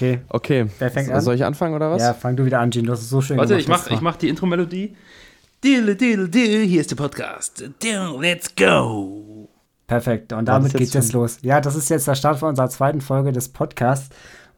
Okay. 0.00 0.20
Okay. 0.30 0.66
Wer 0.78 0.90
fängt 0.90 1.10
an? 1.10 1.20
Soll 1.20 1.34
ich 1.34 1.44
anfangen 1.44 1.74
oder 1.74 1.90
was? 1.90 2.00
Ja, 2.00 2.14
fang 2.14 2.34
du 2.34 2.46
wieder 2.46 2.60
an, 2.60 2.70
Gene. 2.70 2.86
Du 2.86 2.92
hast 2.92 3.02
es 3.02 3.10
so 3.10 3.20
schön 3.20 3.36
Warte, 3.36 3.58
gemacht. 3.58 3.62
ich 3.62 3.68
mach, 3.68 3.90
ich 3.90 4.00
mach 4.00 4.16
die 4.16 4.28
Intro-Melodie. 4.30 4.96
Diddle, 5.62 5.94
diddle, 5.94 6.26
diddle, 6.28 6.62
hier 6.62 6.80
ist 6.80 6.90
der 6.90 6.96
Podcast. 6.96 7.62
Diddle, 7.82 8.16
let's 8.18 8.54
go. 8.56 9.48
Perfekt. 9.86 10.32
Und 10.32 10.46
das 10.48 10.54
damit 10.56 10.72
geht's 10.74 10.94
jetzt 10.94 11.12
los. 11.12 11.38
Ja, 11.42 11.60
das 11.60 11.74
ist 11.76 11.90
jetzt 11.90 12.08
der 12.08 12.14
Start 12.14 12.38
von 12.38 12.48
unserer 12.48 12.70
zweiten 12.70 13.02
Folge 13.02 13.30
des 13.32 13.50
Podcasts. 13.50 14.08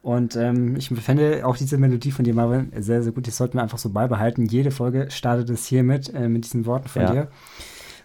Und 0.01 0.37
ähm, 0.37 0.77
ich 0.77 0.87
finde 0.89 1.45
auch 1.45 1.57
diese 1.57 1.77
Melodie 1.77 2.11
von 2.11 2.23
dir, 2.23 2.33
Marvin, 2.33 2.71
sehr, 2.79 3.03
sehr 3.03 3.11
gut. 3.11 3.25
Die 3.25 3.31
sollten 3.31 3.57
wir 3.57 3.63
einfach 3.63 3.77
so 3.79 3.89
beibehalten. 3.89 4.45
Jede 4.45 4.71
Folge 4.71 5.07
startet 5.11 5.49
es 5.49 5.65
hiermit, 5.65 6.13
äh, 6.13 6.29
mit 6.29 6.45
diesen 6.45 6.65
Worten 6.65 6.87
von 6.87 7.01
Ja. 7.01 7.11
dir. 7.11 7.27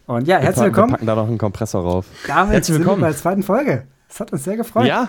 Und 0.07 0.27
ja, 0.27 0.39
Wir 0.39 0.47
herzlich 0.47 0.55
packen- 0.55 0.57
Wir 0.57 0.65
willkommen. 0.67 0.93
packen 0.93 1.07
da 1.07 1.15
noch 1.15 1.29
einen 1.29 1.39
Kompressor 1.39 1.83
rauf. 1.83 2.07
Damit 2.27 2.53
Herzlich 2.55 2.79
willkommen. 2.79 3.01
bei 3.03 3.09
der 3.11 3.17
zweiten 3.17 3.43
Folge. 3.45 3.85
Das 4.09 4.19
hat 4.21 4.33
uns 4.33 4.43
sehr 4.43 4.57
gefreut. 4.57 4.87
Ja. 4.87 5.09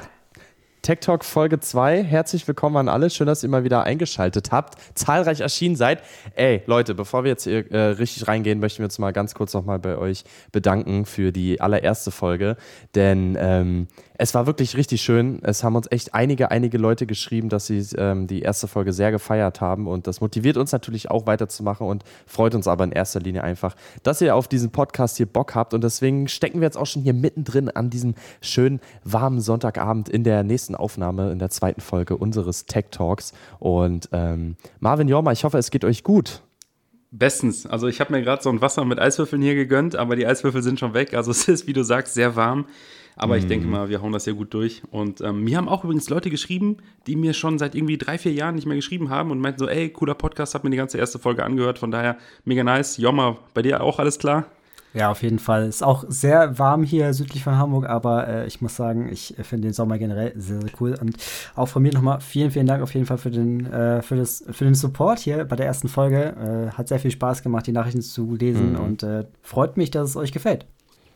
Tech 0.81 0.99
Talk 1.01 1.25
Folge 1.25 1.59
2. 1.59 2.03
Herzlich 2.03 2.47
willkommen 2.47 2.77
an 2.77 2.87
alle. 2.87 3.09
Schön, 3.09 3.27
dass 3.27 3.43
ihr 3.43 3.49
mal 3.49 3.65
wieder 3.65 3.83
eingeschaltet 3.83 4.51
habt. 4.51 4.75
Zahlreich 4.95 5.41
erschienen 5.41 5.75
seid. 5.75 6.01
Ey, 6.35 6.63
Leute, 6.67 6.95
bevor 6.95 7.25
wir 7.25 7.31
jetzt 7.31 7.43
hier, 7.43 7.69
äh, 7.71 7.77
richtig 7.91 8.27
reingehen, 8.29 8.59
möchten 8.59 8.79
wir 8.79 8.85
uns 8.85 8.97
mal 8.97 9.11
ganz 9.11 9.33
kurz 9.33 9.53
nochmal 9.53 9.77
bei 9.77 9.97
euch 9.97 10.23
bedanken 10.53 11.05
für 11.05 11.33
die 11.33 11.59
allererste 11.59 12.11
Folge. 12.11 12.55
Denn 12.95 13.37
ähm, 13.39 13.87
es 14.17 14.33
war 14.33 14.47
wirklich 14.47 14.77
richtig 14.77 15.01
schön. 15.01 15.39
Es 15.43 15.63
haben 15.63 15.75
uns 15.75 15.87
echt 15.91 16.13
einige, 16.13 16.49
einige 16.49 16.77
Leute 16.77 17.05
geschrieben, 17.05 17.49
dass 17.49 17.67
sie 17.67 17.85
ähm, 17.97 18.27
die 18.27 18.41
erste 18.41 18.67
Folge 18.67 18.93
sehr 18.93 19.11
gefeiert 19.11 19.61
haben. 19.61 19.87
Und 19.87 20.07
das 20.07 20.21
motiviert 20.21 20.57
uns 20.57 20.71
natürlich 20.71 21.11
auch 21.11 21.27
weiterzumachen 21.27 21.87
und 21.87 22.03
freut 22.25 22.55
uns 22.55 22.67
aber 22.67 22.85
in 22.85 22.91
erster 22.91 23.19
Linie 23.19 23.43
einfach, 23.43 23.75
dass 24.03 24.21
ihr 24.21 24.35
auf 24.35 24.47
diesen 24.47 24.71
Podcast 24.71 25.17
hier 25.17 25.25
Bock 25.25 25.55
habt. 25.55 25.73
Und 25.73 25.83
deswegen 25.83 26.27
stecken 26.27 26.61
wir 26.61 26.65
jetzt 26.65 26.77
auch 26.77 26.85
schon 26.85 27.01
hier 27.01 27.13
mittendrin 27.13 27.69
an 27.69 27.89
diesem 27.89 28.15
schönen, 28.41 28.79
warmen 29.03 29.41
Sonntagabend 29.41 30.09
in 30.09 30.23
der 30.23 30.43
nächsten 30.43 30.68
Aufnahme, 30.75 31.31
in 31.31 31.39
der 31.39 31.49
zweiten 31.49 31.81
Folge 31.81 32.17
unseres 32.17 32.65
Tech 32.65 32.85
Talks. 32.91 33.33
Und 33.59 34.09
ähm, 34.11 34.55
Marvin 34.79 35.07
Jorma, 35.07 35.31
ich 35.31 35.43
hoffe, 35.43 35.57
es 35.57 35.71
geht 35.71 35.85
euch 35.85 36.03
gut. 36.03 36.41
Bestens. 37.11 37.65
Also 37.65 37.87
ich 37.87 37.99
habe 37.99 38.13
mir 38.13 38.21
gerade 38.21 38.43
so 38.43 38.49
ein 38.49 38.61
Wasser 38.61 38.85
mit 38.85 38.99
Eiswürfeln 38.99 39.41
hier 39.41 39.55
gegönnt, 39.55 39.95
aber 39.95 40.15
die 40.15 40.27
Eiswürfel 40.27 40.61
sind 40.61 40.79
schon 40.79 40.93
weg. 40.93 41.13
Also 41.13 41.31
es 41.31 41.47
ist, 41.47 41.67
wie 41.67 41.73
du 41.73 41.83
sagst, 41.83 42.13
sehr 42.13 42.35
warm. 42.35 42.65
Aber 43.15 43.35
ich 43.35 43.47
denke 43.47 43.67
mal, 43.67 43.89
wir 43.89 44.01
hauen 44.01 44.13
das 44.13 44.23
hier 44.23 44.33
gut 44.33 44.53
durch. 44.53 44.81
Und 44.91 45.19
ähm, 45.19 45.43
mir 45.43 45.57
haben 45.57 45.67
auch 45.67 45.83
übrigens 45.83 46.09
Leute 46.09 46.29
geschrieben, 46.29 46.77
die 47.05 47.17
mir 47.17 47.33
schon 47.33 47.59
seit 47.59 47.75
irgendwie 47.75 47.97
drei, 47.97 48.17
vier 48.17 48.31
Jahren 48.31 48.55
nicht 48.55 48.65
mehr 48.65 48.77
geschrieben 48.77 49.09
haben 49.09 49.31
und 49.31 49.39
meinten 49.39 49.59
so, 49.59 49.67
ey, 49.67 49.89
cooler 49.89 50.13
Podcast, 50.13 50.55
hab 50.55 50.63
mir 50.63 50.69
die 50.69 50.77
ganze 50.77 50.97
erste 50.97 51.19
Folge 51.19 51.43
angehört. 51.43 51.79
Von 51.79 51.91
daher 51.91 52.17
mega 52.45 52.63
nice. 52.63 52.95
Jomma, 52.95 53.37
bei 53.53 53.61
dir 53.61 53.83
auch 53.83 53.99
alles 53.99 54.19
klar? 54.19 54.45
Ja, 54.93 55.11
auf 55.11 55.21
jeden 55.21 55.37
Fall. 55.37 55.67
Ist 55.67 55.83
auch 55.83 56.03
sehr 56.07 56.57
warm 56.57 56.83
hier 56.83 57.13
südlich 57.13 57.43
von 57.43 57.57
Hamburg, 57.57 57.87
aber 57.87 58.27
äh, 58.27 58.47
ich 58.47 58.59
muss 58.61 58.75
sagen, 58.75 59.07
ich 59.11 59.35
finde 59.43 59.67
den 59.67 59.73
Sommer 59.73 59.99
generell 59.99 60.33
sehr, 60.35 60.61
sehr 60.61 60.71
cool. 60.79 60.97
Und 60.99 61.15
auch 61.55 61.67
von 61.67 61.83
mir 61.83 61.93
nochmal 61.93 62.21
vielen, 62.21 62.49
vielen 62.49 62.65
Dank 62.65 62.81
auf 62.81 62.93
jeden 62.95 63.05
Fall 63.05 63.19
für 63.19 63.29
den, 63.29 63.71
äh, 63.71 64.01
für 64.01 64.15
das, 64.15 64.43
für 64.49 64.63
den 64.63 64.73
Support 64.73 65.19
hier 65.19 65.45
bei 65.45 65.55
der 65.55 65.67
ersten 65.67 65.89
Folge. 65.89 66.69
Äh, 66.71 66.75
hat 66.75 66.87
sehr 66.87 66.99
viel 66.99 67.11
Spaß 67.11 67.43
gemacht, 67.43 67.67
die 67.67 67.71
Nachrichten 67.71 68.01
zu 68.01 68.35
lesen 68.35 68.75
und 68.75 69.03
äh, 69.03 69.25
freut 69.43 69.77
mich, 69.77 69.91
dass 69.91 70.09
es 70.09 70.15
euch 70.15 70.31
gefällt. 70.31 70.65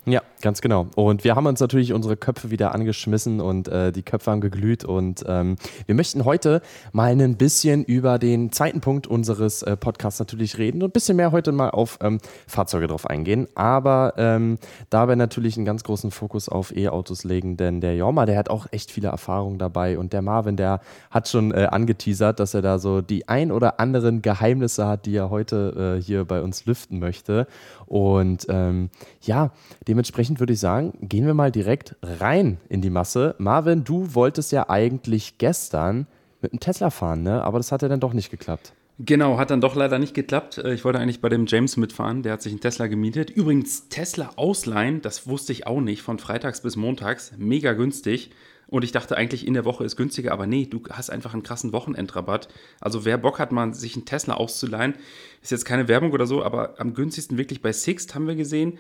Ja, 0.06 0.22
ganz 0.42 0.60
genau. 0.60 0.88
Und 0.96 1.24
wir 1.24 1.36
haben 1.36 1.46
uns 1.46 1.62
natürlich 1.62 1.94
unsere 1.94 2.18
Köpfe 2.18 2.52
wieder 2.52 2.76
angeschmissen 2.76 3.40
und 3.40 3.70
äh, 3.70 3.94
die 3.94 4.04
Köpfe 4.04 4.32
haben 4.32 4.42
geglüht. 4.42 4.84
Und 4.84 5.24
ähm, 5.26 5.56
wir 5.86 5.96
möchten 5.96 6.26
heute 6.26 6.62
mal 6.92 7.12
ein 7.12 7.38
bisschen 7.38 7.86
über 7.86 8.20
den 8.20 8.52
zweiten 8.52 8.82
Punkt 8.82 9.08
unseres 9.08 9.62
äh, 9.62 9.78
Podcasts 9.78 10.20
natürlich 10.20 10.58
reden 10.58 10.84
und 10.84 10.90
ein 10.90 10.92
bisschen 10.92 11.16
mehr 11.16 11.32
heute 11.32 11.54
mal 11.54 11.70
auf 11.70 12.00
ähm, 12.02 12.20
Fahrzeuge 12.48 12.88
drauf 12.88 13.10
eingehen. 13.10 13.48
Aber 13.56 14.16
ähm, 14.18 14.58
dabei 14.90 15.16
natürlich 15.16 15.56
einen 15.56 15.66
ganz 15.66 15.86
großen 15.86 16.12
Fokus 16.12 16.50
auf 16.50 16.76
E-Autos 16.76 17.24
legen, 17.24 17.56
denn 17.56 17.80
der 17.80 17.96
Jorma, 17.96 18.26
der 18.26 18.38
hat 18.38 18.50
auch 18.50 18.68
echt 18.72 18.92
viele 18.92 19.08
Erfahrungen 19.08 19.58
dabei. 19.58 19.98
Und 19.98 20.12
der 20.12 20.22
Marvin, 20.22 20.58
der 20.58 20.82
hat 21.12 21.30
schon 21.30 21.54
äh, 21.54 21.70
angeteasert, 21.72 22.42
dass 22.42 22.54
er 22.54 22.62
da 22.62 22.78
so 22.78 23.00
die 23.00 23.30
ein 23.30 23.54
oder 23.54 23.80
anderen 23.80 24.22
Geheimnisse 24.22 24.86
hat, 24.86 25.06
die 25.06 25.16
er 25.16 25.30
heute 25.30 25.96
äh, 25.98 26.04
hier 26.04 26.26
bei 26.26 26.42
uns 26.42 26.66
lüften 26.66 27.00
möchte. 27.00 27.48
Und 27.86 28.48
ähm, 28.50 28.90
ja, 29.22 29.52
dementsprechend 29.94 30.40
würde 30.40 30.54
ich 30.54 30.60
sagen, 30.60 30.98
gehen 31.04 31.28
wir 31.28 31.36
mal 31.36 31.52
direkt 31.52 31.96
rein 32.02 32.58
in 32.68 32.82
die 32.82 32.90
Masse. 32.90 33.36
Marvin, 33.38 33.84
du 33.84 34.16
wolltest 34.16 34.52
ja 34.52 34.68
eigentlich 34.68 35.38
gestern 35.38 36.08
mit 36.42 36.52
einem 36.52 36.60
Tesla 36.60 36.90
fahren, 36.90 37.22
ne? 37.22 37.44
Aber 37.44 37.60
das 37.60 37.72
hat 37.72 37.84
ja 37.84 37.88
dann 37.90 38.00
doch 38.00 38.14
nicht 38.14 38.32
geklappt. 38.32 38.74
Genau, 38.98 39.38
hat 39.38 39.52
dann 39.52 39.62
doch 39.62 39.76
leider 39.76 40.00
nicht 40.00 40.16
geklappt. 40.16 40.58
Äh, 40.58 40.74
Ich 40.74 40.84
wollte 40.84 40.98
eigentlich 40.98 41.22
bei 41.22 41.30
dem 41.30 41.46
James 41.46 41.78
mitfahren, 41.78 42.24
der 42.24 42.34
hat 42.34 42.42
sich 42.42 42.54
einen 42.54 42.60
Tesla 42.60 42.88
gemietet. 42.88 43.30
Übrigens, 43.30 43.88
Tesla 43.90 44.32
ausleihen, 44.36 45.04
das 45.04 45.28
wusste 45.28 45.52
ich 45.52 45.68
auch 45.68 45.80
nicht, 45.80 46.02
von 46.02 46.18
freitags 46.18 46.62
bis 46.62 46.76
montags, 46.76 47.32
mega 47.38 47.74
günstig. 47.74 48.32
Und 48.74 48.84
ich 48.84 48.92
dachte 48.92 49.16
eigentlich, 49.16 49.46
in 49.46 49.54
der 49.54 49.66
Woche 49.66 49.84
ist 49.84 49.98
günstiger, 49.98 50.32
aber 50.32 50.48
nee, 50.48 50.66
du 50.66 50.82
hast 50.90 51.12
einfach 51.12 51.34
einen 51.34 51.44
krassen 51.44 51.74
Wochenendrabatt. 51.74 52.48
Also 52.82 53.06
wer 53.06 53.20
Bock 53.20 53.38
hat, 53.38 53.52
mal 53.52 53.72
sich 53.76 53.96
einen 53.96 54.06
Tesla 54.06 54.34
auszuleihen, 54.34 54.96
ist 55.44 55.52
jetzt 55.52 55.66
keine 55.66 55.88
Werbung 55.88 56.12
oder 56.12 56.26
so, 56.26 56.44
aber 56.44 56.80
am 56.80 56.96
günstigsten 56.96 57.38
wirklich 57.38 57.62
bei 57.62 57.72
Sixt 57.72 58.16
haben 58.16 58.26
wir 58.26 58.34
gesehen. 58.34 58.80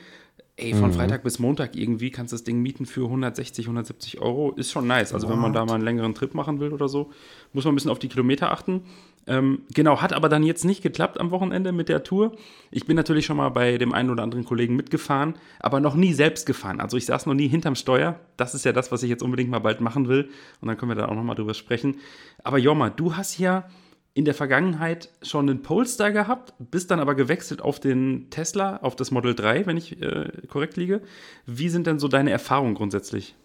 Ey, 0.55 0.75
von 0.75 0.93
Freitag 0.93 1.23
bis 1.23 1.39
Montag 1.39 1.75
irgendwie 1.75 2.11
kannst 2.11 2.31
du 2.31 2.35
das 2.35 2.43
Ding 2.43 2.61
mieten 2.61 2.85
für 2.85 3.05
160, 3.05 3.65
170 3.65 4.21
Euro. 4.21 4.51
Ist 4.51 4.71
schon 4.71 4.85
nice. 4.85 5.11
Also 5.11 5.27
wenn 5.27 5.39
man 5.39 5.51
da 5.51 5.65
mal 5.65 5.73
einen 5.73 5.83
längeren 5.83 6.13
Trip 6.13 6.35
machen 6.35 6.59
will 6.59 6.71
oder 6.71 6.87
so, 6.87 7.09
muss 7.53 7.65
man 7.65 7.73
ein 7.73 7.75
bisschen 7.75 7.89
auf 7.89 7.97
die 7.97 8.07
Kilometer 8.07 8.51
achten. 8.51 8.83
Ähm, 9.25 9.63
genau, 9.73 9.99
hat 9.99 10.13
aber 10.13 10.29
dann 10.29 10.43
jetzt 10.43 10.63
nicht 10.63 10.83
geklappt 10.83 11.19
am 11.19 11.31
Wochenende 11.31 11.71
mit 11.71 11.89
der 11.89 12.03
Tour. 12.03 12.33
Ich 12.69 12.85
bin 12.85 12.95
natürlich 12.95 13.25
schon 13.25 13.37
mal 13.37 13.49
bei 13.49 13.79
dem 13.79 13.93
einen 13.93 14.11
oder 14.11 14.21
anderen 14.21 14.45
Kollegen 14.45 14.75
mitgefahren, 14.75 15.35
aber 15.59 15.79
noch 15.79 15.95
nie 15.95 16.13
selbst 16.13 16.45
gefahren. 16.45 16.81
Also 16.81 16.97
ich 16.97 17.07
saß 17.07 17.25
noch 17.25 17.33
nie 17.33 17.47
hinterm 17.47 17.75
Steuer. 17.75 18.19
Das 18.37 18.53
ist 18.53 18.63
ja 18.63 18.73
das, 18.73 18.91
was 18.91 19.01
ich 19.01 19.09
jetzt 19.09 19.23
unbedingt 19.23 19.49
mal 19.49 19.57
bald 19.57 19.81
machen 19.81 20.07
will. 20.07 20.29
Und 20.61 20.67
dann 20.67 20.77
können 20.77 20.91
wir 20.91 20.95
da 20.95 21.07
auch 21.07 21.15
noch 21.15 21.23
mal 21.23 21.33
drüber 21.33 21.55
sprechen. 21.55 21.95
Aber 22.43 22.59
Joma, 22.59 22.91
du 22.91 23.15
hast 23.15 23.39
ja 23.39 23.67
in 24.15 24.25
der 24.25 24.33
Vergangenheit 24.35 25.09
schon 25.23 25.49
einen 25.49 25.63
Polestar 25.63 26.11
gehabt, 26.11 26.53
bist 26.59 26.91
dann 26.91 26.99
aber 26.99 27.15
gewechselt 27.15 27.61
auf 27.61 27.79
den 27.79 28.29
Tesla, 28.29 28.77
auf 28.83 28.95
das 28.95 29.09
Model 29.09 29.33
3, 29.33 29.65
wenn 29.65 29.75
ich 29.77 30.01
äh, 30.01 30.29
korrekt 30.47 30.77
liege. 30.77 31.01
Wie 31.47 31.69
sind 31.69 31.87
denn 31.87 31.97
so 31.99 32.07
deine 32.07 32.29
Erfahrungen 32.31 32.75
grundsätzlich? 32.75 33.35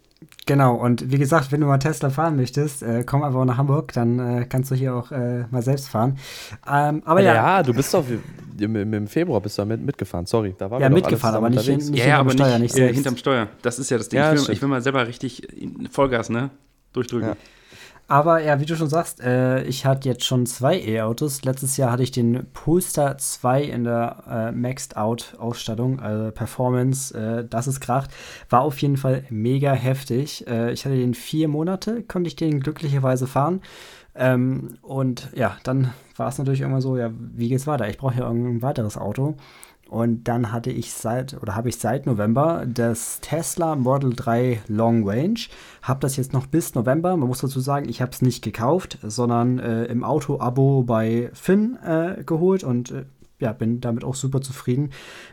Genau, 0.46 0.74
und 0.74 1.12
wie 1.12 1.16
gesagt, 1.18 1.52
wenn 1.52 1.60
du 1.60 1.68
mal 1.68 1.78
Tesla 1.78 2.10
fahren 2.10 2.34
möchtest, 2.36 2.82
äh, 2.82 3.04
komm 3.06 3.22
einfach 3.22 3.44
nach 3.44 3.56
Hamburg, 3.56 3.92
dann 3.92 4.18
äh, 4.18 4.46
kannst 4.46 4.70
du 4.70 4.74
hier 4.74 4.94
auch 4.94 5.12
äh, 5.12 5.44
mal 5.50 5.62
selbst 5.62 5.88
fahren. 5.88 6.18
Ähm, 6.68 7.02
aber 7.04 7.22
ja, 7.22 7.62
du 7.62 7.72
bist 7.72 7.94
doch 7.94 8.04
im, 8.58 9.06
Februar 9.06 9.40
bist 9.40 9.56
du 9.58 9.64
mit, 9.64 9.80
mitgefahren. 9.80 10.26
Sorry, 10.26 10.54
da 10.58 10.70
waren 10.70 10.82
Ja, 10.82 10.88
mitgefahren, 10.90 11.36
aber 11.36 11.48
nicht 11.50 11.68
in- 11.68 11.94
Ja, 11.94 12.06
ja, 12.06 12.18
aber 12.18 12.30
hinterm 12.30 12.34
nicht, 12.34 12.48
Steuer, 12.50 12.58
nicht 12.58 12.72
äh, 12.74 12.76
selbst. 12.78 12.94
hinterm 12.96 13.16
Steuer. 13.16 13.48
Das 13.62 13.78
ist 13.78 13.90
ja 13.90 13.96
das 13.96 14.08
Ding. 14.08 14.18
Ja, 14.18 14.32
ich, 14.34 14.46
will, 14.48 14.54
ich 14.54 14.60
will 14.60 14.68
mal 14.68 14.82
selber 14.82 15.06
richtig 15.06 15.44
in- 15.56 15.86
Vollgas, 15.88 16.28
ne? 16.30 16.50
Durchdrücken. 16.92 17.28
Ja. 17.28 17.36
Aber 18.10 18.42
ja, 18.42 18.58
wie 18.58 18.64
du 18.64 18.74
schon 18.74 18.88
sagst, 18.88 19.20
äh, 19.20 19.62
ich 19.64 19.84
hatte 19.84 20.08
jetzt 20.08 20.24
schon 20.24 20.46
zwei 20.46 20.80
E-Autos. 20.80 21.44
Letztes 21.44 21.76
Jahr 21.76 21.92
hatte 21.92 22.02
ich 22.02 22.10
den 22.10 22.46
Polestar 22.54 23.18
2 23.18 23.64
in 23.64 23.84
der 23.84 24.24
äh, 24.26 24.52
Maxed 24.52 24.96
Out 24.96 25.36
Ausstattung, 25.38 26.00
also 26.00 26.30
Performance, 26.30 27.14
äh, 27.14 27.46
das 27.46 27.66
ist 27.66 27.80
kracht. 27.80 28.10
War 28.48 28.62
auf 28.62 28.78
jeden 28.80 28.96
Fall 28.96 29.24
mega 29.28 29.72
heftig. 29.72 30.46
Äh, 30.46 30.72
ich 30.72 30.86
hatte 30.86 30.96
den 30.96 31.12
vier 31.12 31.48
Monate, 31.48 32.02
konnte 32.02 32.28
ich 32.28 32.36
den 32.36 32.60
glücklicherweise 32.60 33.26
fahren. 33.26 33.60
Ähm, 34.14 34.78
und 34.80 35.28
ja, 35.34 35.58
dann 35.62 35.92
war 36.16 36.28
es 36.28 36.38
natürlich 36.38 36.62
immer 36.62 36.80
so, 36.80 36.96
ja, 36.96 37.10
wie 37.12 37.50
geht's 37.50 37.66
weiter? 37.66 37.88
Ich 37.90 37.98
brauche 37.98 38.18
ja 38.18 38.26
irgendein 38.26 38.62
weiteres 38.62 38.96
Auto. 38.96 39.36
Und 39.88 40.24
dann 40.24 40.52
hatte 40.52 40.70
ich 40.70 40.92
seit, 40.92 41.40
oder 41.40 41.56
habe 41.56 41.70
ich 41.70 41.78
seit 41.78 42.04
November 42.04 42.66
das 42.66 43.20
Tesla 43.20 43.74
Model 43.74 44.12
3 44.14 44.60
Long 44.68 45.08
Range. 45.08 45.40
Habe 45.80 46.00
das 46.00 46.16
jetzt 46.16 46.34
noch 46.34 46.46
bis 46.46 46.74
November. 46.74 47.16
Man 47.16 47.26
muss 47.26 47.40
dazu 47.40 47.60
sagen, 47.60 47.88
ich 47.88 48.02
habe 48.02 48.12
es 48.12 48.20
nicht 48.20 48.44
gekauft, 48.44 48.98
sondern 49.02 49.58
äh, 49.58 49.84
im 49.86 50.04
Auto-Abo 50.04 50.82
bei 50.82 51.30
Finn 51.32 51.78
äh, 51.82 52.22
geholt 52.22 52.64
und 52.64 52.90
äh, 52.90 53.06
ja, 53.40 53.52
bin 53.52 53.80
damit 53.80 54.04
auch 54.04 54.14
super 54.14 54.42
zufrieden 54.42 54.90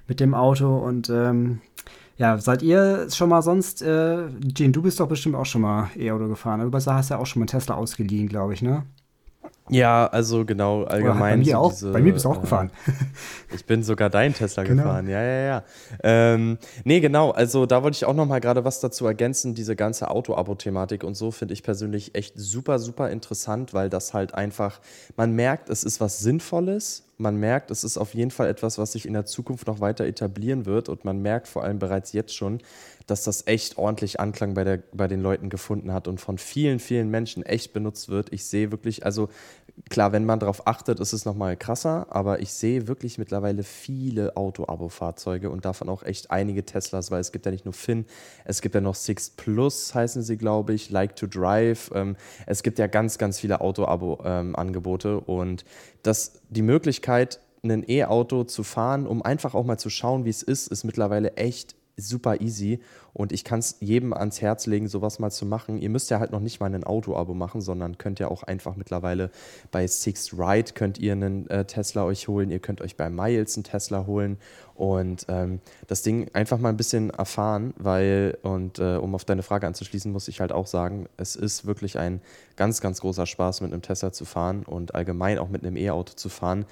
mit 0.08 0.22
dem 0.22 0.34
Auto. 0.34 0.78
Und 0.78 1.10
ähm, 1.10 1.60
ja, 2.18 2.38
seid 2.38 2.64
ihr 2.64 3.10
schon 3.10 3.30
mal 3.30 3.42
sonst, 3.42 3.82
äh, 3.82 4.30
Jean, 4.54 4.72
du 4.72 4.82
bist 4.82 5.02
doch 5.02 5.10
bestimmt 5.10 5.36
auch 5.36 5.46
schon 5.46 5.62
mal 5.62 5.90
E-Auto 5.98 6.30
gefahren. 6.30 6.72
Du 6.72 6.78
hast 6.78 7.10
ja 7.10 7.18
auch 7.18 7.26
schon 7.26 7.42
mal 7.42 7.44
einen 7.44 7.60
Tesla 7.60 7.76
ausgeliehen, 7.76 8.30
glaube 8.30 8.54
ich, 8.54 8.62
ne? 8.62 8.84
Ja, 9.70 10.06
also 10.08 10.46
genau, 10.46 10.82
Oder 10.84 10.92
allgemein. 10.92 11.40
bei 11.40 11.46
mir 11.46 11.52
so 11.54 11.58
auch. 11.58 11.70
diese, 11.72 11.92
bei 11.92 12.02
mir 12.02 12.14
bist 12.14 12.26
du 12.26 12.30
auch 12.30 12.38
äh, 12.38 12.42
gefahren. 12.42 12.72
Ich 13.56 13.66
bin 13.66 13.84
sogar 13.84 14.10
dein 14.10 14.34
Tesla 14.34 14.64
Genau. 14.64 14.84
gefahren, 14.84 15.08
ja, 15.08 15.22
ja, 15.24 15.42
ja. 15.46 15.64
Ähm, 16.04 16.58
nee, 16.84 17.00
genau, 17.00 17.32
also 17.32 17.66
da 17.66 17.82
wollte 17.82 17.96
ich 17.96 18.06
auch 18.06 18.14
noch 18.14 18.26
mal 18.26 18.40
gerade 18.42 18.66
was 18.66 18.80
dazu 18.82 19.08
ergänzen. 19.08 19.56
Diese 19.56 19.76
ganze 19.76 20.12
Auto-Abo-Thematik 20.12 21.04
und 21.04 21.16
so 21.16 21.32
finde 21.32 21.54
ich 21.54 21.64
persönlich 21.64 22.16
echt 22.16 22.34
super, 22.38 22.80
super 22.80 23.10
interessant, 23.10 23.74
weil 23.74 23.90
das 23.90 24.14
halt 24.14 24.36
einfach, 24.36 24.80
man 25.16 25.32
merkt, 25.34 25.70
es 25.70 25.84
ist 25.84 26.00
was 26.02 26.20
Sinnvolles. 26.20 27.05
Man 27.18 27.38
merkt, 27.38 27.72
es 27.72 27.84
ist 27.84 27.98
auf 27.98 28.14
jeden 28.14 28.32
Fall 28.32 28.50
etwas, 28.50 28.78
was 28.78 28.92
sich 28.92 29.06
in 29.06 29.14
der 29.14 29.26
Zukunft 29.26 29.68
noch 29.68 29.80
weiter 29.80 30.06
etablieren 30.06 30.66
wird. 30.66 30.90
Und 30.90 31.06
man 31.06 31.22
merkt 31.22 31.48
vor 31.48 31.64
allem 31.64 31.80
bereits 31.80 32.12
jetzt 32.14 32.36
schon, 32.36 32.60
dass 33.08 33.24
das 33.24 33.48
echt 33.48 33.78
ordentlich 33.78 34.20
Anklang 34.20 34.54
bei, 34.54 34.64
der, 34.64 34.84
bei 34.92 35.08
den 35.08 35.22
Leuten 35.22 35.50
gefunden 35.50 35.94
hat 35.94 36.08
und 36.08 36.20
von 36.20 36.38
vielen, 36.38 36.80
vielen 36.80 37.10
Menschen 37.10 37.44
echt 37.44 37.74
benutzt 37.74 38.10
wird. 38.10 38.34
Ich 38.34 38.46
sehe 38.46 38.72
wirklich, 38.72 39.06
also 39.06 39.30
Klar, 39.90 40.14
wenn 40.14 40.26
man 40.26 40.40
darauf 40.40 40.68
achtet, 40.68 41.02
ist 41.02 41.12
es 41.12 41.26
nochmal 41.26 41.58
krasser, 41.58 42.08
aber 42.10 42.40
ich 42.40 42.54
sehe 42.54 42.88
wirklich 42.88 43.18
mittlerweile 43.18 43.62
viele 43.64 44.38
Auto-Abo-Fahrzeuge 44.38 45.50
und 45.50 45.66
davon 45.66 45.90
auch 45.90 46.02
echt 46.04 46.32
einige 46.32 46.66
Teslas, 46.66 47.12
weil 47.12 47.20
es 47.20 47.34
gibt 47.34 47.46
ja 47.46 47.52
nicht 47.52 47.66
nur 47.66 47.74
Finn, 47.74 48.06
es 48.46 48.62
gibt 48.62 48.74
ja 48.74 48.80
noch 48.80 48.96
Six 48.96 49.32
Plus, 49.32 49.94
heißen 49.94 50.24
sie, 50.24 50.38
glaube 50.38 50.74
ich, 50.74 50.92
Like 50.92 51.18
to 51.18 51.28
Drive. 51.28 51.92
Ähm, 51.94 52.16
es 52.46 52.64
gibt 52.64 52.80
ja 52.80 52.88
ganz, 52.88 53.18
ganz 53.18 53.40
viele 53.40 53.60
Auto-Abo-Angebote 53.60 55.10
ähm, 55.10 55.20
und 55.20 55.66
das, 56.04 56.40
die 56.50 56.62
Möglichkeit, 56.62 57.42
ein 57.64 57.84
E-Auto 57.88 58.46
zu 58.46 58.64
fahren, 58.64 59.06
um 59.06 59.24
einfach 59.24 59.56
auch 59.56 59.66
mal 59.66 59.78
zu 59.78 59.90
schauen, 59.90 60.24
wie 60.24 60.30
es 60.30 60.42
ist, 60.42 60.68
ist 60.68 60.86
mittlerweile 60.86 61.36
echt 61.36 61.76
super 61.98 62.40
easy 62.42 62.80
und 63.16 63.32
ich 63.32 63.46
kann 63.46 63.60
es 63.60 63.78
jedem 63.80 64.12
ans 64.12 64.42
Herz 64.42 64.66
legen, 64.66 64.90
sowas 64.90 65.20
mal 65.20 65.32
zu 65.32 65.46
machen. 65.46 65.78
Ihr 65.78 65.90
müsst 65.90 66.10
ja 66.10 66.20
halt 66.20 66.34
noch 66.34 66.42
nicht 66.42 66.60
mal 66.60 66.74
ein 66.74 66.84
Auto-Abo 66.84 67.34
machen, 67.34 67.62
sondern 67.62 67.98
könnt 67.98 68.20
ja 68.20 68.28
auch 68.28 68.44
einfach 68.44 68.76
mittlerweile 68.76 69.32
bei 69.72 69.88
Sixth 69.88 70.34
Ride 70.34 70.74
könnt 70.74 70.98
ihr 70.98 71.14
einen 71.14 71.50
äh, 71.50 71.64
Tesla 71.64 72.04
euch 72.04 72.28
holen. 72.28 72.52
Ihr 72.52 72.60
könnt 72.60 72.82
euch 72.82 72.98
bei 72.98 73.10
Miles 73.10 73.56
einen 73.56 73.64
Tesla 73.64 74.06
holen 74.06 74.38
und 74.76 75.26
ähm, 75.30 75.62
das 75.88 76.02
Ding 76.02 76.30
einfach 76.34 76.58
mal 76.58 76.68
ein 76.68 76.76
bisschen 76.76 77.10
erfahren, 77.10 77.74
weil, 77.78 78.38
und 78.42 78.78
äh, 78.80 78.98
um 78.98 79.16
auf 79.16 79.24
deine 79.24 79.42
Frage 79.42 79.66
anzuschließen, 79.68 80.12
muss 80.12 80.28
ich 80.28 80.42
halt 80.42 80.52
auch 80.52 80.68
sagen, 80.68 81.08
es 81.16 81.38
ist 81.38 81.66
wirklich 81.66 81.98
ein 81.98 82.20
ganz, 82.58 82.82
ganz 82.82 83.00
großer 83.00 83.26
Spaß, 83.26 83.62
mit 83.62 83.72
einem 83.72 83.82
Tesla 83.82 84.12
zu 84.12 84.26
fahren 84.26 84.64
und 84.66 84.94
allgemein 84.94 85.40
auch 85.40 85.48
mit 85.48 85.64
einem 85.64 85.78
E-Auto 85.78 86.14
zu 86.16 86.28
fahren, 86.28 86.66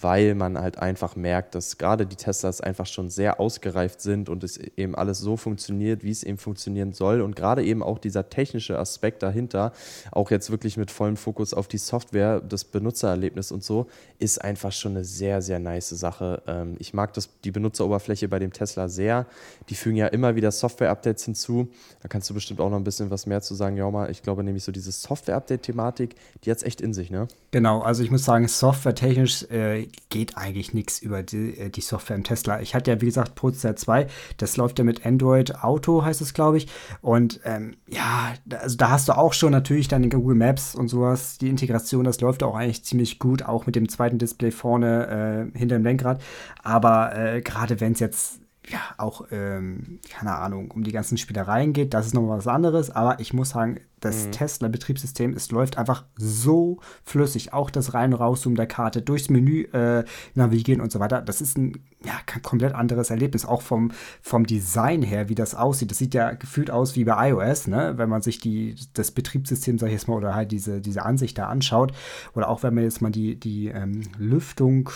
weil 0.00 0.34
man 0.34 0.58
halt 0.58 0.78
einfach 0.78 1.16
merkt, 1.16 1.54
dass 1.54 1.76
gerade 1.76 2.06
die 2.06 2.16
Teslas 2.16 2.62
einfach 2.62 2.86
schon 2.86 3.10
sehr 3.10 3.38
ausgereift 3.40 4.00
sind 4.00 4.30
und 4.30 4.42
es 4.42 4.56
eben 4.56 4.94
alles 4.94 5.18
so 5.18 5.36
funktioniert, 5.36 5.89
wie 6.02 6.10
es 6.10 6.22
eben 6.22 6.38
funktionieren 6.38 6.92
soll. 6.92 7.20
Und 7.20 7.36
gerade 7.36 7.64
eben 7.64 7.82
auch 7.82 7.98
dieser 7.98 8.28
technische 8.30 8.78
Aspekt 8.78 9.22
dahinter, 9.22 9.72
auch 10.12 10.30
jetzt 10.30 10.50
wirklich 10.50 10.76
mit 10.76 10.90
vollem 10.90 11.16
Fokus 11.16 11.54
auf 11.54 11.68
die 11.68 11.78
Software, 11.78 12.40
das 12.40 12.64
Benutzererlebnis 12.64 13.52
und 13.52 13.64
so, 13.64 13.86
ist 14.18 14.42
einfach 14.42 14.72
schon 14.72 14.92
eine 14.92 15.04
sehr, 15.04 15.42
sehr 15.42 15.58
nice 15.58 15.90
Sache. 15.90 16.42
Ähm, 16.46 16.76
ich 16.78 16.94
mag 16.94 17.12
das, 17.14 17.28
die 17.44 17.50
Benutzeroberfläche 17.50 18.28
bei 18.28 18.38
dem 18.38 18.52
Tesla 18.52 18.88
sehr. 18.88 19.26
Die 19.68 19.74
fügen 19.74 19.96
ja 19.96 20.06
immer 20.06 20.36
wieder 20.36 20.50
Software-Updates 20.50 21.24
hinzu. 21.24 21.68
Da 22.02 22.08
kannst 22.08 22.28
du 22.30 22.34
bestimmt 22.34 22.60
auch 22.60 22.70
noch 22.70 22.76
ein 22.76 22.84
bisschen 22.84 23.10
was 23.10 23.26
mehr 23.26 23.40
zu 23.40 23.54
sagen, 23.54 23.76
Jauma. 23.76 24.08
Ich 24.08 24.22
glaube 24.22 24.44
nämlich 24.44 24.64
so 24.64 24.72
diese 24.72 24.92
Software-Update-Thematik, 24.92 26.14
die 26.44 26.50
hat 26.50 26.58
es 26.58 26.62
echt 26.62 26.80
in 26.80 26.94
sich, 26.94 27.10
ne? 27.10 27.28
Genau, 27.50 27.80
also 27.80 28.04
ich 28.04 28.10
muss 28.10 28.24
sagen, 28.24 28.46
softwaretechnisch 28.46 29.50
äh, 29.50 29.88
geht 30.08 30.36
eigentlich 30.36 30.72
nichts 30.72 31.00
über 31.00 31.22
die, 31.22 31.58
äh, 31.58 31.70
die, 31.70 31.80
Software 31.80 32.16
im 32.16 32.24
Tesla. 32.24 32.60
Ich 32.60 32.74
hatte 32.74 32.90
ja, 32.90 33.00
wie 33.00 33.06
gesagt, 33.06 33.34
Polestar 33.34 33.74
2, 33.74 34.06
das 34.36 34.56
läuft 34.56 34.78
ja 34.78 34.84
mit 34.84 35.04
Android 35.04 35.56
Auto, 35.56 35.79
heißt 35.86 36.20
es, 36.20 36.34
glaube 36.34 36.58
ich. 36.58 36.68
Und 37.00 37.40
ähm, 37.44 37.76
ja, 37.88 38.34
also 38.58 38.76
da 38.76 38.90
hast 38.90 39.08
du 39.08 39.16
auch 39.16 39.32
schon 39.32 39.52
natürlich 39.52 39.88
dann 39.88 40.04
in 40.04 40.10
Google 40.10 40.36
Maps 40.36 40.74
und 40.74 40.88
sowas, 40.88 41.38
die 41.38 41.48
Integration, 41.48 42.04
das 42.04 42.20
läuft 42.20 42.42
auch 42.42 42.54
eigentlich 42.54 42.84
ziemlich 42.84 43.18
gut, 43.18 43.42
auch 43.42 43.66
mit 43.66 43.76
dem 43.76 43.88
zweiten 43.88 44.18
Display 44.18 44.50
vorne 44.50 45.50
äh, 45.54 45.58
hinter 45.58 45.76
dem 45.76 45.84
Lenkrad. 45.84 46.22
Aber 46.62 47.16
äh, 47.16 47.40
gerade 47.40 47.80
wenn 47.80 47.92
es 47.92 48.00
jetzt 48.00 48.40
ja, 48.70 48.80
auch, 48.98 49.26
ähm, 49.32 49.98
keine 50.08 50.36
Ahnung, 50.36 50.70
um 50.70 50.84
die 50.84 50.92
ganzen 50.92 51.18
Spielereien 51.18 51.72
geht, 51.72 51.92
das 51.92 52.06
ist 52.06 52.14
nochmal 52.14 52.38
was 52.38 52.46
anderes, 52.46 52.90
aber 52.90 53.18
ich 53.18 53.32
muss 53.32 53.50
sagen, 53.50 53.80
das 53.98 54.26
mhm. 54.26 54.32
Tesla-Betriebssystem, 54.32 55.34
es 55.34 55.50
läuft 55.50 55.76
einfach 55.76 56.04
so 56.16 56.78
flüssig, 57.02 57.52
auch 57.52 57.68
das 57.70 57.94
Rein- 57.94 58.14
und 58.14 58.20
Rauszoomen 58.20 58.56
der 58.56 58.66
Karte, 58.66 59.02
durchs 59.02 59.28
Menü 59.28 59.64
äh, 59.72 60.04
navigieren 60.34 60.80
und 60.80 60.92
so 60.92 61.00
weiter, 61.00 61.20
das 61.20 61.40
ist 61.40 61.58
ein 61.58 61.84
ja, 62.04 62.12
komplett 62.42 62.74
anderes 62.74 63.10
Erlebnis, 63.10 63.44
auch 63.44 63.60
vom, 63.62 63.90
vom 64.22 64.46
Design 64.46 65.02
her, 65.02 65.28
wie 65.28 65.34
das 65.34 65.54
aussieht. 65.56 65.90
Das 65.90 65.98
sieht 65.98 66.14
ja 66.14 66.30
gefühlt 66.32 66.70
aus 66.70 66.94
wie 66.94 67.04
bei 67.04 67.30
iOS, 67.30 67.66
ne? 67.66 67.94
wenn 67.96 68.08
man 68.08 68.22
sich 68.22 68.38
die, 68.38 68.76
das 68.94 69.10
Betriebssystem, 69.10 69.78
sag 69.78 69.88
ich 69.88 69.94
jetzt 69.94 70.08
mal, 70.08 70.14
oder 70.14 70.34
halt 70.34 70.52
diese, 70.52 70.80
diese 70.80 71.04
Ansicht 71.04 71.36
da 71.36 71.48
anschaut, 71.48 71.92
oder 72.34 72.48
auch 72.48 72.62
wenn 72.62 72.74
man 72.74 72.84
jetzt 72.84 73.02
mal 73.02 73.10
die, 73.10 73.38
die 73.38 73.66
ähm, 73.66 74.02
Lüftung 74.16 74.90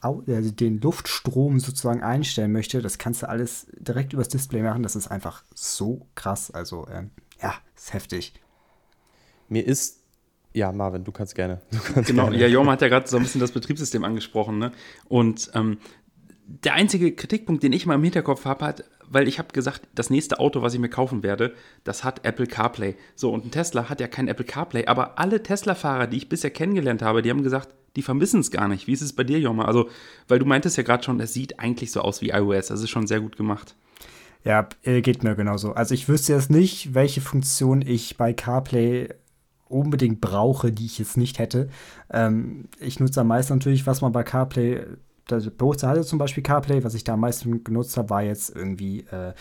also 0.00 0.50
den 0.50 0.80
Luftstrom 0.80 1.60
sozusagen 1.60 2.02
einstellen 2.02 2.52
möchte, 2.52 2.82
das 2.82 2.98
kannst 2.98 3.22
du 3.22 3.28
alles 3.28 3.66
direkt 3.78 4.12
übers 4.12 4.28
Display 4.28 4.62
machen. 4.62 4.82
Das 4.82 4.96
ist 4.96 5.08
einfach 5.08 5.44
so 5.54 6.06
krass. 6.14 6.50
Also, 6.50 6.86
ähm, 6.90 7.10
ja, 7.42 7.54
ist 7.76 7.92
heftig. 7.92 8.34
Mir 9.48 9.66
ist. 9.66 10.00
Ja, 10.52 10.70
Marvin, 10.70 11.02
du 11.02 11.10
kannst 11.10 11.34
gerne. 11.34 11.60
Du 11.70 11.78
kannst 11.78 12.08
genau, 12.08 12.24
gerne. 12.24 12.38
ja, 12.38 12.46
Jorma 12.46 12.72
hat 12.72 12.82
ja 12.82 12.88
gerade 12.88 13.08
so 13.08 13.16
ein 13.16 13.24
bisschen 13.24 13.40
das 13.40 13.50
Betriebssystem 13.52 14.04
angesprochen. 14.04 14.58
Ne? 14.58 14.70
Und 15.08 15.50
ähm, 15.54 15.78
der 16.46 16.74
einzige 16.74 17.12
Kritikpunkt, 17.12 17.62
den 17.62 17.72
ich 17.72 17.86
mal 17.86 17.94
im 17.94 18.04
Hinterkopf 18.04 18.44
habe, 18.44 18.64
hat, 18.64 18.84
weil 19.06 19.28
ich 19.28 19.38
habe 19.38 19.48
gesagt, 19.52 19.82
das 19.94 20.10
nächste 20.10 20.38
Auto, 20.38 20.62
was 20.62 20.74
ich 20.74 20.80
mir 20.80 20.88
kaufen 20.88 21.22
werde, 21.22 21.54
das 21.84 22.04
hat 22.04 22.24
Apple 22.24 22.46
CarPlay. 22.46 22.96
So, 23.14 23.32
und 23.32 23.46
ein 23.46 23.50
Tesla 23.50 23.88
hat 23.88 24.00
ja 24.00 24.08
kein 24.08 24.28
Apple 24.28 24.44
CarPlay, 24.44 24.86
aber 24.86 25.18
alle 25.18 25.42
Tesla-Fahrer, 25.42 26.06
die 26.06 26.18
ich 26.18 26.28
bisher 26.28 26.50
kennengelernt 26.50 27.02
habe, 27.02 27.22
die 27.22 27.30
haben 27.30 27.42
gesagt, 27.42 27.74
die 27.96 28.02
vermissen 28.02 28.40
es 28.40 28.50
gar 28.50 28.68
nicht. 28.68 28.86
Wie 28.86 28.92
ist 28.92 29.02
es 29.02 29.12
bei 29.12 29.24
dir, 29.24 29.38
Joma? 29.38 29.64
Also, 29.64 29.88
weil 30.28 30.38
du 30.38 30.46
meintest 30.46 30.76
ja 30.76 30.82
gerade 30.82 31.04
schon, 31.04 31.20
es 31.20 31.32
sieht 31.32 31.60
eigentlich 31.60 31.92
so 31.92 32.00
aus 32.00 32.20
wie 32.20 32.30
iOS. 32.30 32.68
Das 32.68 32.82
ist 32.82 32.90
schon 32.90 33.06
sehr 33.06 33.20
gut 33.20 33.36
gemacht. 33.36 33.76
Ja, 34.44 34.68
äh, 34.82 35.00
geht 35.00 35.24
mir 35.24 35.34
genauso. 35.34 35.72
Also 35.72 35.94
ich 35.94 36.08
wüsste 36.08 36.34
jetzt 36.34 36.50
nicht, 36.50 36.94
welche 36.94 37.22
Funktion 37.22 37.80
ich 37.80 38.18
bei 38.18 38.34
CarPlay 38.34 39.08
unbedingt 39.68 40.20
brauche, 40.20 40.70
die 40.70 40.84
ich 40.84 40.98
jetzt 40.98 41.16
nicht 41.16 41.38
hätte. 41.38 41.68
Ähm, 42.12 42.68
ich 42.78 43.00
nutze 43.00 43.22
am 43.22 43.28
meisten 43.28 43.54
natürlich, 43.54 43.86
was 43.86 44.02
man 44.02 44.12
bei 44.12 44.22
CarPlay, 44.22 44.84
der 45.30 45.40
Poster 45.50 45.88
hatte 45.88 46.02
zum 46.02 46.18
Beispiel 46.18 46.42
CarPlay, 46.42 46.84
was 46.84 46.94
ich 46.94 47.04
da 47.04 47.14
am 47.14 47.20
meisten 47.20 47.64
genutzt 47.64 47.96
habe, 47.96 48.10
war 48.10 48.22
jetzt 48.22 48.54
irgendwie 48.54 49.00
äh, 49.10 49.32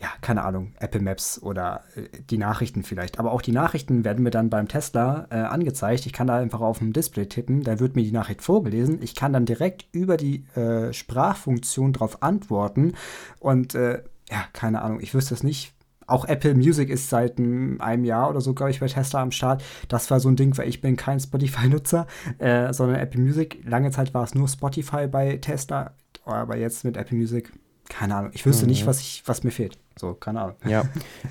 ja, 0.00 0.08
keine 0.20 0.44
Ahnung, 0.44 0.74
Apple 0.80 1.00
Maps 1.00 1.40
oder 1.40 1.84
äh, 1.94 2.02
die 2.28 2.38
Nachrichten 2.38 2.82
vielleicht. 2.82 3.18
Aber 3.18 3.32
auch 3.32 3.42
die 3.42 3.52
Nachrichten 3.52 4.04
werden 4.04 4.22
mir 4.22 4.30
dann 4.30 4.50
beim 4.50 4.68
Tesla 4.68 5.26
äh, 5.30 5.36
angezeigt. 5.36 6.06
Ich 6.06 6.12
kann 6.12 6.26
da 6.26 6.36
einfach 6.36 6.60
auf 6.60 6.78
dem 6.78 6.92
Display 6.92 7.26
tippen, 7.26 7.62
da 7.62 7.80
wird 7.80 7.96
mir 7.96 8.02
die 8.02 8.12
Nachricht 8.12 8.42
vorgelesen. 8.42 9.00
Ich 9.02 9.14
kann 9.14 9.32
dann 9.32 9.46
direkt 9.46 9.86
über 9.92 10.16
die 10.16 10.44
äh, 10.56 10.92
Sprachfunktion 10.92 11.92
darauf 11.92 12.22
antworten. 12.22 12.94
Und 13.38 13.74
äh, 13.74 14.02
ja, 14.30 14.44
keine 14.52 14.82
Ahnung, 14.82 15.00
ich 15.00 15.14
wüsste 15.14 15.34
es 15.34 15.42
nicht. 15.42 15.74
Auch 16.06 16.26
Apple 16.26 16.54
Music 16.54 16.90
ist 16.90 17.08
seit 17.08 17.38
einem 17.38 18.04
Jahr 18.04 18.28
oder 18.28 18.42
so, 18.42 18.52
glaube 18.52 18.70
ich, 18.70 18.80
bei 18.80 18.88
Tesla 18.88 19.22
am 19.22 19.30
Start. 19.30 19.62
Das 19.88 20.10
war 20.10 20.20
so 20.20 20.28
ein 20.28 20.36
Ding, 20.36 20.56
weil 20.58 20.68
ich 20.68 20.82
bin 20.82 20.96
kein 20.96 21.18
Spotify-Nutzer, 21.18 22.06
äh, 22.38 22.72
sondern 22.74 23.00
Apple 23.00 23.22
Music. 23.22 23.62
Lange 23.64 23.90
Zeit 23.90 24.12
war 24.12 24.24
es 24.24 24.34
nur 24.34 24.48
Spotify 24.48 25.06
bei 25.06 25.38
Tesla, 25.38 25.94
aber 26.26 26.58
jetzt 26.58 26.84
mit 26.84 26.98
Apple 26.98 27.16
Music, 27.16 27.52
keine 27.88 28.16
Ahnung. 28.16 28.32
Ich 28.34 28.44
wüsste 28.44 28.64
mhm. 28.64 28.70
nicht, 28.70 28.86
was, 28.86 29.00
ich, 29.00 29.22
was 29.24 29.44
mir 29.44 29.50
fehlt. 29.50 29.78
So, 29.96 30.14
keine 30.14 30.40
Ahnung. 30.40 30.56
Ja, 30.66 30.84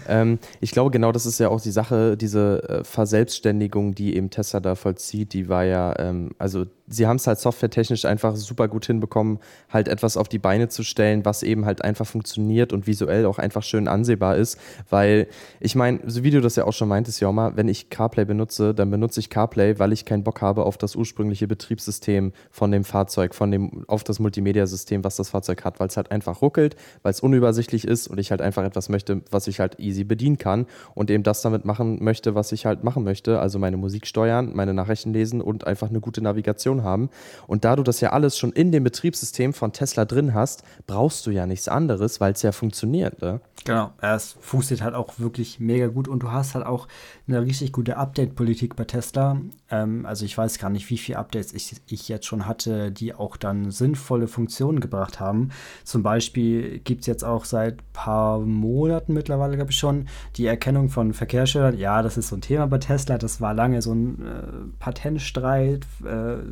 ähm, 0.08 0.40
ich 0.62 0.72
glaube, 0.72 0.92
genau 0.92 1.12
das 1.12 1.26
ist 1.26 1.40
ja 1.40 1.50
auch 1.50 1.60
die 1.60 1.72
Sache, 1.72 2.16
diese 2.16 2.64
äh, 2.70 2.84
Verselbstständigung, 2.84 3.94
die 3.94 4.16
eben 4.16 4.30
Tesla 4.30 4.60
da 4.62 4.76
vollzieht, 4.76 5.34
die 5.34 5.50
war 5.50 5.66
ja, 5.66 5.94
ähm, 6.00 6.32
also 6.38 6.66
sie 6.94 7.08
haben 7.08 7.16
es 7.16 7.28
halt 7.28 7.40
softwaretechnisch 7.40 8.06
einfach 8.06 8.36
super 8.36 8.68
gut 8.68 8.86
hinbekommen, 8.86 9.40
halt 9.70 9.88
etwas 9.88 10.18
auf 10.18 10.28
die 10.28 10.40
Beine 10.40 10.70
zu 10.70 10.84
stellen, 10.84 11.26
was 11.26 11.44
eben 11.44 11.66
halt 11.66 11.84
einfach 11.84 12.06
funktioniert 12.06 12.74
und 12.74 12.88
visuell 12.88 13.26
auch 13.26 13.40
einfach 13.40 13.64
schön 13.64 13.88
ansehbar 13.88 14.38
ist. 14.38 14.60
Weil 14.90 15.28
ich 15.60 15.76
meine, 15.76 16.00
so 16.06 16.24
wie 16.24 16.32
du 16.32 16.42
das 16.42 16.56
ja 16.56 16.66
auch 16.66 16.74
schon 16.74 16.88
meintest, 16.88 17.22
Joma, 17.22 17.54
wenn 17.56 17.68
ich 17.68 17.90
CarPlay 17.90 18.26
benutze, 18.26 18.74
dann 18.74 18.92
benutze 18.92 19.20
ich 19.20 19.30
CarPlay, 19.30 19.80
weil 19.80 19.92
ich 19.92 20.06
keinen 20.06 20.24
Bock 20.24 20.42
habe 20.42 20.66
auf 20.66 20.78
das 20.78 20.96
ursprüngliche 20.96 21.48
Betriebssystem 21.48 22.32
von 22.52 22.72
dem 22.72 22.84
Fahrzeug, 22.84 23.34
von 23.34 23.52
dem, 23.52 23.84
auf 23.88 24.04
das 24.04 24.20
Multimedia-System, 24.20 25.04
was 25.04 25.16
das 25.16 25.30
Fahrzeug 25.30 25.64
hat, 25.64 25.80
weil 25.80 25.88
es 25.88 25.98
halt 25.98 26.12
einfach 26.12 26.42
ruckelt, 26.42 26.76
weil 27.02 27.12
es 27.12 27.20
unübersichtlich 27.20 27.86
ist 27.88 28.08
und 28.08 28.20
ich 28.20 28.32
halt 28.32 28.42
einfach 28.42 28.64
etwas 28.64 28.90
möchte, 28.90 29.22
was 29.32 29.48
ich 29.48 29.60
halt 29.60 29.80
easy 29.80 30.04
bedienen 30.04 30.38
kann 30.38 30.68
und 30.94 31.10
eben 31.10 31.24
das 31.24 31.42
damit 31.42 31.66
machen 31.66 32.04
möchte, 32.04 32.36
was 32.36 32.52
ich 32.52 32.66
halt 32.66 32.84
machen 32.84 33.04
möchte. 33.04 33.40
Also 33.40 33.60
meine 33.60 33.78
Musik 33.78 34.06
steuern, 34.06 34.52
meine 34.54 34.74
Nachrichten 34.74 35.14
lesen 35.14 35.42
und 35.42 35.66
einfach 35.66 35.90
eine 35.90 36.00
gute 36.00 36.22
Navigation 36.22 36.83
haben. 36.84 37.10
Und 37.48 37.66
da 37.66 37.76
du 37.76 37.84
das 37.84 38.02
ja 38.02 38.12
alles 38.12 38.38
schon 38.38 38.52
in 38.52 38.72
dem 38.72 38.84
Betriebssystem 38.84 39.54
von 39.54 39.74
Tesla 39.74 40.06
drin 40.06 40.34
hast, 40.34 40.64
brauchst 40.88 41.26
du 41.26 41.32
ja 41.32 41.46
nichts 41.46 41.68
anderes, 41.68 42.22
weil 42.22 42.34
es 42.34 42.42
ja 42.42 42.52
funktioniert. 42.52 43.22
Ne? 43.22 43.42
Genau, 43.66 43.92
es 44.02 44.36
funktioniert 44.42 44.84
halt 44.84 44.94
auch 44.94 45.20
wirklich 45.20 45.60
mega 45.60 45.88
gut 45.88 46.10
und 46.10 46.22
du 46.22 46.32
hast 46.32 46.54
halt 46.54 46.66
auch 46.66 46.88
eine 47.28 47.42
richtig 47.42 47.72
gute 47.72 47.96
Update-Politik 47.96 48.76
bei 48.76 48.84
Tesla. 48.84 49.38
Ähm, 49.72 50.06
also 50.06 50.26
ich 50.26 50.38
weiß 50.38 50.60
gar 50.60 50.70
nicht, 50.70 50.90
wie 50.90 50.98
viele 50.98 51.18
Updates 51.18 51.54
ich, 51.54 51.76
ich 51.88 52.10
jetzt 52.10 52.26
schon 52.26 52.46
hatte, 52.46 52.92
die 52.92 53.14
auch 53.14 53.38
dann 53.38 53.72
sinnvolle 53.72 54.28
Funktionen 54.28 54.82
gebracht 54.82 55.22
haben. 55.22 55.50
Zum 55.86 56.04
Beispiel 56.04 56.80
gibt 56.80 57.02
es 57.02 57.08
jetzt 57.08 57.24
auch 57.24 57.46
seit 57.46 57.94
paar 57.94 58.40
Monaten 58.40 59.14
mittlerweile, 59.14 59.56
glaube 59.56 59.72
ich 59.72 59.78
schon, 59.78 60.10
die 60.36 60.46
Erkennung 60.46 60.90
von 60.90 61.14
Verkehrsschildern. 61.14 61.78
Ja, 61.78 62.02
das 62.02 62.18
ist 62.18 62.28
so 62.28 62.36
ein 62.36 62.42
Thema 62.42 62.68
bei 62.68 62.80
Tesla. 62.80 63.18
Das 63.18 63.40
war 63.40 63.54
lange 63.54 63.82
so 63.82 63.94
ein 63.94 64.26
äh, 64.26 64.80
Patentstreit. 64.80 65.86
Äh, 66.04 66.52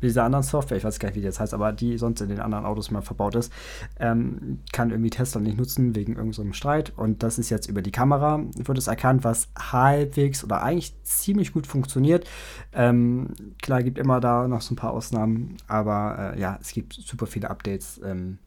mit 0.00 0.08
dieser 0.08 0.24
anderen 0.24 0.42
Software, 0.42 0.76
ich 0.76 0.84
weiß 0.84 0.98
gar 0.98 1.08
nicht, 1.08 1.16
wie 1.16 1.20
die 1.20 1.26
jetzt 1.26 1.40
heißt, 1.40 1.54
aber 1.54 1.72
die 1.72 1.98
sonst 1.98 2.20
in 2.20 2.28
den 2.28 2.40
anderen 2.40 2.64
Autos 2.64 2.90
mal 2.90 3.02
verbaut 3.02 3.34
ist, 3.34 3.52
ähm, 3.98 4.60
kann 4.72 4.90
irgendwie 4.90 5.10
Tesla 5.10 5.40
nicht 5.40 5.58
nutzen 5.58 5.94
wegen 5.94 6.16
irgendeinem 6.16 6.48
so 6.48 6.52
Streit. 6.52 6.92
Und 6.96 7.22
das 7.22 7.38
ist 7.38 7.50
jetzt 7.50 7.68
über 7.68 7.82
die 7.82 7.92
Kamera, 7.92 8.40
wird 8.56 8.78
es 8.78 8.86
erkannt, 8.86 9.24
was 9.24 9.48
halbwegs 9.58 10.44
oder 10.44 10.62
eigentlich 10.62 10.94
ziemlich 11.02 11.52
gut 11.52 11.66
funktioniert. 11.66 12.26
Ähm, 12.72 13.28
klar, 13.62 13.82
gibt 13.82 13.98
immer 13.98 14.20
da 14.20 14.48
noch 14.48 14.62
so 14.62 14.74
ein 14.74 14.76
paar 14.76 14.92
Ausnahmen, 14.92 15.56
aber 15.66 16.34
äh, 16.34 16.40
ja, 16.40 16.58
es 16.60 16.72
gibt 16.72 16.94
super 16.94 17.26
viele 17.26 17.50
Updates. 17.50 18.00
Ähm, 18.04 18.38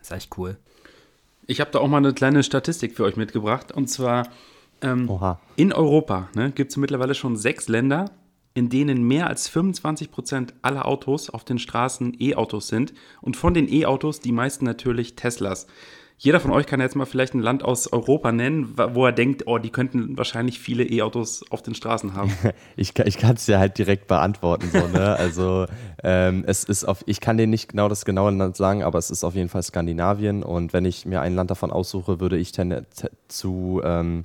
ist 0.00 0.12
echt 0.12 0.36
cool. 0.38 0.56
Ich 1.46 1.60
habe 1.60 1.70
da 1.70 1.80
auch 1.80 1.88
mal 1.88 1.98
eine 1.98 2.12
kleine 2.12 2.42
Statistik 2.42 2.96
für 2.96 3.04
euch 3.04 3.16
mitgebracht. 3.16 3.72
Und 3.72 3.88
zwar 3.88 4.28
ähm, 4.80 5.08
in 5.56 5.72
Europa 5.72 6.28
ne, 6.34 6.50
gibt 6.50 6.70
es 6.70 6.76
mittlerweile 6.76 7.14
schon 7.14 7.36
sechs 7.36 7.68
Länder, 7.68 8.10
in 8.54 8.68
denen 8.68 9.02
mehr 9.02 9.26
als 9.26 9.48
25 9.48 10.10
Prozent 10.10 10.54
aller 10.62 10.86
Autos 10.86 11.30
auf 11.30 11.44
den 11.44 11.58
Straßen 11.58 12.16
E-Autos 12.18 12.68
sind 12.68 12.92
und 13.20 13.36
von 13.36 13.54
den 13.54 13.72
E-Autos 13.72 14.20
die 14.20 14.32
meisten 14.32 14.64
natürlich 14.64 15.16
Teslas. 15.16 15.66
Jeder 16.22 16.38
von 16.38 16.52
euch 16.52 16.66
kann 16.66 16.80
jetzt 16.80 16.94
mal 16.94 17.04
vielleicht 17.04 17.34
ein 17.34 17.40
Land 17.40 17.64
aus 17.64 17.92
Europa 17.92 18.30
nennen, 18.30 18.74
wo 18.76 19.04
er 19.04 19.10
denkt, 19.10 19.48
oh, 19.48 19.58
die 19.58 19.70
könnten 19.70 20.16
wahrscheinlich 20.16 20.60
viele 20.60 20.84
E-Autos 20.84 21.42
auf 21.50 21.62
den 21.62 21.74
Straßen 21.74 22.14
haben. 22.14 22.32
ich 22.76 22.96
ich 23.04 23.18
kann 23.18 23.34
es 23.34 23.48
ja 23.48 23.58
halt 23.58 23.76
direkt 23.76 24.06
beantworten. 24.06 24.70
So, 24.72 24.86
ne? 24.86 25.16
Also 25.16 25.66
ähm, 26.04 26.44
es 26.46 26.62
ist 26.62 26.84
auf, 26.84 27.02
ich 27.06 27.20
kann 27.20 27.38
dir 27.38 27.48
nicht 27.48 27.70
genau 27.70 27.88
das 27.88 28.04
genaue 28.04 28.30
Land 28.30 28.56
sagen, 28.56 28.84
aber 28.84 29.00
es 29.00 29.10
ist 29.10 29.24
auf 29.24 29.34
jeden 29.34 29.48
Fall 29.48 29.64
Skandinavien. 29.64 30.44
Und 30.44 30.72
wenn 30.72 30.84
ich 30.84 31.06
mir 31.06 31.22
ein 31.22 31.34
Land 31.34 31.50
davon 31.50 31.72
aussuche, 31.72 32.20
würde 32.20 32.36
ich 32.36 32.52
zu, 33.26 33.80
ähm, 33.82 34.24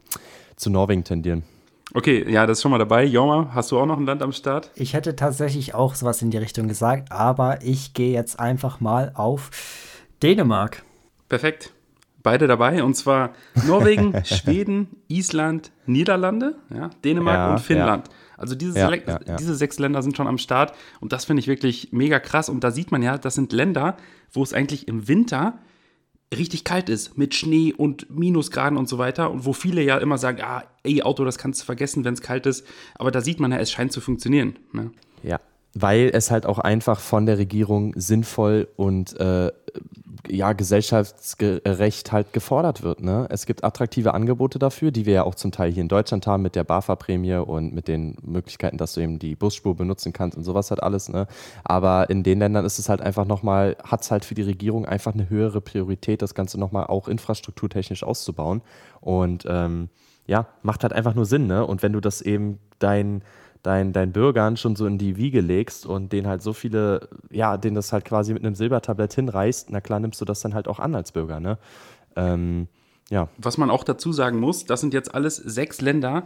zu 0.55 0.69
Norwegen 0.69 1.03
tendieren. 1.03 1.45
Okay, 1.93 2.29
ja, 2.29 2.45
das 2.45 2.57
ist 2.57 2.61
schon 2.61 2.71
mal 2.71 2.77
dabei. 2.77 3.05
Joma, 3.05 3.49
hast 3.53 3.71
du 3.71 3.79
auch 3.79 3.85
noch 3.85 3.97
ein 3.97 4.05
Land 4.05 4.21
am 4.21 4.33
Start? 4.33 4.71
Ich 4.75 4.93
hätte 4.93 5.15
tatsächlich 5.15 5.73
auch 5.73 5.95
sowas 5.95 6.21
in 6.21 6.31
die 6.31 6.37
Richtung 6.37 6.67
gesagt, 6.67 7.11
aber 7.11 7.61
ich 7.61 7.93
gehe 7.93 8.13
jetzt 8.13 8.39
einfach 8.39 8.81
mal 8.81 9.11
auf 9.15 9.51
Dänemark. 10.21 10.83
Perfekt. 11.29 11.73
Beide 12.23 12.47
dabei 12.47 12.83
und 12.83 12.95
zwar 12.95 13.31
Norwegen, 13.67 14.13
Schweden, 14.25 14.97
Island, 15.07 15.71
Niederlande, 15.85 16.55
ja, 16.73 16.89
Dänemark 17.05 17.37
ja, 17.37 17.51
und 17.51 17.59
Finnland. 17.61 18.07
Ja. 18.07 18.13
Also 18.37 18.53
diese, 18.53 18.79
ja, 18.79 18.89
diese 19.39 19.55
sechs 19.55 19.79
Länder 19.79 20.03
sind 20.03 20.15
schon 20.15 20.27
am 20.27 20.37
Start 20.37 20.73
und 20.99 21.13
das 21.13 21.25
finde 21.25 21.39
ich 21.39 21.47
wirklich 21.47 21.89
mega 21.91 22.19
krass. 22.19 22.49
Und 22.49 22.63
da 22.63 22.71
sieht 22.71 22.91
man 22.91 23.01
ja, 23.01 23.17
das 23.17 23.35
sind 23.35 23.53
Länder, 23.53 23.97
wo 24.31 24.43
es 24.43 24.53
eigentlich 24.53 24.87
im 24.87 25.07
Winter 25.07 25.57
richtig 26.35 26.63
kalt 26.63 26.89
ist 26.89 27.17
mit 27.17 27.35
Schnee 27.35 27.73
und 27.73 28.09
Minusgraden 28.09 28.77
und 28.77 28.89
so 28.89 28.97
weiter 28.97 29.31
und 29.31 29.45
wo 29.45 29.53
viele 29.53 29.81
ja 29.81 29.97
immer 29.97 30.17
sagen, 30.17 30.41
ah, 30.41 30.63
ey, 30.83 31.01
Auto, 31.01 31.23
das 31.23 31.37
kannst 31.37 31.61
du 31.61 31.65
vergessen, 31.65 32.03
wenn 32.03 32.13
es 32.13 32.21
kalt 32.21 32.45
ist. 32.45 32.65
Aber 32.95 33.11
da 33.11 33.21
sieht 33.21 33.39
man 33.39 33.51
ja, 33.51 33.59
es 33.59 33.71
scheint 33.71 33.91
zu 33.91 34.01
funktionieren. 34.01 34.59
Ne? 34.73 34.91
Ja, 35.23 35.39
weil 35.81 36.09
es 36.13 36.31
halt 36.31 36.45
auch 36.45 36.59
einfach 36.59 36.99
von 36.99 37.25
der 37.25 37.37
Regierung 37.37 37.93
sinnvoll 37.95 38.67
und 38.75 39.19
äh, 39.19 39.51
ja, 40.29 40.53
gesellschaftsgerecht 40.53 42.11
halt 42.11 42.33
gefordert 42.33 42.83
wird. 42.83 43.01
Ne? 43.01 43.27
Es 43.29 43.45
gibt 43.45 43.63
attraktive 43.63 44.13
Angebote 44.13 44.59
dafür, 44.59 44.91
die 44.91 45.05
wir 45.05 45.13
ja 45.13 45.23
auch 45.23 45.35
zum 45.35 45.51
Teil 45.51 45.71
hier 45.71 45.81
in 45.81 45.87
Deutschland 45.87 46.27
haben 46.27 46.43
mit 46.43 46.55
der 46.55 46.63
BAFA-Prämie 46.63 47.35
und 47.35 47.73
mit 47.73 47.87
den 47.87 48.17
Möglichkeiten, 48.23 48.77
dass 48.77 48.93
du 48.93 49.01
eben 49.01 49.19
die 49.19 49.35
Busspur 49.35 49.75
benutzen 49.75 50.13
kannst 50.13 50.37
und 50.37 50.43
sowas 50.43 50.69
halt 50.69 50.83
alles. 50.83 51.09
Ne? 51.09 51.27
Aber 51.63 52.09
in 52.09 52.23
den 52.23 52.39
Ländern 52.39 52.65
ist 52.65 52.79
es 52.79 52.89
halt 52.89 53.01
einfach 53.01 53.25
nochmal, 53.25 53.77
hat 53.83 54.01
es 54.01 54.11
halt 54.11 54.25
für 54.25 54.35
die 54.35 54.41
Regierung 54.41 54.85
einfach 54.85 55.13
eine 55.13 55.29
höhere 55.29 55.61
Priorität, 55.61 56.21
das 56.21 56.35
Ganze 56.35 56.59
nochmal 56.59 56.87
auch 56.87 57.07
infrastrukturtechnisch 57.07 58.03
auszubauen. 58.03 58.61
Und 58.99 59.45
ähm, 59.47 59.89
ja, 60.25 60.47
macht 60.61 60.83
halt 60.83 60.93
einfach 60.93 61.15
nur 61.15 61.25
Sinn. 61.25 61.47
Ne? 61.47 61.65
Und 61.65 61.83
wenn 61.83 61.93
du 61.93 62.01
das 62.01 62.21
eben 62.21 62.59
dein 62.79 63.23
deinen 63.67 63.91
dein 63.91 64.13
Bürgern 64.13 64.55
schon 64.55 64.77
so 64.77 64.85
in 64.85 64.97
die 64.97 65.17
Wiege 65.17 65.41
legst 65.41 65.85
und 65.85 66.13
denen 66.13 66.25
halt 66.25 66.41
so 66.41 66.53
viele, 66.53 67.09
ja, 67.29 67.57
denen 67.57 67.75
das 67.75 67.91
halt 67.91 68.05
quasi 68.05 68.33
mit 68.33 68.45
einem 68.45 68.55
Silbertablett 68.55 69.13
hinreißt, 69.13 69.71
na 69.71 69.81
klar 69.81 69.99
nimmst 69.99 70.21
du 70.21 70.25
das 70.25 70.39
dann 70.39 70.53
halt 70.53 70.69
auch 70.69 70.79
an 70.79 70.95
als 70.95 71.11
Bürger, 71.11 71.41
ne? 71.41 71.57
Ähm, 72.15 72.69
ja. 73.09 73.27
Was 73.37 73.57
man 73.57 73.69
auch 73.69 73.83
dazu 73.83 74.13
sagen 74.13 74.39
muss, 74.39 74.63
das 74.63 74.79
sind 74.79 74.93
jetzt 74.93 75.13
alles 75.13 75.35
sechs 75.35 75.81
Länder, 75.81 76.25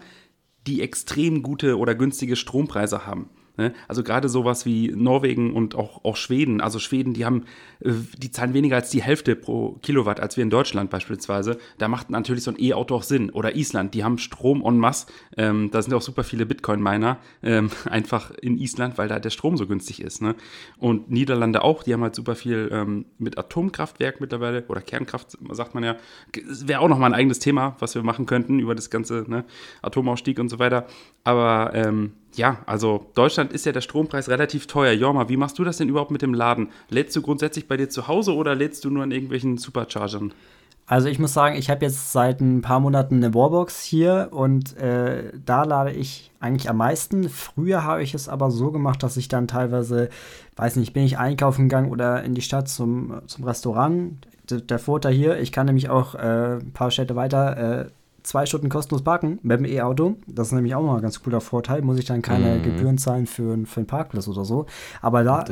die 0.67 0.83
extrem 0.83 1.41
gute 1.41 1.79
oder 1.79 1.95
günstige 1.95 2.36
Strompreise 2.36 3.07
haben. 3.07 3.31
Ne? 3.62 3.74
Also 3.88 4.01
gerade 4.01 4.27
sowas 4.27 4.65
wie 4.65 4.88
Norwegen 4.88 5.53
und 5.53 5.75
auch, 5.75 6.03
auch 6.03 6.15
Schweden. 6.15 6.62
Also 6.62 6.80
Schweden, 6.80 7.13
die 7.13 7.25
haben, 7.25 7.44
äh, 7.80 7.91
die 8.18 8.32
zahlen 8.32 8.56
weniger 8.56 8.75
als 8.75 8.89
die 8.89 9.03
Hälfte 9.03 9.36
pro 9.36 9.74
Kilowatt 9.84 10.20
als 10.20 10.36
wir 10.36 10.41
in 10.41 10.50
Deutschland 10.50 10.89
beispielsweise. 10.89 11.60
Da 11.77 11.88
macht 11.88 12.10
natürlich 12.10 12.44
so 12.44 12.50
ein 12.50 12.58
E-Auto 12.60 12.96
auch 12.96 13.03
Sinn. 13.03 13.30
Oder 13.30 13.56
Island, 13.56 13.94
die 13.94 14.03
haben 14.03 14.18
Strom 14.18 14.65
en 14.65 14.80
masse. 14.80 15.06
Ähm, 15.38 15.70
da 15.70 15.80
sind 15.84 15.94
auch 15.94 16.01
super 16.01 16.24
viele 16.24 16.48
Bitcoin-Miner 16.48 17.20
ähm, 17.44 17.70
einfach 17.86 18.32
in 18.32 18.58
Island, 18.58 18.98
weil 18.98 19.08
da 19.08 19.20
der 19.20 19.30
Strom 19.30 19.58
so 19.58 19.68
günstig 19.68 20.01
ist. 20.01 20.24
Ne? 20.24 20.34
Und 20.80 21.12
Niederlande 21.12 21.62
auch, 21.63 21.84
die 21.84 21.94
haben 21.94 22.01
halt 22.01 22.15
super 22.15 22.34
viel 22.34 22.68
ähm, 22.72 23.06
mit 23.20 23.38
Atomkraftwerk 23.38 24.22
mittlerweile 24.22 24.65
oder 24.70 24.82
Kernkraft, 24.82 25.38
sagt 25.51 25.75
man 25.75 25.84
ja. 25.84 25.98
Wäre 26.65 26.80
auch 26.80 26.89
nochmal 26.89 27.12
ein 27.12 27.20
eigenes 27.20 27.38
Thema, 27.38 27.75
was 27.77 27.94
wir 27.94 28.01
machen 28.01 28.25
könnten 28.25 28.58
über 28.58 28.74
das 28.74 28.89
ganze 28.89 29.24
ne? 29.27 29.46
Atomausstieg 29.84 30.39
und 30.39 30.50
so 30.50 30.58
weiter. 30.58 30.88
Aber 31.24 31.74
ähm, 31.75 32.13
ja, 32.35 32.57
also 32.65 33.07
Deutschland 33.13 33.51
ist 33.51 33.65
ja 33.65 33.71
der 33.71 33.81
Strompreis 33.81 34.29
relativ 34.29 34.67
teuer. 34.67 34.93
Jorma, 34.93 35.29
wie 35.29 35.38
machst 35.38 35.59
du 35.59 35.63
das 35.63 35.77
denn 35.77 35.89
überhaupt 35.89 36.11
mit 36.11 36.21
dem 36.21 36.33
Laden? 36.33 36.69
Lädst 36.89 37.15
du 37.15 37.21
grundsätzlich 37.21 37.67
bei 37.67 37.77
dir 37.77 37.89
zu 37.89 38.07
Hause 38.07 38.33
oder 38.33 38.55
lädst 38.55 38.85
du 38.85 38.89
nur 38.89 39.03
an 39.03 39.11
irgendwelchen 39.11 39.57
Superchargern? 39.57 40.33
Also 40.88 41.07
ich 41.07 41.19
muss 41.19 41.33
sagen, 41.33 41.55
ich 41.55 41.69
habe 41.69 41.85
jetzt 41.85 42.11
seit 42.11 42.41
ein 42.41 42.61
paar 42.61 42.81
Monaten 42.81 43.15
eine 43.15 43.33
Warbox 43.33 43.81
hier 43.81 44.29
und 44.31 44.75
äh, 44.77 45.31
da 45.45 45.63
lade 45.63 45.91
ich 45.91 46.31
eigentlich 46.41 46.69
am 46.69 46.77
meisten. 46.77 47.29
Früher 47.29 47.83
habe 47.85 48.03
ich 48.03 48.13
es 48.13 48.27
aber 48.27 48.51
so 48.51 48.71
gemacht, 48.71 49.01
dass 49.01 49.15
ich 49.15 49.29
dann 49.29 49.47
teilweise, 49.47 50.09
weiß 50.57 50.75
nicht, 50.75 50.91
bin 50.91 51.03
ich 51.03 51.17
einkaufen 51.17 51.69
gegangen 51.69 51.91
oder 51.91 52.23
in 52.23 52.33
die 52.33 52.41
Stadt 52.41 52.67
zum, 52.67 53.21
zum 53.27 53.45
Restaurant. 53.45 54.27
D 54.50 54.59
der 54.59 54.79
Vorteil 54.79 55.13
hier, 55.13 55.39
ich 55.39 55.53
kann 55.53 55.67
nämlich 55.67 55.89
auch 55.89 56.15
äh, 56.15 56.55
ein 56.55 56.73
paar 56.73 56.91
Städte 56.91 57.15
weiter 57.15 57.85
äh, 57.85 57.85
zwei 58.24 58.46
Stunden 58.46 58.70
kostenlos 58.70 59.04
parken 59.04 59.40
mit 59.42 59.60
dem 59.60 59.66
E-Auto. 59.66 60.18
Das 60.28 60.48
ist 60.48 60.54
nämlich 60.54 60.75
auch 60.75 60.82
mal 60.82 60.96
ein 60.96 61.01
ganz 61.01 61.22
cooler 61.22 61.42
Vorteil. 61.42 61.82
Muss 61.82 62.00
ich 62.00 62.06
dann 62.06 62.22
keine 62.22 62.58
mhm. 62.58 62.63
Gebühren 62.63 62.98
zahlen 62.98 63.28
für, 63.28 63.58
für 63.66 63.80
einen 63.80 63.88
Parkplatz 63.88 64.28
oder 64.28 64.46
so. 64.46 64.66
Aber 65.01 65.24
da, 65.24 65.44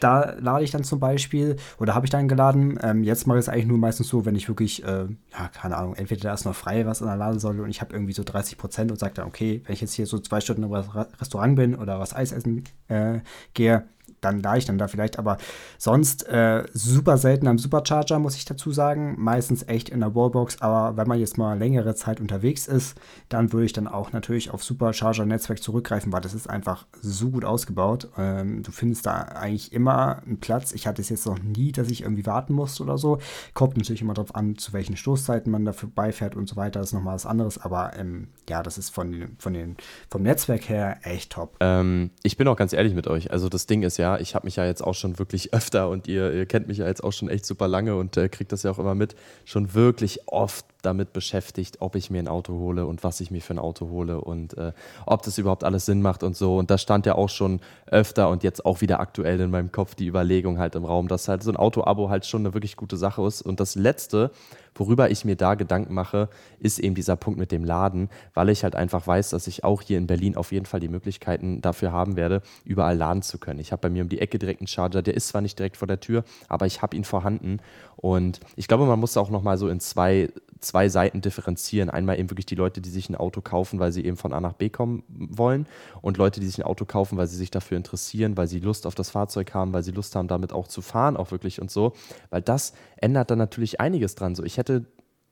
da 0.00 0.34
lade 0.38 0.64
ich 0.64 0.70
dann 0.70 0.84
zum 0.84 1.00
Beispiel, 1.00 1.56
oder 1.78 1.94
habe 1.94 2.06
ich 2.06 2.10
dann 2.10 2.28
geladen, 2.28 2.78
ähm, 2.82 3.02
jetzt 3.02 3.26
mache 3.26 3.38
ich 3.38 3.44
es 3.44 3.48
eigentlich 3.48 3.66
nur 3.66 3.78
meistens 3.78 4.08
so, 4.08 4.24
wenn 4.24 4.36
ich 4.36 4.48
wirklich, 4.48 4.84
äh, 4.84 5.06
ja, 5.32 5.48
keine 5.52 5.76
Ahnung, 5.76 5.94
entweder 5.94 6.22
da 6.22 6.34
ist 6.34 6.44
noch 6.44 6.54
frei 6.54 6.86
was 6.86 7.02
an 7.02 7.08
der 7.08 7.16
Ladesäule 7.16 7.62
und 7.62 7.70
ich 7.70 7.80
habe 7.80 7.92
irgendwie 7.92 8.12
so 8.12 8.24
30 8.24 8.58
Prozent 8.58 8.90
und 8.90 8.98
sage 8.98 9.14
dann, 9.14 9.26
okay, 9.26 9.62
wenn 9.66 9.74
ich 9.74 9.80
jetzt 9.80 9.94
hier 9.94 10.06
so 10.06 10.18
zwei 10.18 10.40
Stunden 10.40 10.64
im 10.64 10.72
Restaurant 10.72 11.56
bin 11.56 11.74
oder 11.74 11.98
was 11.98 12.14
Eis 12.14 12.32
essen 12.32 12.64
äh, 12.88 13.20
gehe, 13.52 13.84
dann 14.24 14.42
da 14.42 14.56
ich 14.56 14.64
dann 14.64 14.78
da 14.78 14.88
vielleicht, 14.88 15.18
aber 15.18 15.38
sonst 15.78 16.26
äh, 16.28 16.64
super 16.72 17.18
selten 17.18 17.46
am 17.46 17.58
Supercharger, 17.58 18.18
muss 18.18 18.36
ich 18.36 18.44
dazu 18.44 18.72
sagen. 18.72 19.14
Meistens 19.18 19.66
echt 19.68 19.88
in 19.88 20.00
der 20.00 20.14
Wallbox, 20.14 20.60
aber 20.60 20.96
wenn 20.96 21.08
man 21.08 21.18
jetzt 21.18 21.38
mal 21.38 21.58
längere 21.58 21.94
Zeit 21.94 22.20
unterwegs 22.20 22.66
ist, 22.66 22.98
dann 23.28 23.52
würde 23.52 23.66
ich 23.66 23.72
dann 23.72 23.88
auch 23.88 24.12
natürlich 24.12 24.50
auf 24.50 24.64
Supercharger-Netzwerk 24.64 25.62
zurückgreifen, 25.62 26.12
weil 26.12 26.20
das 26.20 26.34
ist 26.34 26.48
einfach 26.48 26.86
so 27.00 27.30
gut 27.30 27.44
ausgebaut. 27.44 28.08
Ähm, 28.16 28.62
du 28.62 28.72
findest 28.72 29.06
da 29.06 29.22
eigentlich 29.22 29.72
immer 29.72 30.22
einen 30.24 30.40
Platz. 30.40 30.72
Ich 30.72 30.86
hatte 30.86 31.02
es 31.02 31.08
jetzt 31.08 31.26
noch 31.26 31.38
nie, 31.38 31.72
dass 31.72 31.90
ich 31.90 32.02
irgendwie 32.02 32.26
warten 32.26 32.52
musste 32.52 32.82
oder 32.82 32.98
so. 32.98 33.18
Kommt 33.52 33.76
natürlich 33.76 34.02
immer 34.02 34.14
darauf 34.14 34.34
an, 34.34 34.56
zu 34.56 34.72
welchen 34.72 34.96
Stoßzeiten 34.96 35.50
man 35.50 35.64
dafür 35.64 35.88
beifährt 35.94 36.36
und 36.36 36.48
so 36.48 36.56
weiter. 36.56 36.80
Das 36.80 36.90
ist 36.90 36.94
nochmal 36.94 37.14
was 37.14 37.26
anderes, 37.26 37.58
aber 37.58 37.96
ähm, 37.96 38.28
ja, 38.48 38.62
das 38.62 38.78
ist 38.78 38.90
von, 38.90 39.36
von 39.38 39.54
den, 39.54 39.76
vom 40.08 40.22
Netzwerk 40.22 40.68
her 40.68 40.98
echt 41.02 41.32
top. 41.32 41.56
Ähm, 41.60 42.10
ich 42.22 42.36
bin 42.36 42.48
auch 42.48 42.56
ganz 42.56 42.72
ehrlich 42.72 42.94
mit 42.94 43.06
euch. 43.06 43.30
Also 43.30 43.48
das 43.48 43.66
Ding 43.66 43.82
ist 43.82 43.96
ja, 43.96 44.13
ich 44.20 44.34
habe 44.34 44.46
mich 44.46 44.56
ja 44.56 44.64
jetzt 44.64 44.82
auch 44.82 44.94
schon 44.94 45.18
wirklich 45.18 45.52
öfter 45.54 45.88
und 45.88 46.08
ihr, 46.08 46.32
ihr, 46.32 46.46
kennt 46.46 46.68
mich 46.68 46.78
ja 46.78 46.86
jetzt 46.86 47.02
auch 47.02 47.12
schon 47.12 47.28
echt 47.28 47.46
super 47.46 47.68
lange 47.68 47.96
und 47.96 48.16
äh, 48.16 48.28
kriegt 48.28 48.52
das 48.52 48.62
ja 48.62 48.70
auch 48.70 48.78
immer 48.78 48.94
mit, 48.94 49.14
schon 49.44 49.74
wirklich 49.74 50.26
oft 50.26 50.66
damit 50.84 51.12
beschäftigt, 51.12 51.80
ob 51.80 51.96
ich 51.96 52.10
mir 52.10 52.18
ein 52.18 52.28
Auto 52.28 52.54
hole 52.54 52.86
und 52.86 53.04
was 53.04 53.20
ich 53.20 53.30
mir 53.30 53.40
für 53.40 53.54
ein 53.54 53.58
Auto 53.58 53.88
hole 53.88 54.20
und 54.20 54.56
äh, 54.56 54.72
ob 55.06 55.22
das 55.22 55.38
überhaupt 55.38 55.64
alles 55.64 55.86
Sinn 55.86 56.02
macht 56.02 56.22
und 56.22 56.36
so. 56.36 56.56
Und 56.56 56.70
da 56.70 56.78
stand 56.78 57.06
ja 57.06 57.14
auch 57.14 57.28
schon 57.28 57.60
öfter 57.86 58.28
und 58.30 58.42
jetzt 58.42 58.64
auch 58.64 58.80
wieder 58.80 59.00
aktuell 59.00 59.40
in 59.40 59.50
meinem 59.50 59.72
Kopf 59.72 59.94
die 59.94 60.06
Überlegung 60.06 60.58
halt 60.58 60.74
im 60.74 60.84
Raum, 60.84 61.08
dass 61.08 61.28
halt 61.28 61.42
so 61.42 61.50
ein 61.50 61.56
Auto-Abo 61.56 62.08
halt 62.08 62.26
schon 62.26 62.42
eine 62.42 62.54
wirklich 62.54 62.76
gute 62.76 62.96
Sache 62.96 63.22
ist. 63.26 63.42
Und 63.42 63.60
das 63.60 63.74
Letzte, 63.74 64.30
worüber 64.74 65.10
ich 65.10 65.24
mir 65.24 65.36
da 65.36 65.54
Gedanken 65.54 65.94
mache, 65.94 66.28
ist 66.58 66.78
eben 66.78 66.94
dieser 66.94 67.16
Punkt 67.16 67.38
mit 67.38 67.52
dem 67.52 67.64
Laden, 67.64 68.08
weil 68.34 68.48
ich 68.48 68.64
halt 68.64 68.74
einfach 68.74 69.06
weiß, 69.06 69.30
dass 69.30 69.46
ich 69.46 69.64
auch 69.64 69.82
hier 69.82 69.98
in 69.98 70.06
Berlin 70.06 70.36
auf 70.36 70.52
jeden 70.52 70.66
Fall 70.66 70.80
die 70.80 70.88
Möglichkeiten 70.88 71.60
dafür 71.60 71.92
haben 71.92 72.16
werde, 72.16 72.42
überall 72.64 72.96
laden 72.96 73.22
zu 73.22 73.38
können. 73.38 73.60
Ich 73.60 73.72
habe 73.72 73.80
bei 73.80 73.90
mir 73.90 74.02
um 74.02 74.08
die 74.08 74.20
Ecke 74.20 74.38
direkt 74.38 74.60
einen 74.60 74.66
Charger, 74.66 75.02
der 75.02 75.14
ist 75.14 75.28
zwar 75.28 75.40
nicht 75.40 75.58
direkt 75.58 75.76
vor 75.76 75.88
der 75.88 76.00
Tür, 76.00 76.24
aber 76.48 76.66
ich 76.66 76.82
habe 76.82 76.96
ihn 76.96 77.04
vorhanden. 77.04 77.58
Und 78.04 78.40
ich 78.54 78.68
glaube, 78.68 78.84
man 78.84 79.00
muss 79.00 79.16
auch 79.16 79.30
nochmal 79.30 79.56
so 79.56 79.66
in 79.70 79.80
zwei 79.80 80.28
zwei 80.60 80.90
Seiten 80.90 81.22
differenzieren. 81.22 81.88
Einmal 81.88 82.18
eben 82.18 82.30
wirklich 82.30 82.44
die 82.44 82.54
Leute, 82.54 82.82
die 82.82 82.90
sich 82.90 83.08
ein 83.08 83.14
Auto 83.14 83.40
kaufen, 83.40 83.78
weil 83.78 83.92
sie 83.92 84.04
eben 84.04 84.18
von 84.18 84.34
A 84.34 84.40
nach 84.40 84.52
B 84.52 84.68
kommen 84.68 85.04
wollen 85.08 85.66
und 86.02 86.18
Leute, 86.18 86.38
die 86.38 86.46
sich 86.46 86.58
ein 86.58 86.64
Auto 86.64 86.84
kaufen, 86.84 87.16
weil 87.16 87.28
sie 87.28 87.36
sich 87.36 87.50
dafür 87.50 87.78
interessieren, 87.78 88.36
weil 88.36 88.46
sie 88.46 88.60
Lust 88.60 88.86
auf 88.86 88.94
das 88.94 89.08
Fahrzeug 89.08 89.54
haben, 89.54 89.72
weil 89.72 89.82
sie 89.82 89.90
Lust 89.90 90.16
haben, 90.16 90.28
damit 90.28 90.52
auch 90.52 90.68
zu 90.68 90.82
fahren, 90.82 91.16
auch 91.16 91.30
wirklich 91.30 91.62
und 91.62 91.70
so. 91.70 91.94
Weil 92.28 92.42
das 92.42 92.74
ändert 92.96 93.30
dann 93.30 93.38
natürlich 93.38 93.80
einiges 93.80 94.14
dran. 94.16 94.34
So, 94.34 94.44
ich 94.44 94.58
hätte 94.58 94.84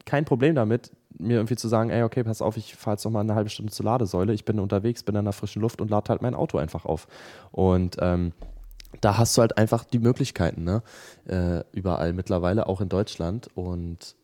kein 0.07 0.25
Problem 0.25 0.55
damit, 0.55 0.93
mir 1.19 1.37
irgendwie 1.37 1.57
zu 1.57 1.69
sagen, 1.69 1.91
ey, 1.91 2.03
okay, 2.03 2.25
pass 2.25 2.41
auf, 2.41 2.57
ich 2.57 2.75
fahre 2.75 2.95
jetzt 2.95 3.05
noch 3.05 3.13
mal 3.13 3.21
eine 3.21 3.35
halbe 3.35 3.51
Stunde 3.51 3.71
zur 3.71 3.85
Ladesäule, 3.85 4.33
ich 4.33 4.47
bin 4.47 4.59
unterwegs, 4.59 5.03
bin 5.03 5.15
in 5.15 5.25
der 5.25 5.33
frischen 5.35 5.61
Luft 5.61 5.83
und 5.83 5.91
lade 5.91 6.09
halt 6.09 6.23
mein 6.23 6.35
Auto 6.35 6.57
einfach 6.57 6.87
auf. 6.87 7.07
Und 7.51 7.97
ähm, 8.01 8.33
da 9.03 9.19
hast 9.19 9.37
du 9.37 9.43
halt 9.43 9.59
einfach 9.59 9.85
die 9.85 9.99
Möglichkeiten, 9.99 10.65
ne? 10.65 10.83
Äh, 11.27 11.65
überall 11.73 12.15
mittlerweile, 12.15 12.67
auch 12.67 12.81
in 12.81 12.89
Deutschland. 12.89 13.51
Und 13.55 14.17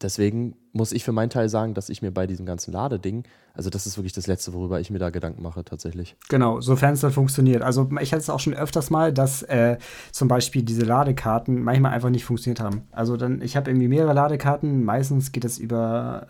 deswegen 0.00 0.56
muss 0.72 0.92
ich 0.92 1.04
für 1.04 1.12
meinen 1.12 1.28
Teil 1.28 1.50
sagen, 1.50 1.74
dass 1.74 1.90
ich 1.90 2.00
mir 2.00 2.10
bei 2.10 2.26
diesem 2.26 2.46
ganzen 2.46 2.72
Ladeding, 2.72 3.24
also 3.52 3.68
das 3.68 3.86
ist 3.86 3.98
wirklich 3.98 4.14
das 4.14 4.26
Letzte, 4.26 4.54
worüber 4.54 4.80
ich 4.80 4.90
mir 4.90 4.98
da 4.98 5.10
Gedanken 5.10 5.42
mache 5.42 5.64
tatsächlich. 5.64 6.16
Genau, 6.30 6.62
sofern 6.62 6.94
es 6.94 7.00
dann 7.00 7.12
funktioniert. 7.12 7.62
Also 7.62 7.90
ich 8.00 8.12
hatte 8.12 8.22
es 8.22 8.30
auch 8.30 8.40
schon 8.40 8.54
öfters 8.54 8.88
mal, 8.88 9.12
dass 9.12 9.42
äh, 9.42 9.76
zum 10.12 10.28
Beispiel 10.28 10.62
diese 10.62 10.86
Ladekarten 10.86 11.62
manchmal 11.62 11.92
einfach 11.92 12.08
nicht 12.08 12.24
funktioniert 12.24 12.60
haben. 12.60 12.84
Also 12.90 13.18
dann, 13.18 13.42
ich 13.42 13.54
habe 13.54 13.70
irgendwie 13.70 13.88
mehrere 13.88 14.14
Ladekarten, 14.14 14.82
meistens 14.82 15.32
geht 15.32 15.44
es 15.44 15.58
über 15.58 16.26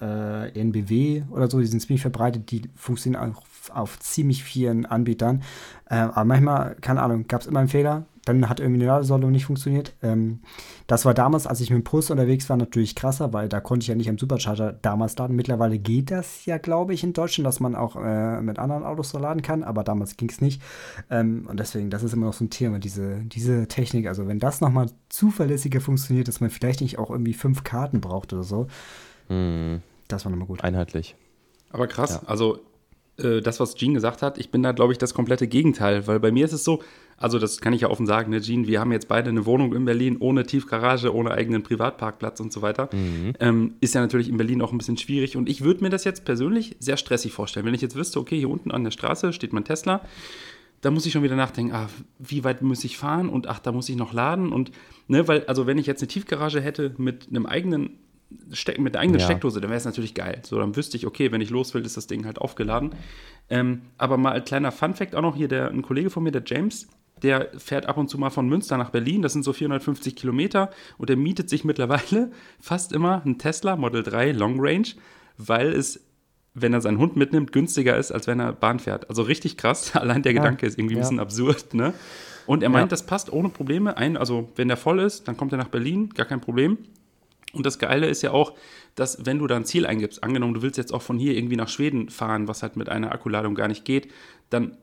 äh, 0.53 0.61
NBW 0.61 1.23
oder 1.31 1.49
so, 1.49 1.61
die 1.61 1.67
sind 1.67 1.81
ziemlich 1.81 2.03
verbreitet, 2.03 2.51
die 2.51 2.63
funktionieren 2.75 3.33
auch 3.33 3.43
auf 3.71 3.99
ziemlich 4.01 4.45
vielen 4.45 4.87
Anbietern. 4.87 5.43
Äh, 5.89 5.97
aber 5.97 6.25
manchmal, 6.25 6.77
keine 6.81 7.03
Ahnung, 7.03 7.27
gab 7.27 7.43
es 7.43 7.47
immer 7.47 7.61
einen 7.61 7.69
Fehler 7.69 8.07
dann 8.25 8.49
hat 8.49 8.61
irgendwie 8.61 8.81
eine 8.83 8.93
Ladesäule 8.93 9.31
nicht 9.31 9.47
funktioniert. 9.47 9.95
Ähm, 10.03 10.41
das 10.87 11.05
war 11.05 11.15
damals, 11.15 11.47
als 11.47 11.61
ich 11.61 11.71
mit 11.71 11.79
dem 11.79 11.85
Puls 11.85 12.11
unterwegs 12.11 12.49
war, 12.49 12.57
natürlich 12.57 12.95
krasser, 12.95 13.33
weil 13.33 13.49
da 13.49 13.61
konnte 13.61 13.83
ich 13.85 13.89
ja 13.89 13.95
nicht 13.95 14.09
am 14.09 14.19
Supercharger 14.19 14.73
damals 14.73 15.17
laden. 15.17 15.35
Mittlerweile 15.35 15.79
geht 15.79 16.11
das 16.11 16.47
ja, 16.47 16.59
glaube 16.59 16.95
ich, 16.95 17.03
in 17.03 17.13
Deutschland, 17.13 17.47
dass 17.47 17.59
man 17.59 17.75
auch 17.75 17.97
äh, 17.97 18.41
mit 18.41 18.59
anderen 18.59 18.85
Autos 18.85 19.11
so 19.11 19.19
laden 19.19 19.43
kann, 19.43 19.65
aber 19.65 19.83
damals 19.83 20.17
ging 20.17 20.31
es 20.31 20.41
nicht. 20.41 20.63
Ähm, 21.11 21.47
und 21.49 21.59
deswegen, 21.59 21.91
das 21.91 22.03
ist 22.03 22.13
immer 22.13 22.27
noch 22.27 22.33
so 22.33 22.45
ein 22.45 22.51
Thema, 22.51 22.79
diese, 22.79 23.23
diese 23.25 23.67
Technik. 23.67 24.07
Also, 24.07 24.29
wenn 24.29 24.39
das 24.39 24.61
nochmal 24.61 24.87
zuverlässiger 25.09 25.81
funktioniert, 25.81 26.29
dass 26.29 26.41
man 26.41 26.51
vielleicht 26.51 26.81
nicht 26.81 26.99
auch 26.99 27.11
irgendwie 27.11 27.35
fünf 27.35 27.65
Karten 27.65 28.01
braucht 28.01 28.33
oder 28.33 28.45
so, 28.45 28.69
hm. 29.29 29.83
das 30.07 30.25
war 30.25 30.31
nochmal 30.31 30.47
gut. 30.47 30.63
Einheitlich. 30.63 31.17
Aber 31.71 31.89
krass, 31.89 32.21
ja. 32.23 32.29
also 32.29 32.61
äh, 33.19 33.41
das, 33.41 33.61
was 33.61 33.75
Gene 33.75 33.95
gesagt 33.95 34.23
hat, 34.23 34.39
ich 34.39 34.51
bin 34.51 34.63
da, 34.63 34.73
glaube 34.73 34.93
ich, 34.93 34.99
das 34.99 35.15
komplette 35.15 35.47
Gegenteil, 35.47 36.07
weil 36.07 36.21
bei 36.21 36.33
mir 36.33 36.45
ist 36.45 36.53
es 36.53 36.65
so, 36.65 36.83
also 37.17 37.39
das 37.39 37.61
kann 37.61 37.73
ich 37.73 37.83
ja 37.83 37.91
offen 37.91 38.07
sagen, 38.07 38.31
ne, 38.31 38.41
Gene, 38.41 38.67
wir 38.67 38.81
haben 38.81 38.91
jetzt 38.91 39.09
beide 39.09 39.31
eine 39.31 39.47
Wohnung 39.47 39.75
in 39.75 39.85
Berlin 39.85 40.17
ohne 40.19 40.45
Tiefgarage, 40.45 41.15
ohne 41.15 41.31
eigenen 41.33 41.63
Privatparkplatz 41.63 42.41
und 42.41 42.53
so 42.53 42.63
weiter. 42.63 42.89
Mhm. 42.93 43.35
Ähm, 43.39 43.75
ist 43.81 43.95
ja 43.95 44.01
natürlich 44.01 44.29
in 44.29 44.37
Berlin 44.37 44.63
auch 44.63 44.73
ein 44.73 44.79
bisschen 44.79 44.97
schwierig 44.97 45.37
und 45.37 45.49
ich 45.49 45.63
würde 45.63 45.85
mir 45.85 45.91
das 45.91 46.05
jetzt 46.05 46.25
persönlich 46.25 46.77
sehr 46.81 46.97
stressig 46.97 47.33
vorstellen. 47.33 47.67
Wenn 47.67 47.75
ich 47.75 47.83
jetzt 47.83 47.97
wüsste, 47.97 48.19
okay, 48.19 48.39
hier 48.39 48.51
unten 48.51 48.71
an 48.71 48.85
der 48.85 48.91
Straße 48.91 49.33
steht 49.33 49.53
mein 49.53 49.65
Tesla, 49.65 50.01
da 50.81 50.91
muss 50.91 51.07
ich 51.07 51.13
schon 51.13 51.23
wieder 51.23 51.37
nachdenken, 51.37 51.73
ah, 51.75 51.89
wie 52.19 52.43
weit 52.43 52.61
muss 52.63 52.83
ich 52.83 52.97
fahren 52.97 53.29
und 53.29 53.47
ach, 53.47 53.61
da 53.61 53.71
muss 53.71 53.89
ich 53.89 53.97
noch 53.97 54.13
laden 54.13 54.53
und, 54.53 54.73
ne, 55.07 55.29
weil, 55.29 55.45
also 55.47 55.67
wenn 55.67 55.79
ich 55.79 55.87
jetzt 55.87 56.03
eine 56.03 56.09
Tiefgarage 56.09 56.61
hätte 56.61 56.95
mit 56.99 57.29
einem 57.31 57.47
eigenen 57.47 57.99
Steck, 58.53 58.79
mit 58.79 58.95
der 58.95 59.01
eigenen 59.03 59.21
ja. 59.21 59.27
Steckdose, 59.27 59.61
dann 59.61 59.71
wäre 59.71 59.79
es 59.79 59.85
natürlich 59.85 60.15
geil. 60.15 60.41
So, 60.45 60.59
dann 60.59 60.77
wüsste 60.77 60.97
ich, 60.97 61.07
okay, 61.07 61.33
wenn 61.33 61.41
ich 61.41 61.51
los 61.51 61.75
will, 61.75 61.85
ist 61.85 61.97
das 61.97 62.07
Ding 62.07 62.25
halt 62.25 62.39
aufgeladen. 62.39 62.95
Ähm, 63.51 63.83
aber 63.99 64.17
mal 64.17 64.33
als 64.33 64.47
kleiner 64.49 64.73
Fun-Fact 64.73 65.15
auch 65.15 65.23
noch 65.23 65.37
hier: 65.37 65.49
der, 65.49 65.71
ein 65.71 65.83
Kollege 65.83 66.11
von 66.11 66.23
mir, 66.23 66.33
der 66.33 66.43
James, 66.45 66.89
der 67.23 67.51
fährt 67.57 67.87
ab 67.87 67.97
und 67.97 68.09
zu 68.09 68.19
mal 68.19 68.31
von 68.31 68.49
Münster 68.49 68.77
nach 68.77 68.91
Berlin. 68.91 69.23
Das 69.23 69.33
sind 69.33 69.45
so 69.45 69.53
450 69.53 70.17
Kilometer. 70.17 70.71
Und 70.99 71.09
der 71.09 71.17
mietet 71.17 71.49
sich 71.49 71.65
mittlerweile 71.65 72.31
fast 72.61 72.93
immer 72.93 73.23
einen 73.25 73.39
Tesla 73.39 73.77
Model 73.77 74.03
3 74.03 74.33
Long 74.33 74.57
Range, 74.59 74.89
weil 75.37 75.73
es 75.73 76.01
wenn 76.55 76.75
er 76.75 76.81
seinen 76.81 76.99
Hund 76.99 77.17
mitnimmt, 77.17 77.53
günstiger 77.53 77.97
ist, 77.97 78.13
als 78.13 78.27
wenn 78.27 78.39
er 78.39 78.53
Bahn 78.53 78.79
fährt. 78.79 79.09
Also 79.09 79.23
richtig 79.23 79.57
krass. 79.57 79.97
Allein 79.97 80.23
der 80.23 80.33
ja, 80.33 80.43
Gedanke 80.43 80.67
ist 80.67 80.79
irgendwie 80.79 80.95
ja. 80.95 81.01
ein 81.01 81.03
bisschen 81.03 81.21
absurd. 81.21 81.75
Ne? 81.75 81.95
Und 82.47 82.63
er 82.63 82.69
meint, 82.69 82.85
ja. 82.85 82.89
das 82.89 83.07
passt 83.07 83.33
ohne 83.33 83.49
Probleme 83.49 83.97
ein. 83.97 84.17
Also 84.17 84.51
wenn 84.57 84.69
der 84.69 84.77
voll 84.77 85.01
ist, 85.01 85.29
dann 85.29 85.37
kommt 85.37 85.53
er 85.53 85.59
nach 85.59 85.69
Berlin, 85.69 86.11
gar 86.11 86.27
kein 86.27 86.41
Problem. 86.41 86.79
Und 87.53 87.67
das 87.67 87.79
Geile 87.79 88.07
ist 88.07 88.23
ja 88.23 88.31
auch, 88.31 88.55
dass 88.95 89.25
wenn 89.27 89.39
du 89.39 89.47
da 89.47 89.57
ein 89.57 89.65
Ziel 89.65 89.87
eingibst, 89.87 90.23
angenommen, 90.23 90.55
du 90.55 90.63
willst 90.63 90.79
jetzt 90.79 90.93
auch 90.93 91.03
von 91.03 91.19
hier 91.19 91.37
irgendwie 91.37 91.57
nach 91.57 91.69
Schweden 91.69 92.09
fahren, 92.09 92.49
was 92.49 92.63
halt 92.63 92.77
mit 92.77 92.89
einer 92.89 93.13
Akkuladung 93.13 93.55
gar 93.55 93.69
nicht 93.69 93.85
geht, 93.85 94.11
dann, 94.51 94.77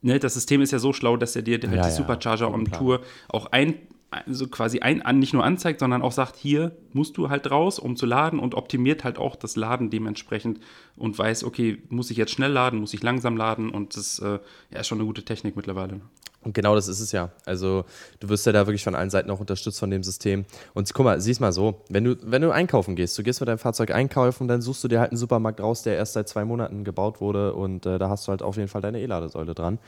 ne, 0.00 0.18
das 0.18 0.34
System 0.34 0.60
ist 0.62 0.72
ja 0.72 0.78
so 0.78 0.92
schlau, 0.92 1.16
dass 1.16 1.36
er 1.36 1.42
dir 1.42 1.60
halt 1.60 1.72
ja, 1.72 1.86
die 1.86 1.90
Supercharger 1.90 2.48
ja, 2.48 2.52
on 2.52 2.64
Tour 2.66 3.02
auch 3.28 3.46
ein, 3.46 3.74
also 4.12 4.46
quasi 4.46 4.80
ein, 4.80 5.02
nicht 5.18 5.32
nur 5.32 5.44
anzeigt, 5.44 5.80
sondern 5.80 6.02
auch 6.02 6.12
sagt, 6.12 6.36
hier 6.36 6.72
musst 6.92 7.16
du 7.16 7.30
halt 7.30 7.50
raus, 7.50 7.78
um 7.78 7.96
zu 7.96 8.06
laden 8.06 8.38
und 8.38 8.54
optimiert 8.54 9.04
halt 9.04 9.18
auch 9.18 9.36
das 9.36 9.56
Laden 9.56 9.90
dementsprechend 9.90 10.60
und 10.96 11.18
weiß, 11.18 11.44
okay, 11.44 11.82
muss 11.88 12.10
ich 12.10 12.16
jetzt 12.16 12.32
schnell 12.32 12.52
laden, 12.52 12.80
muss 12.80 12.94
ich 12.94 13.02
langsam 13.02 13.36
laden 13.36 13.70
und 13.70 13.96
das 13.96 14.18
äh, 14.18 14.38
ja, 14.70 14.80
ist 14.80 14.86
schon 14.86 14.98
eine 14.98 15.06
gute 15.06 15.24
Technik 15.24 15.56
mittlerweile. 15.56 16.00
Und 16.44 16.54
genau 16.54 16.74
das 16.74 16.88
ist 16.88 17.00
es 17.00 17.12
ja. 17.12 17.30
Also 17.46 17.84
du 18.20 18.28
wirst 18.28 18.44
ja 18.46 18.52
da 18.52 18.66
wirklich 18.66 18.82
von 18.82 18.94
allen 18.94 19.10
Seiten 19.10 19.30
auch 19.30 19.40
unterstützt 19.40 19.78
von 19.78 19.90
dem 19.90 20.02
System. 20.02 20.44
Und 20.74 20.92
guck 20.92 21.04
mal, 21.04 21.20
siehst 21.20 21.40
mal 21.40 21.52
so, 21.52 21.82
wenn 21.88 22.04
du, 22.04 22.16
wenn 22.22 22.42
du 22.42 22.50
einkaufen 22.50 22.96
gehst, 22.96 23.16
du 23.16 23.22
gehst 23.22 23.40
mit 23.40 23.48
deinem 23.48 23.58
Fahrzeug 23.58 23.92
einkaufen, 23.92 24.48
dann 24.48 24.60
suchst 24.60 24.82
du 24.82 24.88
dir 24.88 25.00
halt 25.00 25.12
einen 25.12 25.18
Supermarkt 25.18 25.60
raus, 25.60 25.82
der 25.82 25.96
erst 25.96 26.14
seit 26.14 26.28
zwei 26.28 26.44
Monaten 26.44 26.84
gebaut 26.84 27.20
wurde 27.20 27.54
und 27.54 27.86
äh, 27.86 27.98
da 27.98 28.08
hast 28.08 28.26
du 28.26 28.30
halt 28.30 28.42
auf 28.42 28.56
jeden 28.56 28.68
Fall 28.68 28.82
deine 28.82 29.00
E-Ladesäule 29.00 29.54
dran. 29.54 29.78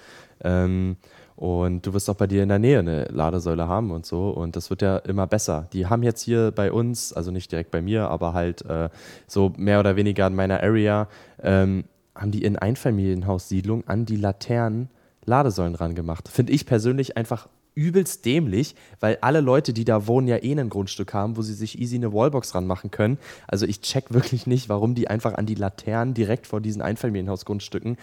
Ähm, 0.43 0.97
und 1.37 1.85
du 1.85 1.93
wirst 1.93 2.09
auch 2.09 2.14
bei 2.14 2.26
dir 2.26 2.43
in 2.43 2.49
der 2.49 2.59
Nähe 2.59 2.79
eine 2.79 3.05
Ladesäule 3.07 3.67
haben 3.67 3.91
und 3.91 4.07
so. 4.07 4.31
Und 4.31 4.55
das 4.55 4.71
wird 4.71 4.83
ja 4.83 4.99
immer 4.99 5.26
besser. 5.26 5.69
Die 5.73 5.87
haben 5.87 6.03
jetzt 6.03 6.23
hier 6.23 6.53
bei 6.53 6.71
uns, 6.71 7.12
also 7.12 7.31
nicht 7.31 7.50
direkt 7.50 7.71
bei 7.71 7.83
mir, 7.83 8.09
aber 8.09 8.35
halt 8.35 8.64
äh, 8.67 8.88
so 9.26 9.53
mehr 9.57 9.81
oder 9.81 9.97
weniger 9.97 10.26
in 10.29 10.35
meiner 10.35 10.62
Area, 10.62 11.09
ähm, 11.43 11.85
haben 12.14 12.31
die 12.31 12.45
in 12.45 12.57
Einfamilienhaussiedlungen 12.57 13.88
an 13.88 14.07
die 14.07 14.17
Laternen 14.17 14.88
Ladesäulen 15.25 15.75
dran 15.75 15.95
gemacht. 15.95 16.29
Finde 16.29 16.53
ich 16.53 16.67
persönlich 16.67 17.17
einfach 17.17 17.49
übelst 17.75 18.25
dämlich, 18.25 18.77
weil 19.01 19.18
alle 19.20 19.40
Leute, 19.40 19.73
die 19.73 19.85
da 19.85 20.07
wohnen, 20.07 20.29
ja 20.29 20.37
eh 20.37 20.53
ein 20.53 20.68
Grundstück 20.68 21.12
haben, 21.12 21.37
wo 21.37 21.42
sie 21.42 21.55
sich 21.55 21.81
easy 21.81 21.97
eine 21.97 22.12
Wallbox 22.12 22.55
ranmachen 22.55 22.92
können. 22.92 23.18
Also 23.49 23.66
ich 23.66 23.81
check 23.81 24.12
wirklich 24.12 24.47
nicht, 24.47 24.68
warum 24.68 24.94
die 24.94 25.09
einfach 25.09 25.35
an 25.35 25.47
die 25.47 25.57
Laternen 25.57 26.14
direkt 26.14 26.47
vor 26.47 26.61
diesen 26.61 26.83
Einfamilienhausgrundstücken 26.83 27.97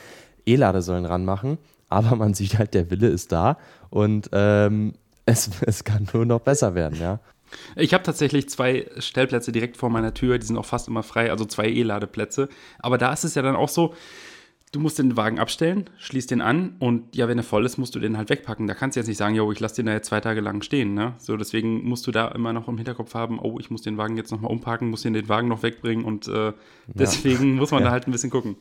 E-Ladesäulen 0.45 1.05
ranmachen. 1.05 1.57
Aber 1.91 2.15
man 2.15 2.33
sieht 2.33 2.57
halt, 2.57 2.73
der 2.73 2.89
Wille 2.89 3.07
ist 3.07 3.31
da 3.31 3.57
und 3.89 4.29
ähm, 4.31 4.93
es, 5.25 5.49
es 5.65 5.83
kann 5.83 6.07
nur 6.13 6.25
noch 6.25 6.41
besser 6.41 6.73
werden, 6.73 6.99
ja. 6.99 7.19
Ich 7.75 7.93
habe 7.93 8.03
tatsächlich 8.03 8.47
zwei 8.49 8.87
Stellplätze 8.97 9.51
direkt 9.51 9.75
vor 9.75 9.89
meiner 9.89 10.13
Tür, 10.13 10.39
die 10.39 10.45
sind 10.45 10.57
auch 10.57 10.65
fast 10.65 10.87
immer 10.87 11.03
frei, 11.03 11.31
also 11.31 11.43
zwei 11.43 11.67
E-Ladeplätze. 11.67 12.47
Aber 12.79 12.97
da 12.97 13.11
ist 13.11 13.25
es 13.25 13.35
ja 13.35 13.41
dann 13.41 13.57
auch 13.57 13.67
so, 13.67 13.93
du 14.71 14.79
musst 14.79 14.99
den 14.99 15.17
Wagen 15.17 15.37
abstellen, 15.37 15.89
schließt 15.97 16.31
den 16.31 16.39
an 16.39 16.75
und 16.79 17.13
ja, 17.15 17.27
wenn 17.27 17.37
er 17.37 17.43
voll 17.43 17.65
ist, 17.65 17.77
musst 17.77 17.93
du 17.93 17.99
den 17.99 18.17
halt 18.17 18.29
wegpacken. 18.29 18.67
Da 18.67 18.73
kannst 18.73 18.95
du 18.95 19.01
jetzt 19.01 19.07
nicht 19.07 19.17
sagen, 19.17 19.35
yo, 19.35 19.51
ich 19.51 19.59
lasse 19.59 19.75
den 19.75 19.87
da 19.87 19.91
jetzt 19.91 20.07
zwei 20.07 20.21
Tage 20.21 20.39
lang 20.39 20.61
stehen. 20.61 20.93
Ne? 20.93 21.13
So, 21.17 21.35
deswegen 21.35 21.83
musst 21.83 22.07
du 22.07 22.11
da 22.11 22.29
immer 22.29 22.53
noch 22.53 22.67
im 22.67 22.77
Hinterkopf 22.77 23.13
haben, 23.13 23.39
oh, 23.39 23.59
ich 23.59 23.69
muss 23.69 23.81
den 23.81 23.97
Wagen 23.97 24.15
jetzt 24.15 24.31
nochmal 24.31 24.51
umparken, 24.51 24.89
muss 24.89 25.01
den, 25.01 25.13
den 25.13 25.27
Wagen 25.27 25.49
noch 25.49 25.63
wegbringen 25.63 26.05
und 26.05 26.27
äh, 26.29 26.53
deswegen 26.87 27.55
ja. 27.55 27.59
muss 27.59 27.71
man 27.71 27.81
ja. 27.81 27.87
da 27.87 27.91
halt 27.91 28.07
ein 28.07 28.11
bisschen 28.11 28.29
gucken. 28.29 28.55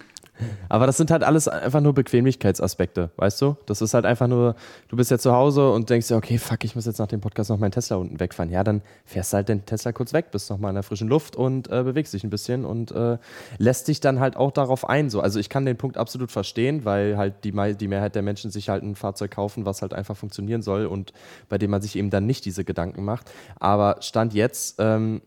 Aber 0.68 0.86
das 0.86 0.96
sind 0.96 1.10
halt 1.10 1.24
alles 1.24 1.48
einfach 1.48 1.80
nur 1.80 1.94
Bequemlichkeitsaspekte, 1.94 3.10
weißt 3.16 3.40
du? 3.42 3.56
Das 3.66 3.80
ist 3.82 3.94
halt 3.94 4.04
einfach 4.04 4.26
nur, 4.26 4.54
du 4.88 4.96
bist 4.96 5.10
jetzt 5.10 5.22
zu 5.22 5.32
Hause 5.32 5.70
und 5.70 5.90
denkst 5.90 6.08
dir, 6.08 6.16
okay, 6.16 6.38
fuck, 6.38 6.64
ich 6.64 6.74
muss 6.74 6.86
jetzt 6.86 6.98
nach 6.98 7.06
dem 7.06 7.20
Podcast 7.20 7.50
noch 7.50 7.58
meinen 7.58 7.72
Tesla 7.72 7.96
unten 7.96 8.20
wegfahren. 8.20 8.50
Ja, 8.50 8.64
dann 8.64 8.82
fährst 9.04 9.32
du 9.32 9.36
halt 9.36 9.48
den 9.48 9.64
Tesla 9.66 9.92
kurz 9.92 10.12
weg, 10.12 10.30
bist 10.30 10.50
nochmal 10.50 10.70
in 10.70 10.74
der 10.74 10.82
frischen 10.82 11.08
Luft 11.08 11.36
und 11.36 11.70
äh, 11.70 11.82
bewegst 11.82 12.14
dich 12.14 12.24
ein 12.24 12.30
bisschen 12.30 12.64
und 12.64 12.92
äh, 12.92 13.18
lässt 13.58 13.88
dich 13.88 14.00
dann 14.00 14.20
halt 14.20 14.36
auch 14.36 14.52
darauf 14.52 14.88
ein. 14.88 15.10
So. 15.10 15.20
Also 15.20 15.38
ich 15.38 15.48
kann 15.48 15.64
den 15.64 15.76
Punkt 15.76 15.96
absolut 15.96 16.30
verstehen, 16.30 16.84
weil 16.84 17.16
halt 17.16 17.44
die, 17.44 17.52
die 17.52 17.88
Mehrheit 17.88 18.14
der 18.14 18.22
Menschen 18.22 18.50
sich 18.50 18.68
halt 18.68 18.82
ein 18.82 18.94
Fahrzeug 18.94 19.30
kaufen, 19.30 19.66
was 19.66 19.82
halt 19.82 19.94
einfach 19.94 20.16
funktionieren 20.16 20.62
soll 20.62 20.86
und 20.86 21.12
bei 21.48 21.58
dem 21.58 21.70
man 21.70 21.82
sich 21.82 21.96
eben 21.96 22.10
dann 22.10 22.26
nicht 22.26 22.44
diese 22.44 22.64
Gedanken 22.64 23.04
macht. 23.04 23.30
Aber 23.58 23.96
Stand 24.00 24.34
jetzt 24.34 24.76
ähm, 24.78 25.22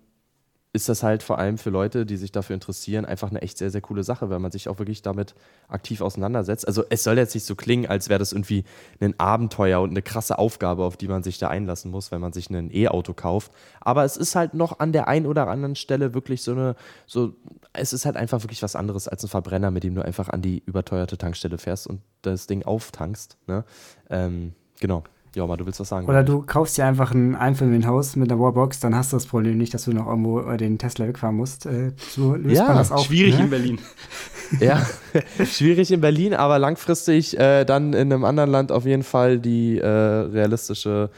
ist 0.75 0.89
das 0.89 1.03
halt 1.03 1.21
vor 1.21 1.38
allem 1.38 1.59
für 1.59 1.69
Leute, 1.69 2.03
die 2.03 2.17
sich 2.17 2.31
dafür 2.31 2.55
interessieren, 2.55 3.05
einfach 3.05 3.29
eine 3.29 3.43
echt 3.43 3.59
sehr, 3.59 3.69
sehr 3.69 3.81
coole 3.81 4.03
Sache, 4.03 4.31
weil 4.31 4.39
man 4.39 4.51
sich 4.51 4.67
auch 4.67 4.79
wirklich 4.79 5.03
damit 5.03 5.36
aktiv 5.67 6.01
auseinandersetzt. 6.01 6.67
Also 6.67 6.83
es 6.89 7.03
soll 7.03 7.19
jetzt 7.19 7.36
nicht 7.36 7.45
so 7.45 7.53
klingen, 7.53 7.86
als 7.86 8.09
wäre 8.09 8.17
das 8.17 8.31
irgendwie 8.31 8.63
ein 8.99 9.13
Abenteuer 9.19 9.81
und 9.81 9.91
eine 9.91 10.01
krasse 10.01 10.39
Aufgabe, 10.39 10.83
auf 10.83 10.97
die 10.97 11.07
man 11.07 11.21
sich 11.21 11.38
da 11.38 11.49
einlassen 11.49 11.91
muss, 11.91 12.12
wenn 12.12 12.21
man 12.21 12.33
sich 12.33 12.49
ein 12.49 12.73
E-Auto 12.73 13.13
kauft. 13.13 13.51
Aber 13.81 14.03
es 14.03 14.17
ist 14.17 14.36
halt 14.36 14.55
noch 14.55 14.79
an 14.79 14.93
der 14.93 15.07
einen 15.07 15.27
oder 15.27 15.47
anderen 15.47 15.75
Stelle 15.75 16.15
wirklich 16.15 16.41
so 16.41 16.53
eine, 16.53 16.75
so, 17.05 17.36
es 17.71 17.93
ist 17.93 18.07
halt 18.07 18.17
einfach 18.17 18.41
wirklich 18.41 18.63
was 18.63 18.75
anderes 18.75 19.07
als 19.07 19.23
ein 19.23 19.29
Verbrenner, 19.29 19.69
mit 19.69 19.83
dem 19.83 19.93
du 19.93 20.03
einfach 20.03 20.29
an 20.29 20.41
die 20.41 20.63
überteuerte 20.65 21.19
Tankstelle 21.19 21.59
fährst 21.59 21.86
und 21.86 22.01
das 22.23 22.47
Ding 22.47 22.63
auftankst. 22.63 23.38
Ne? 23.45 23.63
Ähm, 24.09 24.53
genau. 24.79 25.03
Ja, 25.36 25.48
mal, 25.48 25.58
du 25.58 25.65
willst 25.65 25.80
was 25.80 25.89
sagen. 25.89 26.08
Oder 26.08 26.24
du 26.24 26.43
kaufst 26.43 26.78
dir 26.78 26.86
einfach 26.86 27.12
ein 27.12 27.36
Einfamilienhaus 27.36 28.15
mit 28.15 28.32
einer 28.32 28.39
Wallbox, 28.39 28.80
dann 28.80 28.96
hast 28.96 29.13
du 29.13 29.15
das 29.15 29.26
Problem 29.26 29.58
nicht, 29.58 29.74
dass 29.74 29.86
du 29.86 29.91
noch 29.91 30.08
irgendwo 30.08 30.41
äh, 30.41 30.58
den 30.58 30.78
Tesla 30.78 31.08
wegfahren 31.08 31.36
musst. 31.36 31.65
Äh, 31.65 31.93
so 31.98 32.36
löst 32.36 32.58
ja, 32.58 32.67
man 32.67 32.78
das 32.78 32.91
auch. 32.91 33.04
Schwierig 33.04 33.38
ne? 33.38 33.46
in 33.46 33.50
Berlin. 33.50 33.80
ja, 34.60 34.86
schwierig 35.46 35.91
in 35.91 36.02
Berlin, 36.02 36.36
aber 36.36 36.60
langfristig 36.60 37.39
äh, 37.39 37.65
dann 37.65 37.93
in 37.93 38.13
einem 38.13 38.26
anderen 38.26 38.52
Land 38.52 38.72
auf 38.72 38.86
jeden 38.86 39.02
Fall 39.02 39.39
die 39.39 39.80
äh, 39.80 39.88
realistische, 39.88 41.10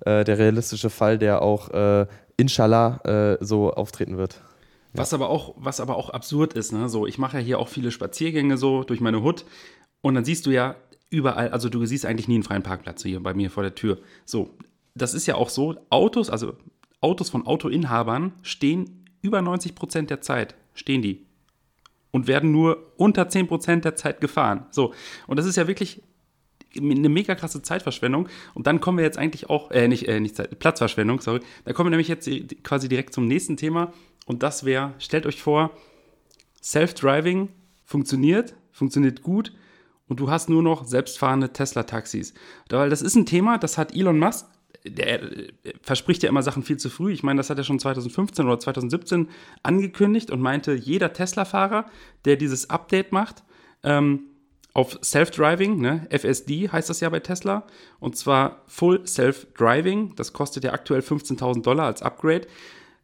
äh, 0.00 0.24
der 0.24 0.38
realistische 0.38 0.90
Fall, 0.90 1.18
der 1.18 1.42
auch 1.42 1.70
äh, 1.70 2.06
inshallah 2.36 3.36
so 3.40 3.70
auftreten 3.70 4.16
wird. 4.16 4.40
Was 4.94 5.12
aber 5.12 5.28
auch, 5.28 5.54
was 5.58 5.78
aber 5.78 5.96
auch 5.96 6.08
absurd 6.08 6.54
ist, 6.54 6.72
ne? 6.72 6.88
So, 6.88 7.06
ich 7.06 7.18
mache 7.18 7.36
ja 7.36 7.44
hier 7.44 7.58
auch 7.58 7.68
viele 7.68 7.90
Spaziergänge 7.90 8.56
so 8.56 8.82
durch 8.82 9.02
meine 9.02 9.22
Hut 9.22 9.44
und 10.00 10.14
dann 10.14 10.24
siehst 10.24 10.46
du 10.46 10.50
ja, 10.50 10.74
überall, 11.10 11.48
also 11.50 11.68
du 11.68 11.84
siehst 11.84 12.06
eigentlich 12.06 12.28
nie 12.28 12.34
einen 12.34 12.44
freien 12.44 12.62
Parkplatz 12.62 13.02
hier 13.02 13.20
bei 13.20 13.34
mir 13.34 13.50
vor 13.50 13.62
der 13.62 13.74
Tür. 13.74 13.98
So, 14.24 14.56
das 14.94 15.12
ist 15.12 15.26
ja 15.26 15.34
auch 15.34 15.50
so, 15.50 15.76
Autos, 15.90 16.30
also 16.30 16.56
Autos 17.00 17.30
von 17.30 17.46
Autoinhabern 17.46 18.32
stehen 18.42 19.06
über 19.20 19.42
90 19.42 19.74
Prozent 19.74 20.10
der 20.10 20.20
Zeit, 20.20 20.54
stehen 20.74 21.02
die. 21.02 21.26
Und 22.12 22.26
werden 22.26 22.50
nur 22.50 22.92
unter 22.96 23.28
10 23.28 23.46
Prozent 23.46 23.84
der 23.84 23.94
Zeit 23.94 24.20
gefahren. 24.20 24.66
So, 24.70 24.94
und 25.26 25.38
das 25.38 25.46
ist 25.46 25.56
ja 25.56 25.68
wirklich 25.68 26.02
eine 26.76 27.08
mega 27.08 27.34
krasse 27.34 27.62
Zeitverschwendung. 27.62 28.28
Und 28.54 28.66
dann 28.66 28.80
kommen 28.80 28.98
wir 28.98 29.04
jetzt 29.04 29.18
eigentlich 29.18 29.50
auch, 29.50 29.70
äh, 29.70 29.88
nicht, 29.88 30.08
äh, 30.08 30.20
nicht 30.20 30.36
Zeit, 30.36 30.58
Platzverschwendung, 30.58 31.20
sorry. 31.20 31.40
Da 31.64 31.72
kommen 31.72 31.86
wir 31.86 31.90
nämlich 31.90 32.08
jetzt 32.08 32.28
quasi 32.62 32.88
direkt 32.88 33.14
zum 33.14 33.26
nächsten 33.26 33.56
Thema. 33.56 33.92
Und 34.26 34.42
das 34.42 34.64
wäre, 34.64 34.94
stellt 34.98 35.26
euch 35.26 35.42
vor, 35.42 35.70
Self-Driving 36.62 37.48
funktioniert, 37.84 38.54
funktioniert 38.72 39.22
gut 39.22 39.52
und 40.10 40.18
du 40.18 40.28
hast 40.28 40.50
nur 40.50 40.62
noch 40.62 40.84
selbstfahrende 40.84 41.52
Tesla-Taxis. 41.52 42.34
Weil 42.68 42.90
das 42.90 43.00
ist 43.00 43.14
ein 43.14 43.26
Thema, 43.26 43.58
das 43.58 43.78
hat 43.78 43.94
Elon 43.94 44.18
Musk, 44.18 44.44
der 44.84 45.20
verspricht 45.82 46.24
ja 46.24 46.28
immer 46.28 46.42
Sachen 46.42 46.64
viel 46.64 46.78
zu 46.78 46.90
früh. 46.90 47.12
Ich 47.12 47.22
meine, 47.22 47.38
das 47.38 47.48
hat 47.48 47.58
er 47.58 47.64
schon 47.64 47.78
2015 47.78 48.44
oder 48.44 48.58
2017 48.58 49.28
angekündigt 49.62 50.32
und 50.32 50.40
meinte, 50.40 50.72
jeder 50.72 51.12
Tesla-Fahrer, 51.12 51.86
der 52.24 52.36
dieses 52.36 52.70
Update 52.70 53.12
macht, 53.12 53.44
ähm, 53.84 54.24
auf 54.72 54.98
Self-Driving, 55.02 55.80
ne? 55.80 56.06
FSD 56.10 56.68
heißt 56.68 56.90
das 56.90 57.00
ja 57.00 57.08
bei 57.08 57.20
Tesla. 57.20 57.64
Und 58.00 58.16
zwar 58.16 58.62
Full 58.66 59.06
Self-Driving. 59.06 60.14
Das 60.16 60.32
kostet 60.32 60.64
ja 60.64 60.72
aktuell 60.72 61.00
15.000 61.00 61.62
Dollar 61.62 61.86
als 61.86 62.02
Upgrade. 62.02 62.46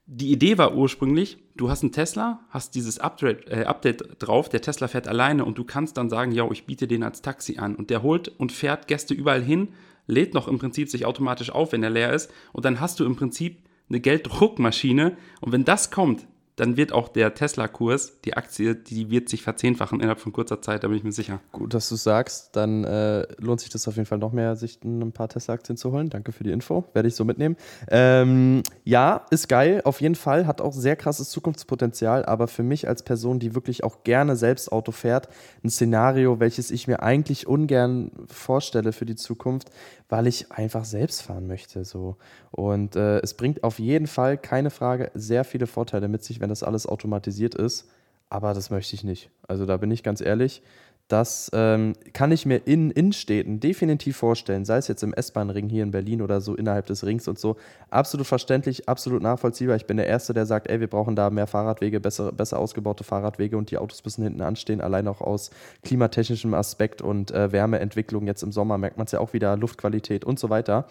Die 0.09 0.31
Idee 0.31 0.57
war 0.57 0.77
ursprünglich, 0.77 1.37
du 1.57 1.69
hast 1.69 1.83
einen 1.83 1.91
Tesla, 1.91 2.39
hast 2.51 2.77
dieses 2.77 3.01
Update, 3.01 3.49
äh, 3.49 3.65
Update 3.65 4.23
drauf, 4.23 4.49
der 4.49 4.61
Tesla 4.63 4.87
fährt 4.87 5.09
alleine 5.09 5.45
und 5.45 5.59
du 5.59 5.65
kannst 5.65 5.97
dann 5.97 6.09
sagen, 6.09 6.31
ja, 6.31 6.49
ich 6.53 6.65
biete 6.65 6.87
den 6.87 7.03
als 7.03 7.23
Taxi 7.23 7.59
an. 7.59 7.75
Und 7.75 7.91
der 7.91 8.05
holt 8.05 8.29
und 8.29 8.53
fährt 8.53 8.87
Gäste 8.87 9.15
überall 9.15 9.43
hin, 9.43 9.69
lädt 10.07 10.33
noch 10.33 10.47
im 10.47 10.59
Prinzip 10.59 10.89
sich 10.89 11.07
automatisch 11.07 11.51
auf, 11.51 11.73
wenn 11.73 11.83
er 11.83 11.91
leer 11.91 12.13
ist. 12.13 12.31
Und 12.53 12.65
dann 12.65 12.81
hast 12.81 13.01
du 13.01 13.05
im 13.05 13.17
Prinzip 13.17 13.59
eine 13.89 13.99
Gelddruckmaschine. 13.99 15.17
Und 15.41 15.51
wenn 15.51 15.65
das 15.65 15.91
kommt, 15.91 16.29
dann 16.57 16.77
wird 16.77 16.93
auch 16.93 17.09
der 17.09 17.35
Tesla-Kurs, 17.35 18.21
die 18.25 18.35
Aktie, 18.35 18.75
die 18.75 19.11
wird 19.11 19.29
sich 19.29 19.43
verzehnfachen 19.43 20.01
innerhalb 20.01 20.21
von 20.21 20.33
kurzer 20.33 20.63
Zeit, 20.63 20.83
da 20.83 20.89
bin 20.89 20.97
ich 20.97 21.05
mir 21.05 21.13
sicher. 21.13 21.41
Gut, 21.53 21.75
dass 21.75 21.89
du 21.89 21.97
sagst, 21.97 22.57
dann 22.57 22.85
äh, 22.85 23.27
lohnt 23.39 23.61
sich 23.61 23.69
das 23.69 23.87
auf 23.87 23.97
jeden 23.97 24.07
Fall 24.07 24.19
noch 24.19 24.33
mehr, 24.33 24.57
sich 24.57 24.83
ein 24.83 25.13
paar 25.13 25.29
Tesla-Aktien 25.29 25.77
zu 25.77 25.93
holen. 25.93 26.09
Danke 26.09 26.33
für 26.33 26.45
die 26.45 26.51
Info, 26.51 26.85
werde 26.95 27.09
ich 27.09 27.15
so 27.15 27.25
mitnehmen. 27.25 27.57
Ähm, 27.89 28.63
ja, 28.85 29.27
ist 29.31 29.49
geil, 29.49 29.83
auf 29.85 30.01
jeden 30.01 30.15
Fall, 30.15 30.47
hat 30.47 30.63
auch 30.63 30.73
sehr 30.73 30.97
krasses 30.97 31.29
Zukunftspotenzial, 31.29 32.25
aber 32.25 32.49
für 32.49 32.63
mich 32.63 32.89
als 32.89 33.03
Person, 33.03 33.39
die 33.39 33.55
wirklich 33.55 33.85
auch 33.85 34.03
gerne 34.03 34.35
selbst 34.35 34.73
Auto 34.73 34.93
fährt, 34.93 35.29
ein 35.63 35.69
Szenario, 35.69 36.41
welches 36.41 36.71
ich 36.71 36.89
mir 36.89 37.03
eigentlich 37.03 37.47
ungern 37.47 38.11
vorstelle 38.29 38.93
für 38.93 39.05
die 39.05 39.17
Zukunft, 39.17 39.71
weil 40.09 40.27
ich 40.27 40.53
einfach 40.53 40.85
selbst 40.85 41.23
fahren 41.23 41.47
möchte. 41.47 41.85
So. 41.85 42.17
Und 42.51 42.97
äh, 42.97 43.19
es 43.19 43.35
bringt 43.35 43.65
auf 43.65 43.79
jeden 43.79 44.07
Fall, 44.07 44.39
keine 44.39 44.71
Frage, 44.71 45.11
sehr 45.15 45.45
viele 45.45 45.67
Vorteile 45.67 46.09
mit 46.09 46.23
sich, 46.25 46.41
wenn 46.41 46.46
das 46.49 46.63
alles 46.63 46.87
automatisiert 46.87 47.55
ist. 47.55 47.89
Aber 48.29 48.55
das 48.55 48.71
möchte 48.71 48.95
ich 48.95 49.05
nicht. 49.05 49.31
Also 49.47 49.67
da 49.67 49.77
bin 49.77 49.91
ich 49.91 50.03
ganz 50.03 50.21
ehrlich. 50.21 50.63
Das 51.09 51.53
ähm, 51.55 51.93
kann 52.15 52.33
ich 52.33 52.47
mir 52.47 52.67
in 52.67 52.91
Innenstädten 52.91 53.61
definitiv 53.61 54.17
vorstellen, 54.17 54.65
sei 54.65 54.79
es 54.79 54.89
jetzt 54.89 55.05
im 55.05 55.15
S-Bahn-Ring 55.15 55.69
hier 55.69 55.85
in 55.85 55.93
Berlin 55.93 56.21
oder 56.21 56.41
so 56.41 56.57
innerhalb 56.57 56.87
des 56.87 57.07
Rings 57.07 57.29
und 57.29 57.39
so. 57.39 57.55
Absolut 57.91 58.27
verständlich, 58.27 58.89
absolut 58.89 59.23
nachvollziehbar. 59.23 59.77
Ich 59.77 59.87
bin 59.87 59.99
der 59.99 60.09
Erste, 60.09 60.35
der 60.35 60.47
sagt, 60.47 60.67
ey, 60.67 60.81
wir 60.81 60.89
brauchen 60.89 61.15
da 61.15 61.31
mehr 61.31 61.47
Fahrradwege, 61.47 62.01
besser, 62.01 62.33
besser 62.33 62.59
ausgebaute 62.59 63.05
Fahrradwege 63.05 63.57
und 63.57 63.71
die 63.71 63.79
Autos 63.79 64.05
müssen 64.05 64.25
hinten 64.25 64.43
anstehen. 64.43 64.81
Allein 64.81 65.07
auch 65.07 65.21
aus 65.21 65.51
klimatechnischem 65.85 66.55
Aspekt 66.55 67.03
und 67.03 67.31
äh, 67.31 67.53
Wärmeentwicklung 67.53 68.27
jetzt 68.27 68.43
im 68.43 68.51
Sommer 68.51 68.77
merkt 68.77 68.97
man 68.97 69.07
es 69.07 69.13
ja 69.13 69.21
auch 69.21 69.33
wieder, 69.33 69.57
Luftqualität 69.57 70.25
und 70.25 70.41
so 70.41 70.51
weiter. 70.51 70.89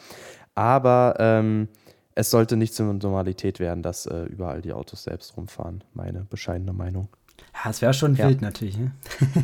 Aber 0.54 1.16
ähm, 1.20 1.68
es 2.16 2.32
sollte 2.32 2.56
nicht 2.56 2.74
zur 2.74 2.92
Normalität 2.94 3.60
werden, 3.60 3.84
dass 3.84 4.06
äh, 4.06 4.24
überall 4.24 4.62
die 4.62 4.74
Autos 4.74 5.04
selbst 5.04 5.36
rumfahren. 5.38 5.84
Meine 5.94 6.24
bescheidene 6.24 6.74
Meinung. 6.74 7.10
Ja, 7.54 7.70
es 7.70 7.82
wäre 7.82 7.94
schon 7.94 8.16
ja. 8.16 8.28
wild 8.28 8.42
natürlich. 8.42 8.78
Ne? 8.78 8.92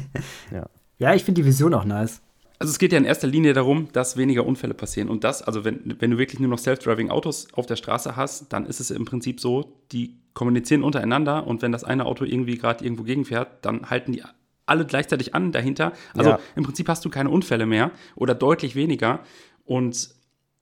ja. 0.51 0.65
ja, 0.97 1.13
ich 1.13 1.25
finde 1.25 1.41
die 1.41 1.45
Vision 1.45 1.73
auch 1.73 1.85
nice. 1.85 2.21
Also 2.59 2.71
es 2.71 2.79
geht 2.79 2.91
ja 2.93 2.97
in 2.99 3.05
erster 3.05 3.27
Linie 3.27 3.53
darum, 3.53 3.89
dass 3.91 4.17
weniger 4.17 4.45
Unfälle 4.45 4.73
passieren. 4.73 5.09
Und 5.09 5.23
das, 5.23 5.41
also 5.41 5.65
wenn, 5.65 5.95
wenn 5.99 6.11
du 6.11 6.17
wirklich 6.17 6.39
nur 6.39 6.49
noch 6.49 6.59
Self-Driving 6.59 7.09
Autos 7.09 7.47
auf 7.53 7.65
der 7.65 7.75
Straße 7.75 8.15
hast, 8.15 8.53
dann 8.53 8.65
ist 8.65 8.79
es 8.79 8.91
im 8.91 9.03
Prinzip 9.03 9.39
so, 9.39 9.73
die 9.91 10.15
kommunizieren 10.33 10.83
untereinander 10.83 11.47
und 11.47 11.61
wenn 11.61 11.71
das 11.71 11.83
eine 11.83 12.05
Auto 12.05 12.23
irgendwie 12.23 12.57
gerade 12.57 12.85
irgendwo 12.85 13.03
gegenfährt, 13.03 13.65
dann 13.65 13.89
halten 13.89 14.13
die 14.13 14.23
alle 14.65 14.85
gleichzeitig 14.85 15.35
an 15.35 15.51
dahinter. 15.51 15.91
Also 16.15 16.29
ja. 16.31 16.39
im 16.55 16.63
Prinzip 16.63 16.87
hast 16.87 17.03
du 17.03 17.09
keine 17.09 17.29
Unfälle 17.29 17.65
mehr 17.65 17.91
oder 18.15 18.35
deutlich 18.35 18.75
weniger. 18.75 19.19
Und 19.65 20.11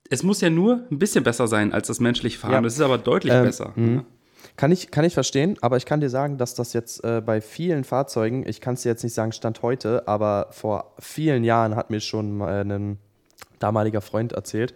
es 0.09 0.23
muss 0.23 0.41
ja 0.41 0.49
nur 0.49 0.85
ein 0.91 0.99
bisschen 0.99 1.23
besser 1.23 1.47
sein 1.47 1.73
als 1.73 1.87
das 1.87 1.99
menschliche 1.99 2.39
Fahren. 2.39 2.53
Ja. 2.53 2.61
Das 2.61 2.73
ist 2.73 2.81
aber 2.81 2.97
deutlich 2.97 3.33
ähm, 3.33 3.43
besser. 3.43 3.73
Mh. 3.75 4.05
Kann 4.55 4.71
ich, 4.71 4.91
kann 4.91 5.05
ich 5.05 5.13
verstehen, 5.13 5.57
aber 5.61 5.77
ich 5.77 5.85
kann 5.85 6.01
dir 6.01 6.09
sagen, 6.09 6.37
dass 6.37 6.55
das 6.55 6.73
jetzt 6.73 7.03
äh, 7.03 7.21
bei 7.25 7.41
vielen 7.41 7.83
Fahrzeugen, 7.83 8.45
ich 8.47 8.61
kann 8.61 8.73
es 8.73 8.81
dir 8.81 8.89
jetzt 8.89 9.03
nicht 9.03 9.13
sagen, 9.13 9.31
Stand 9.31 9.61
heute, 9.61 10.07
aber 10.07 10.47
vor 10.51 10.93
vielen 10.99 11.43
Jahren 11.43 11.75
hat 11.75 11.89
mir 11.89 11.99
schon 11.99 12.41
ein 12.41 12.97
damaliger 13.59 14.01
Freund 14.01 14.33
erzählt, 14.33 14.73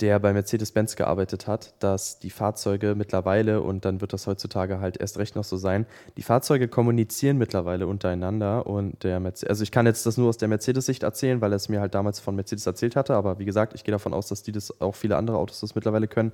der 0.00 0.18
bei 0.20 0.32
Mercedes-Benz 0.32 0.96
gearbeitet 0.96 1.46
hat, 1.46 1.74
dass 1.80 2.18
die 2.18 2.30
Fahrzeuge 2.30 2.94
mittlerweile, 2.94 3.62
und 3.62 3.84
dann 3.84 4.00
wird 4.00 4.12
das 4.12 4.26
heutzutage 4.26 4.80
halt 4.80 4.96
erst 4.96 5.18
recht 5.18 5.34
noch 5.34 5.44
so 5.44 5.56
sein, 5.56 5.86
die 6.16 6.22
Fahrzeuge 6.22 6.68
kommunizieren 6.68 7.36
mittlerweile 7.36 7.86
untereinander 7.86 8.66
und 8.66 9.02
der 9.02 9.18
Mercedes, 9.20 9.50
also 9.50 9.62
ich 9.62 9.72
kann 9.72 9.86
jetzt 9.86 10.06
das 10.06 10.16
nur 10.16 10.28
aus 10.28 10.38
der 10.38 10.48
Mercedes-Sicht 10.48 11.02
erzählen, 11.02 11.40
weil 11.40 11.52
er 11.52 11.56
es 11.56 11.68
mir 11.68 11.80
halt 11.80 11.94
damals 11.94 12.20
von 12.20 12.36
Mercedes 12.36 12.66
erzählt 12.66 12.96
hatte, 12.96 13.14
aber 13.14 13.38
wie 13.38 13.44
gesagt, 13.44 13.74
ich 13.74 13.84
gehe 13.84 13.92
davon 13.92 14.14
aus, 14.14 14.28
dass 14.28 14.42
die 14.42 14.52
das 14.52 14.80
auch 14.80 14.94
viele 14.94 15.16
andere 15.16 15.38
Autos 15.38 15.60
das 15.60 15.74
mittlerweile 15.74 16.06
können. 16.06 16.32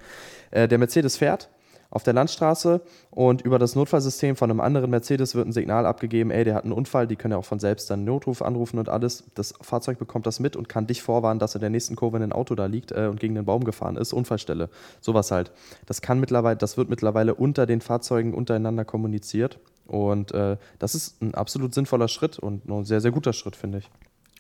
Äh, 0.50 0.68
der 0.68 0.78
Mercedes 0.78 1.16
fährt 1.16 1.48
auf 1.94 2.02
der 2.02 2.12
Landstraße 2.12 2.80
und 3.10 3.42
über 3.42 3.58
das 3.58 3.76
Notfallsystem 3.76 4.36
von 4.36 4.50
einem 4.50 4.60
anderen 4.60 4.90
Mercedes 4.90 5.34
wird 5.34 5.46
ein 5.46 5.52
Signal 5.52 5.86
abgegeben, 5.86 6.30
ey, 6.30 6.44
der 6.44 6.54
hat 6.54 6.64
einen 6.64 6.72
Unfall, 6.72 7.06
die 7.06 7.16
können 7.16 7.32
ja 7.32 7.38
auch 7.38 7.44
von 7.44 7.60
selbst 7.60 7.88
dann 7.88 8.04
Notruf 8.04 8.42
anrufen 8.42 8.78
und 8.78 8.88
alles. 8.88 9.24
Das 9.34 9.54
Fahrzeug 9.60 9.98
bekommt 9.98 10.26
das 10.26 10.40
mit 10.40 10.56
und 10.56 10.68
kann 10.68 10.86
dich 10.86 11.02
vorwarnen, 11.02 11.38
dass 11.38 11.54
in 11.54 11.60
der 11.60 11.70
nächsten 11.70 11.96
Kurve 11.96 12.18
ein 12.18 12.32
Auto 12.32 12.54
da 12.54 12.66
liegt 12.66 12.92
äh, 12.92 13.06
und 13.06 13.20
gegen 13.20 13.34
den 13.34 13.44
Baum 13.44 13.64
gefahren 13.64 13.96
ist, 13.96 14.12
Unfallstelle. 14.12 14.68
Sowas 15.00 15.30
halt. 15.30 15.52
Das 15.86 16.02
kann 16.02 16.20
mittlerweile, 16.20 16.56
das 16.56 16.76
wird 16.76 16.90
mittlerweile 16.90 17.34
unter 17.34 17.64
den 17.64 17.80
Fahrzeugen 17.80 18.34
untereinander 18.34 18.84
kommuniziert 18.84 19.60
und 19.86 20.32
äh, 20.32 20.56
das 20.78 20.94
ist 20.94 21.22
ein 21.22 21.34
absolut 21.34 21.74
sinnvoller 21.74 22.08
Schritt 22.08 22.38
und 22.38 22.68
ein 22.68 22.84
sehr, 22.84 23.00
sehr 23.00 23.12
guter 23.12 23.32
Schritt, 23.32 23.54
finde 23.54 23.78
ich. 23.78 23.90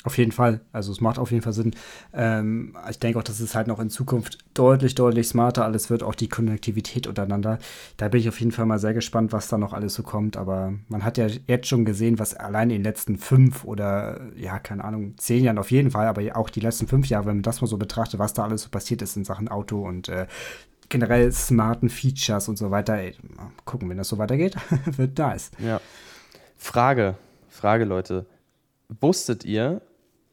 Auf 0.04 0.18
jeden 0.18 0.32
Fall. 0.32 0.60
Also 0.70 0.92
es 0.92 1.00
macht 1.00 1.18
auf 1.18 1.30
jeden 1.30 1.42
Fall 1.42 1.54
Sinn. 1.54 1.74
Ähm, 2.12 2.76
ich 2.90 2.98
denke 2.98 3.18
auch, 3.18 3.22
dass 3.22 3.40
es 3.40 3.54
halt 3.54 3.68
noch 3.68 3.80
in 3.80 3.88
Zukunft 3.88 4.38
deutlich, 4.52 4.94
deutlich 4.94 5.26
smarter 5.28 5.64
alles 5.64 5.88
wird, 5.88 6.02
auch 6.02 6.14
die 6.14 6.28
Konnektivität 6.28 7.06
untereinander. 7.06 7.58
Da 7.96 8.08
bin 8.08 8.20
ich 8.20 8.28
auf 8.28 8.38
jeden 8.38 8.52
Fall 8.52 8.66
mal 8.66 8.78
sehr 8.78 8.92
gespannt, 8.92 9.32
was 9.32 9.48
da 9.48 9.56
noch 9.56 9.72
alles 9.72 9.94
so 9.94 10.02
kommt. 10.02 10.36
Aber 10.36 10.74
man 10.88 11.04
hat 11.04 11.16
ja 11.16 11.26
jetzt 11.46 11.68
schon 11.68 11.86
gesehen, 11.86 12.18
was 12.18 12.34
allein 12.34 12.68
in 12.68 12.76
den 12.76 12.84
letzten 12.84 13.16
fünf 13.16 13.64
oder, 13.64 14.20
ja, 14.36 14.58
keine 14.58 14.84
Ahnung, 14.84 15.14
zehn 15.16 15.42
Jahren 15.42 15.56
auf 15.56 15.70
jeden 15.70 15.90
Fall, 15.90 16.06
aber 16.06 16.20
auch 16.36 16.50
die 16.50 16.60
letzten 16.60 16.86
fünf 16.86 17.06
Jahre, 17.08 17.24
wenn 17.24 17.36
man 17.36 17.42
das 17.42 17.62
mal 17.62 17.66
so 17.66 17.78
betrachtet, 17.78 18.20
was 18.20 18.34
da 18.34 18.44
alles 18.44 18.62
so 18.62 18.68
passiert 18.68 19.00
ist 19.00 19.16
in 19.16 19.24
Sachen 19.24 19.48
Auto 19.48 19.80
und 19.86 20.10
äh, 20.10 20.26
generell 20.90 21.32
smarten 21.32 21.88
Features 21.88 22.48
und 22.48 22.58
so 22.58 22.70
weiter. 22.70 22.98
Ey, 22.98 23.14
gucken, 23.64 23.88
wenn 23.88 23.96
das 23.96 24.08
so 24.08 24.18
weitergeht, 24.18 24.54
wird 24.84 25.16
nice. 25.16 25.50
Ja. 25.58 25.80
Frage, 26.58 27.14
Frage, 27.48 27.84
Leute. 27.84 28.26
Wusstet 29.00 29.46
ihr, 29.46 29.80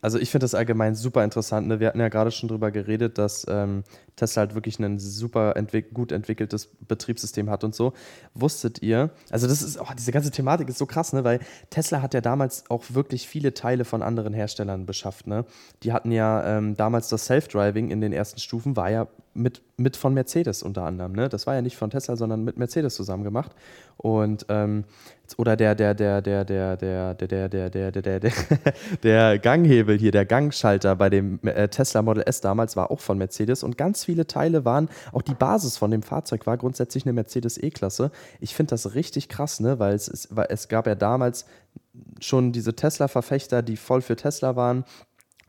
also 0.01 0.17
ich 0.17 0.31
finde 0.31 0.45
das 0.45 0.55
allgemein 0.55 0.95
super 0.95 1.23
interessant. 1.23 1.67
Ne? 1.67 1.79
Wir 1.79 1.87
hatten 1.87 1.99
ja 1.99 2.09
gerade 2.09 2.31
schon 2.31 2.49
darüber 2.49 2.71
geredet, 2.71 3.17
dass 3.17 3.45
ähm, 3.47 3.83
Tesla 4.15 4.41
halt 4.41 4.55
wirklich 4.55 4.79
ein 4.79 4.99
super 4.99 5.55
entwick 5.55 5.93
gut 5.93 6.11
entwickeltes 6.11 6.69
Betriebssystem 6.87 7.49
hat 7.49 7.63
und 7.63 7.73
so. 7.73 7.93
Wusstet 8.33 8.81
ihr, 8.81 9.09
also 9.29 9.47
das 9.47 9.61
ist, 9.61 9.79
oh, 9.79 9.87
diese 9.97 10.11
ganze 10.11 10.31
Thematik 10.31 10.69
ist 10.69 10.77
so 10.77 10.85
krass, 10.85 11.13
ne? 11.13 11.23
weil 11.23 11.39
Tesla 11.69 12.01
hat 12.01 12.13
ja 12.13 12.21
damals 12.21 12.69
auch 12.69 12.83
wirklich 12.89 13.27
viele 13.27 13.53
Teile 13.53 13.85
von 13.85 14.01
anderen 14.01 14.33
Herstellern 14.33 14.85
beschafft. 14.85 15.27
Ne? 15.27 15.45
Die 15.83 15.93
hatten 15.93 16.11
ja 16.11 16.57
ähm, 16.57 16.75
damals 16.75 17.09
das 17.09 17.25
Self-Driving 17.25 17.89
in 17.89 18.01
den 18.01 18.13
ersten 18.13 18.39
Stufen, 18.39 18.75
war 18.75 18.91
ja 18.91 19.07
mit, 19.33 19.61
mit 19.77 19.97
von 19.97 20.13
Mercedes 20.13 20.61
unter 20.61 20.83
anderem. 20.83 21.13
Ne? 21.13 21.29
Das 21.29 21.47
war 21.47 21.55
ja 21.55 21.61
nicht 21.61 21.77
von 21.77 21.89
Tesla, 21.89 22.15
sondern 22.15 22.43
mit 22.43 22.57
Mercedes 22.57 22.95
zusammen 22.95 23.23
gemacht. 23.23 23.51
Und 23.97 24.45
ähm, 24.49 24.83
oder 25.37 25.55
der, 25.55 25.75
der, 25.75 25.93
der, 25.93 26.21
der, 26.21 26.43
der, 26.43 26.75
der, 26.75 27.15
der, 27.15 27.27
der, 27.27 27.69
der, 27.69 27.91
der, 27.91 27.91
der, 27.91 28.19
der, 28.19 28.31
der 29.03 29.39
Ganghebel 29.39 29.97
hier, 29.97 30.11
der 30.11 30.25
Gangschalter 30.25 30.95
bei 30.95 31.09
dem 31.09 31.39
Tesla 31.69 32.01
Model 32.01 32.23
S 32.25 32.41
damals 32.41 32.75
war 32.75 32.91
auch 32.91 32.99
von 32.99 33.17
Mercedes 33.17 33.63
und 33.63 33.77
ganz 33.77 34.00
viele 34.05 34.27
Teile 34.27 34.65
waren, 34.65 34.89
auch 35.11 35.21
die 35.21 35.33
Basis 35.33 35.77
von 35.77 35.91
dem 35.91 36.03
Fahrzeug 36.03 36.45
war 36.47 36.57
grundsätzlich 36.57 37.05
eine 37.05 37.13
Mercedes 37.13 37.57
E-Klasse. 37.57 38.11
Ich 38.39 38.55
finde 38.55 38.71
das 38.71 38.95
richtig 38.95 39.29
krass, 39.29 39.59
ne? 39.59 39.79
weil 39.79 39.95
es, 39.95 40.27
weil 40.31 40.47
es 40.49 40.67
gab 40.67 40.87
ja 40.87 40.95
damals 40.95 41.45
schon 42.19 42.51
diese 42.51 42.75
Tesla-Verfechter, 42.75 43.61
die 43.61 43.77
voll 43.77 44.01
für 44.01 44.15
Tesla 44.15 44.55
waren 44.55 44.85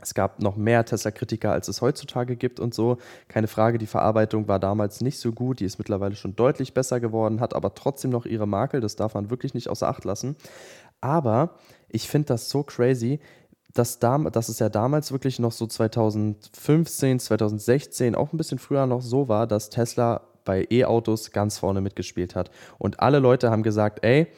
es 0.03 0.15
gab 0.15 0.43
noch 0.43 0.57
mehr 0.57 0.85
Tesla-Kritiker, 0.85 1.53
als 1.53 1.69
es 1.69 1.81
heutzutage 1.81 2.37
gibt 2.37 2.59
und 2.61 2.75
so. 2.75 2.99
Keine 3.29 3.47
Frage, 3.47 3.79
die 3.79 3.87
Verarbeitung 3.87 4.49
war 4.49 4.59
damals 4.59 5.01
nicht 5.01 5.19
so 5.19 5.33
gut. 5.33 5.61
Die 5.61 5.65
ist 5.65 5.79
mittlerweile 5.79 6.17
schon 6.17 6.35
deutlich 6.35 6.75
besser 6.75 6.99
geworden, 6.99 7.41
hat 7.41 7.55
aber 7.55 7.75
trotzdem 7.75 8.11
noch 8.11 8.27
ihre 8.27 8.47
Makel. 8.47 8.81
Das 8.81 8.97
darf 8.97 9.15
man 9.15 9.31
wirklich 9.31 9.55
nicht 9.55 9.69
außer 9.69 9.89
Acht 9.89 10.05
lassen. 10.05 10.37
Aber 11.01 11.55
ich 11.89 12.09
finde 12.09 12.27
das 12.27 12.51
so 12.51 12.65
crazy, 12.65 13.21
dass, 13.75 13.99
da, 13.99 14.19
dass 14.19 14.49
es 14.49 14.59
ja 14.59 14.69
damals 14.69 15.13
wirklich 15.13 15.39
noch 15.39 15.53
so 15.53 15.67
2015, 15.67 17.21
2016, 17.21 18.15
auch 18.15 18.33
ein 18.33 18.37
bisschen 18.37 18.59
früher 18.59 18.87
noch 18.87 19.03
so 19.03 19.29
war, 19.29 19.47
dass 19.47 19.71
Tesla 19.71 20.23
bei 20.45 20.67
E-Autos 20.71 21.31
ganz 21.31 21.59
vorne 21.59 21.81
mitgespielt 21.81 22.35
hat. 22.35 22.51
Und 22.79 23.01
alle 23.01 23.19
Leute 23.19 23.51
haben 23.51 23.63
gesagt, 23.63 24.05
ey, 24.05 24.29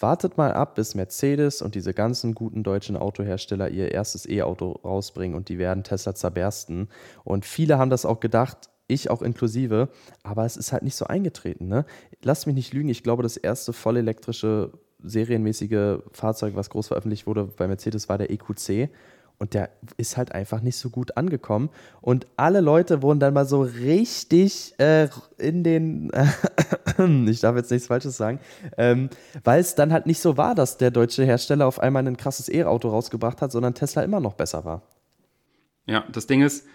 Wartet 0.00 0.38
mal 0.38 0.54
ab, 0.54 0.76
bis 0.76 0.94
Mercedes 0.94 1.60
und 1.60 1.74
diese 1.74 1.92
ganzen 1.92 2.34
guten 2.34 2.62
deutschen 2.62 2.96
Autohersteller 2.96 3.68
ihr 3.68 3.92
erstes 3.92 4.26
E-Auto 4.26 4.72
rausbringen 4.82 5.36
und 5.36 5.50
die 5.50 5.58
werden 5.58 5.84
Tesla 5.84 6.14
zerbersten. 6.14 6.88
Und 7.22 7.44
viele 7.44 7.76
haben 7.76 7.90
das 7.90 8.06
auch 8.06 8.18
gedacht, 8.18 8.70
ich 8.86 9.10
auch 9.10 9.20
inklusive, 9.20 9.90
aber 10.22 10.46
es 10.46 10.56
ist 10.56 10.72
halt 10.72 10.84
nicht 10.84 10.96
so 10.96 11.04
eingetreten. 11.04 11.68
Ne? 11.68 11.84
Lasst 12.22 12.46
mich 12.46 12.56
nicht 12.56 12.72
lügen, 12.72 12.88
ich 12.88 13.02
glaube, 13.02 13.22
das 13.22 13.36
erste 13.36 13.74
vollelektrische 13.74 14.72
serienmäßige 15.02 15.98
Fahrzeug, 16.12 16.54
was 16.56 16.70
groß 16.70 16.88
veröffentlicht 16.88 17.26
wurde 17.26 17.44
bei 17.44 17.66
Mercedes, 17.68 18.08
war 18.08 18.18
der 18.18 18.30
EQC. 18.30 18.90
und 19.38 19.54
der 19.54 19.70
ist 19.96 20.18
halt 20.18 20.32
einfach 20.32 20.60
nicht 20.60 20.76
so 20.76 20.90
gut 20.90 21.16
angekommen. 21.16 21.70
Und 22.02 22.26
alle 22.36 22.60
Leute 22.60 23.00
wurden 23.00 23.20
dann 23.20 23.32
mal 23.32 23.46
so 23.46 23.62
richtig 23.62 24.74
äh, 24.78 25.08
in 25.38 25.64
den, 25.64 26.10
ich 27.26 27.40
darf 27.40 27.56
jetzt 27.56 27.70
nichts 27.70 27.86
Falsches 27.86 28.18
sagen, 28.18 28.38
ähm, 28.76 29.08
weil 29.42 29.60
es 29.60 29.74
dann 29.74 29.92
halt 29.92 30.04
nicht 30.04 30.20
so 30.20 30.36
war, 30.36 30.54
dass 30.54 30.76
der 30.76 30.90
deutsche 30.90 31.24
Hersteller 31.24 31.66
auf 31.66 31.80
einmal 31.80 32.06
ein 32.06 32.18
krasses 32.18 32.50
E-Auto 32.50 32.90
rausgebracht 32.90 33.40
hat, 33.40 33.50
sondern 33.50 33.74
Tesla 33.74 34.02
immer 34.02 34.20
noch 34.20 34.34
besser 34.34 34.66
war. 34.66 34.82
Ja, 35.86 36.04
das 36.12 36.26
Ding 36.26 36.42
ist, 36.42 36.66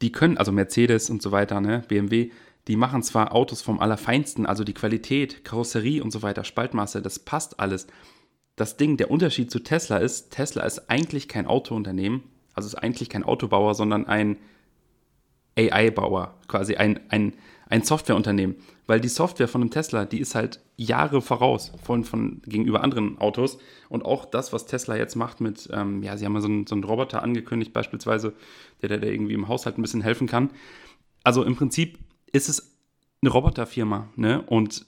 die 0.00 0.10
können, 0.10 0.38
also 0.38 0.52
Mercedes 0.52 1.10
und 1.10 1.20
so 1.20 1.32
weiter, 1.32 1.60
ne, 1.60 1.82
BMW, 1.86 2.30
die 2.68 2.76
machen 2.76 3.02
zwar 3.02 3.34
Autos 3.34 3.62
vom 3.62 3.80
Allerfeinsten, 3.80 4.46
also 4.46 4.64
die 4.64 4.74
Qualität, 4.74 5.44
Karosserie 5.44 6.02
und 6.02 6.10
so 6.10 6.22
weiter, 6.22 6.44
Spaltmasse, 6.44 7.02
das 7.02 7.18
passt 7.18 7.60
alles 7.60 7.86
das 8.56 8.78
Ding, 8.78 8.96
der 8.96 9.10
Unterschied 9.10 9.50
zu 9.50 9.60
Tesla 9.60 9.98
ist, 9.98 10.30
Tesla 10.30 10.64
ist 10.64 10.90
eigentlich 10.90 11.28
kein 11.28 11.46
Autounternehmen, 11.46 12.22
also 12.54 12.66
ist 12.66 12.74
eigentlich 12.74 13.10
kein 13.10 13.22
Autobauer, 13.22 13.74
sondern 13.74 14.06
ein 14.06 14.38
AI-Bauer, 15.58 16.34
quasi 16.48 16.76
ein, 16.76 17.00
ein, 17.10 17.34
ein 17.68 17.82
Softwareunternehmen. 17.82 18.56
Weil 18.86 19.00
die 19.00 19.08
Software 19.08 19.48
von 19.48 19.60
einem 19.60 19.70
Tesla, 19.70 20.04
die 20.04 20.20
ist 20.20 20.34
halt 20.34 20.60
Jahre 20.76 21.20
voraus 21.20 21.72
von, 21.82 22.04
von 22.04 22.40
gegenüber 22.46 22.82
anderen 22.82 23.18
Autos. 23.18 23.58
Und 23.88 24.04
auch 24.04 24.24
das, 24.24 24.52
was 24.52 24.66
Tesla 24.66 24.96
jetzt 24.96 25.16
macht 25.16 25.40
mit, 25.40 25.68
ähm, 25.72 26.02
ja, 26.02 26.16
sie 26.16 26.24
haben 26.24 26.32
mal 26.32 26.42
so 26.42 26.48
einen, 26.48 26.66
so 26.66 26.74
einen 26.74 26.84
Roboter 26.84 27.22
angekündigt, 27.22 27.72
beispielsweise, 27.72 28.32
der, 28.82 28.96
der 28.98 29.12
irgendwie 29.12 29.34
im 29.34 29.48
Haushalt 29.48 29.76
ein 29.76 29.82
bisschen 29.82 30.02
helfen 30.02 30.28
kann. 30.28 30.50
Also 31.24 31.42
im 31.42 31.56
Prinzip 31.56 31.98
ist 32.36 32.48
es 32.48 32.76
eine 33.22 33.30
Roboterfirma, 33.30 34.08
ne? 34.16 34.42
Und 34.42 34.86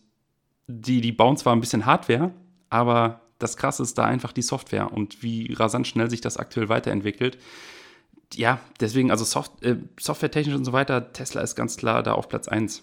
die, 0.67 1.01
die 1.01 1.13
bauen 1.13 1.37
zwar 1.37 1.55
ein 1.55 1.61
bisschen 1.61 1.87
Hardware, 1.87 2.33
aber 2.69 3.23
das 3.39 3.57
Krasse 3.57 3.83
ist 3.83 3.97
da 3.99 4.05
einfach 4.05 4.33
die 4.33 4.43
Software 4.43 4.93
und 4.93 5.23
wie 5.23 5.53
rasant 5.55 5.87
schnell 5.87 6.11
sich 6.11 6.21
das 6.21 6.37
aktuell 6.37 6.69
weiterentwickelt. 6.69 7.39
Ja, 8.35 8.61
deswegen, 8.81 9.11
also 9.11 9.25
Soft 9.25 9.63
äh, 9.65 9.77
softwaretechnisch 9.99 10.55
und 10.55 10.65
so 10.65 10.73
weiter, 10.73 11.13
Tesla 11.13 11.41
ist 11.41 11.55
ganz 11.55 11.77
klar 11.77 12.03
da 12.03 12.13
auf 12.13 12.29
Platz 12.29 12.49
1. 12.49 12.83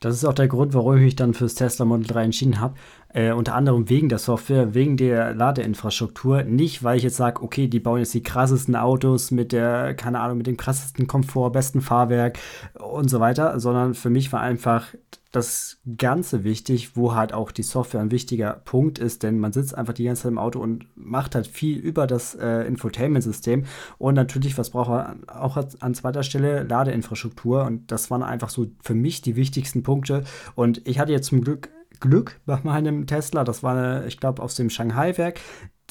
Das 0.00 0.16
ist 0.16 0.24
auch 0.24 0.34
der 0.34 0.48
Grund, 0.48 0.74
warum 0.74 0.96
ich 0.96 1.02
mich 1.02 1.16
dann 1.16 1.32
fürs 1.32 1.54
Tesla 1.54 1.84
Model 1.84 2.06
3 2.08 2.24
entschieden 2.24 2.58
habe. 2.58 2.74
Äh, 3.14 3.32
unter 3.32 3.54
anderem 3.54 3.88
wegen 3.88 4.08
der 4.08 4.18
Software, 4.18 4.74
wegen 4.74 4.96
der 4.96 5.34
Ladeinfrastruktur. 5.34 6.44
Nicht, 6.44 6.82
weil 6.82 6.96
ich 6.96 7.02
jetzt 7.02 7.16
sage, 7.16 7.42
okay, 7.42 7.68
die 7.68 7.80
bauen 7.80 7.98
jetzt 7.98 8.14
die 8.14 8.22
krassesten 8.22 8.74
Autos 8.76 9.30
mit 9.30 9.52
der, 9.52 9.94
keine 9.94 10.20
Ahnung, 10.20 10.38
mit 10.38 10.46
dem 10.46 10.56
krassesten 10.56 11.06
Komfort, 11.06 11.50
besten 11.50 11.80
Fahrwerk 11.80 12.38
und 12.74 13.10
so 13.10 13.20
weiter, 13.20 13.60
sondern 13.60 13.94
für 13.94 14.10
mich 14.10 14.32
war 14.32 14.40
einfach 14.40 14.86
das 15.32 15.78
Ganze 15.96 16.44
wichtig, 16.44 16.94
wo 16.94 17.14
halt 17.14 17.32
auch 17.32 17.50
die 17.50 17.62
Software 17.62 18.02
ein 18.02 18.10
wichtiger 18.10 18.52
Punkt 18.64 18.98
ist, 18.98 19.22
denn 19.22 19.38
man 19.38 19.52
sitzt 19.52 19.74
einfach 19.76 19.94
die 19.94 20.04
ganze 20.04 20.22
Zeit 20.22 20.32
im 20.32 20.38
Auto 20.38 20.60
und 20.60 20.86
macht 20.94 21.34
halt 21.34 21.46
viel 21.46 21.78
über 21.78 22.06
das 22.06 22.34
äh, 22.34 22.66
Infotainment-System 22.66 23.64
und 23.96 24.14
natürlich, 24.14 24.58
was 24.58 24.70
braucht 24.70 24.90
man 24.90 25.26
auch 25.28 25.56
an 25.80 25.94
zweiter 25.94 26.22
Stelle? 26.22 26.64
Ladeinfrastruktur 26.64 27.64
und 27.64 27.90
das 27.90 28.10
waren 28.10 28.22
einfach 28.22 28.50
so 28.50 28.66
für 28.82 28.94
mich 28.94 29.22
die 29.22 29.34
wichtigsten 29.34 29.82
Punkte 29.82 30.24
und 30.54 30.86
ich 30.86 30.98
hatte 30.98 31.12
jetzt 31.12 31.28
zum 31.28 31.40
Glück 31.40 31.70
Glück 32.02 32.38
bei 32.44 32.60
meinem 32.62 33.06
Tesla. 33.06 33.44
Das 33.44 33.62
war, 33.62 34.04
ich 34.04 34.20
glaube, 34.20 34.42
aus 34.42 34.54
dem 34.54 34.68
Shanghai-Werk 34.68 35.40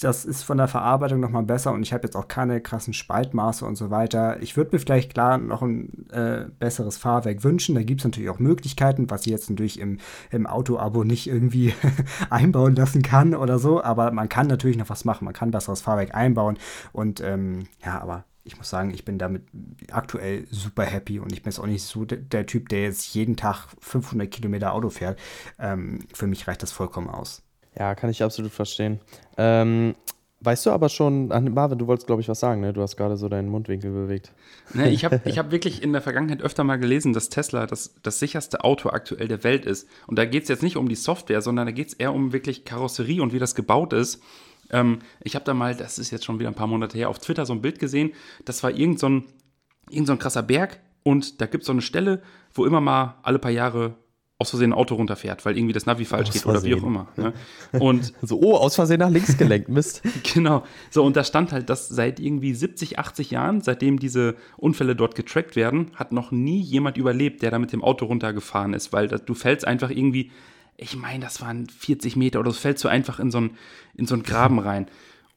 das 0.04 0.26
ist 0.26 0.44
von 0.44 0.58
der 0.58 0.68
Verarbeitung 0.68 1.20
nochmal 1.20 1.44
besser 1.44 1.72
und 1.72 1.84
ich 1.84 1.94
habe 1.94 2.06
jetzt 2.06 2.16
auch 2.16 2.28
keine 2.28 2.60
krassen 2.60 2.94
Spaltmaße 2.94 3.66
und 3.66 3.76
so 3.76 3.92
weiter. 3.92 4.42
Ich 4.42 4.58
würde 4.58 4.72
mir 4.74 4.80
vielleicht 4.80 5.14
klar 5.14 5.38
noch 5.38 5.62
ein 5.62 6.10
äh, 6.12 6.46
besseres 6.60 6.98
Fahrwerk 6.98 7.44
wünschen. 7.44 7.76
Da 7.76 7.84
gibt 7.84 8.02
es 8.02 8.06
natürlich 8.06 8.30
auch 8.30 8.40
Möglichkeiten, 8.40 9.10
was 9.10 9.26
ich 9.26 9.32
jetzt 9.32 9.50
natürlich 9.50 9.80
im, 9.80 10.00
im 10.32 10.48
Auto-Abo 10.48 11.04
nicht 11.04 11.28
irgendwie 11.28 11.74
einbauen 12.30 12.76
lassen 12.76 13.04
kann 13.04 13.36
oder 13.36 13.60
so. 13.60 13.84
Aber 13.84 14.12
man 14.12 14.30
kann 14.30 14.48
natürlich 14.48 14.78
noch 14.78 14.90
was 14.90 15.06
machen. 15.06 15.26
Man 15.26 15.36
kann 15.36 15.52
besseres 15.52 15.82
Fahrwerk 15.82 16.16
einbauen. 16.16 16.58
Und 16.94 17.22
ähm, 17.22 17.68
ja, 17.86 18.02
aber 18.02 18.26
ich 18.44 18.58
muss 18.58 18.70
sagen, 18.70 18.92
ich 18.92 19.06
bin 19.06 19.18
damit 19.18 19.44
aktuell 19.92 20.48
super 20.50 20.84
happy 20.84 21.20
und 21.20 21.32
ich 21.32 21.44
bin 21.44 21.52
jetzt 21.52 21.60
auch 21.60 21.68
nicht 21.68 21.84
so 21.84 22.06
der, 22.06 22.18
der 22.18 22.46
Typ, 22.46 22.70
der 22.70 22.84
jetzt 22.84 23.14
jeden 23.14 23.36
Tag 23.36 23.68
500 23.80 24.30
Kilometer 24.30 24.74
Auto 24.74 24.90
fährt. 24.90 25.20
Ähm, 25.60 26.00
für 26.14 26.28
mich 26.28 26.48
reicht 26.48 26.64
das 26.64 26.72
vollkommen 26.72 27.10
aus. 27.10 27.44
Ja, 27.78 27.96
kann 27.96 28.10
ich 28.10 28.24
absolut 28.24 28.52
verstehen. 28.52 29.00
Ähm, 29.38 29.96
weißt 30.42 30.66
du 30.66 30.72
aber 30.72 30.90
schon, 30.90 31.28
Marvin, 31.28 31.78
du 31.78 31.88
wolltest, 31.88 32.08
glaube 32.08 32.22
ich, 32.22 32.28
was 32.28 32.40
sagen, 32.40 32.62
ne? 32.62 32.74
Du 32.74 32.82
hast 32.82 32.98
gerade 32.98 33.16
so 33.16 33.30
deinen 33.30 33.48
Mundwinkel 33.48 33.92
bewegt. 33.92 34.34
Ne, 34.74 34.90
ich 34.90 35.06
habe 35.06 35.22
ich 35.26 35.38
hab 35.38 35.52
wirklich 35.52 35.84
in 35.84 35.94
der 35.94 36.02
Vergangenheit 36.02 36.42
öfter 36.42 36.64
mal 36.64 36.78
gelesen, 36.78 37.14
dass 37.14 37.30
Tesla 37.30 37.68
das, 37.68 37.96
das 38.02 38.20
sicherste 38.20 38.64
Auto 38.64 38.90
aktuell 38.90 39.28
der 39.28 39.44
Welt 39.44 39.66
ist. 39.66 39.88
Und 40.08 40.18
da 40.18 40.26
geht 40.26 40.44
es 40.44 40.50
jetzt 40.50 40.64
nicht 40.64 40.78
um 40.78 40.90
die 40.90 40.96
Software, 40.96 41.42
sondern 41.42 41.68
da 41.68 41.72
geht 41.72 41.90
es 41.90 41.94
eher 41.94 42.14
um 42.14 42.34
wirklich 42.34 42.66
Karosserie 42.66 43.22
und 43.22 43.34
wie 43.34 43.40
das 43.40 43.56
gebaut 43.56 43.94
ist. 43.94 44.22
Ähm, 44.72 45.00
ich 45.22 45.36
habe 45.36 45.46
da 45.46 45.54
mal, 45.54 45.76
das 45.76 46.00
ist 46.00 46.12
jetzt 46.12 46.26
schon 46.26 46.40
wieder 46.40 46.50
ein 46.50 46.56
paar 46.56 46.68
Monate 46.68 46.98
her, 46.98 47.10
auf 47.10 47.20
Twitter 47.20 47.46
so 47.46 47.54
ein 47.54 47.62
Bild 47.62 47.80
gesehen. 47.80 48.12
Das 48.46 48.64
war 48.64 48.72
irgend 48.72 49.00
so 49.00 49.10
ein, 49.10 49.26
irgend 49.90 50.08
so 50.08 50.14
ein 50.14 50.20
krasser 50.20 50.44
Berg 50.44 50.80
und 51.04 51.42
da 51.42 51.46
gibt 51.46 51.64
es 51.64 51.68
so 51.68 51.74
eine 51.74 51.82
Stelle, 51.82 52.22
wo 52.54 52.66
immer 52.66 52.82
mal 52.82 53.16
alle 53.24 53.40
paar 53.40 53.52
Jahre 53.52 53.96
aus 54.42 54.50
Versehen 54.50 54.72
ein 54.72 54.78
Auto 54.78 54.96
runterfährt, 54.96 55.46
weil 55.46 55.56
irgendwie 55.56 55.74
das 55.74 55.86
Navi 55.86 56.04
falsch 56.04 56.32
geht 56.32 56.46
oder 56.48 56.64
wie 56.64 56.74
auch 56.74 56.84
immer. 56.84 57.08
Ne? 57.16 57.32
Und 57.80 58.12
so, 58.24 58.40
oh, 58.42 58.56
aus 58.56 58.74
Versehen 58.74 59.00
nach 59.00 59.12
links 59.12 59.38
gelenkt, 59.38 59.70
Mist. 59.70 60.02
genau. 60.34 60.64
So, 60.90 61.04
und 61.06 61.16
da 61.16 61.24
stand 61.24 61.52
halt, 61.52 61.70
dass 61.70 61.88
seit 61.88 62.20
irgendwie 62.20 62.56
70, 62.56 62.98
80 62.98 63.30
Jahren, 63.32 63.62
seitdem 63.62 64.00
diese 64.00 64.36
Unfälle 64.58 64.96
dort 64.96 65.14
getrackt 65.14 65.56
werden, 65.56 65.92
hat 65.94 66.12
noch 66.12 66.32
nie 66.32 66.60
jemand 66.60 66.98
überlebt, 66.98 67.44
der 67.44 67.52
da 67.52 67.60
mit 67.60 67.72
dem 67.72 67.84
Auto 67.84 68.06
runtergefahren 68.06 68.74
ist, 68.74 68.92
weil 68.92 69.08
das, 69.08 69.26
du 69.26 69.36
fällst 69.36 69.66
einfach 69.68 69.92
irgendwie, 69.92 70.32
ich 70.78 70.96
meine, 70.96 71.24
das 71.24 71.42
waren 71.42 71.68
40 71.68 72.16
Meter 72.16 72.40
oder 72.40 72.52
du 72.52 72.56
fällst 72.56 72.82
so 72.82 72.90
einfach 72.90 73.20
in 73.20 73.32
so 73.32 73.38
einen, 73.38 73.58
in 73.96 74.08
so 74.08 74.16
einen 74.16 74.24
Graben 74.24 74.60
rein. 74.60 74.88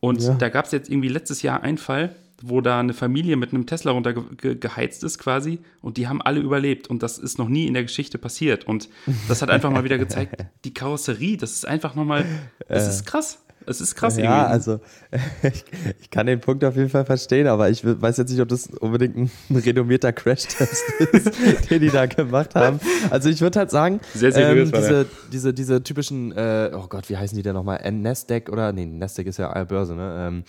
Und 0.00 0.22
ja. 0.22 0.34
da 0.34 0.48
gab 0.48 0.66
es 0.66 0.72
jetzt 0.72 0.90
irgendwie 0.90 1.08
letztes 1.08 1.42
Jahr 1.42 1.62
einen 1.62 1.78
Fall, 1.78 2.14
wo 2.42 2.60
da 2.60 2.80
eine 2.80 2.92
Familie 2.92 3.36
mit 3.36 3.52
einem 3.52 3.66
Tesla 3.66 3.92
runtergeheizt 3.92 5.04
ist 5.04 5.18
quasi 5.18 5.60
und 5.80 5.96
die 5.96 6.08
haben 6.08 6.20
alle 6.20 6.40
überlebt 6.40 6.88
und 6.88 7.02
das 7.02 7.18
ist 7.18 7.38
noch 7.38 7.48
nie 7.48 7.66
in 7.66 7.74
der 7.74 7.84
Geschichte 7.84 8.18
passiert 8.18 8.66
und 8.66 8.88
das 9.28 9.40
hat 9.40 9.50
einfach 9.50 9.70
mal 9.70 9.84
wieder 9.84 9.98
gezeigt, 9.98 10.44
die 10.64 10.74
Karosserie, 10.74 11.36
das 11.36 11.52
ist 11.52 11.66
einfach 11.66 11.94
nochmal, 11.94 12.26
das 12.68 12.88
ist 12.88 13.06
krass. 13.06 13.43
Es 13.66 13.80
ist 13.80 13.94
krass 13.94 14.16
ja, 14.16 14.24
irgendwie. 14.24 14.52
also 14.52 14.80
ich, 15.42 15.64
ich, 16.00 16.10
kann 16.10 16.26
den 16.26 16.40
Punkt 16.40 16.64
auf 16.64 16.76
jeden 16.76 16.90
Fall 16.90 17.04
verstehen, 17.04 17.46
aber 17.46 17.70
ich 17.70 17.84
weiß 17.84 18.16
jetzt 18.18 18.30
nicht, 18.30 18.40
ob 18.40 18.48
das 18.48 18.66
unbedingt 18.66 19.16
ein 19.16 19.30
renommierter 19.56 20.12
Crash-Test 20.12 20.84
ist, 21.12 21.32
den 21.70 21.80
die 21.80 21.90
da 21.90 22.06
gemacht 22.06 22.54
haben. 22.54 22.80
Also 23.10 23.28
ich 23.28 23.40
würde 23.40 23.58
halt 23.58 23.70
sagen, 23.70 24.00
sehr 24.14 24.32
seriös 24.32 24.70
ähm, 24.72 24.80
diese, 24.80 25.06
diese, 25.32 25.54
diese 25.54 25.82
typischen, 25.82 26.32
äh, 26.32 26.70
oh 26.74 26.86
Gott, 26.88 27.08
wie 27.08 27.16
heißen 27.16 27.36
die 27.36 27.42
denn 27.42 27.54
nochmal? 27.54 27.80
Nasdaq 27.90 28.48
oder, 28.50 28.72
nee, 28.72 28.86
Nasdaq 28.86 29.26
ist 29.26 29.38
ja 29.38 29.50
eine 29.50 29.66
Börse, 29.66 29.94
ne? 29.94 30.14
Ähm, 30.28 30.44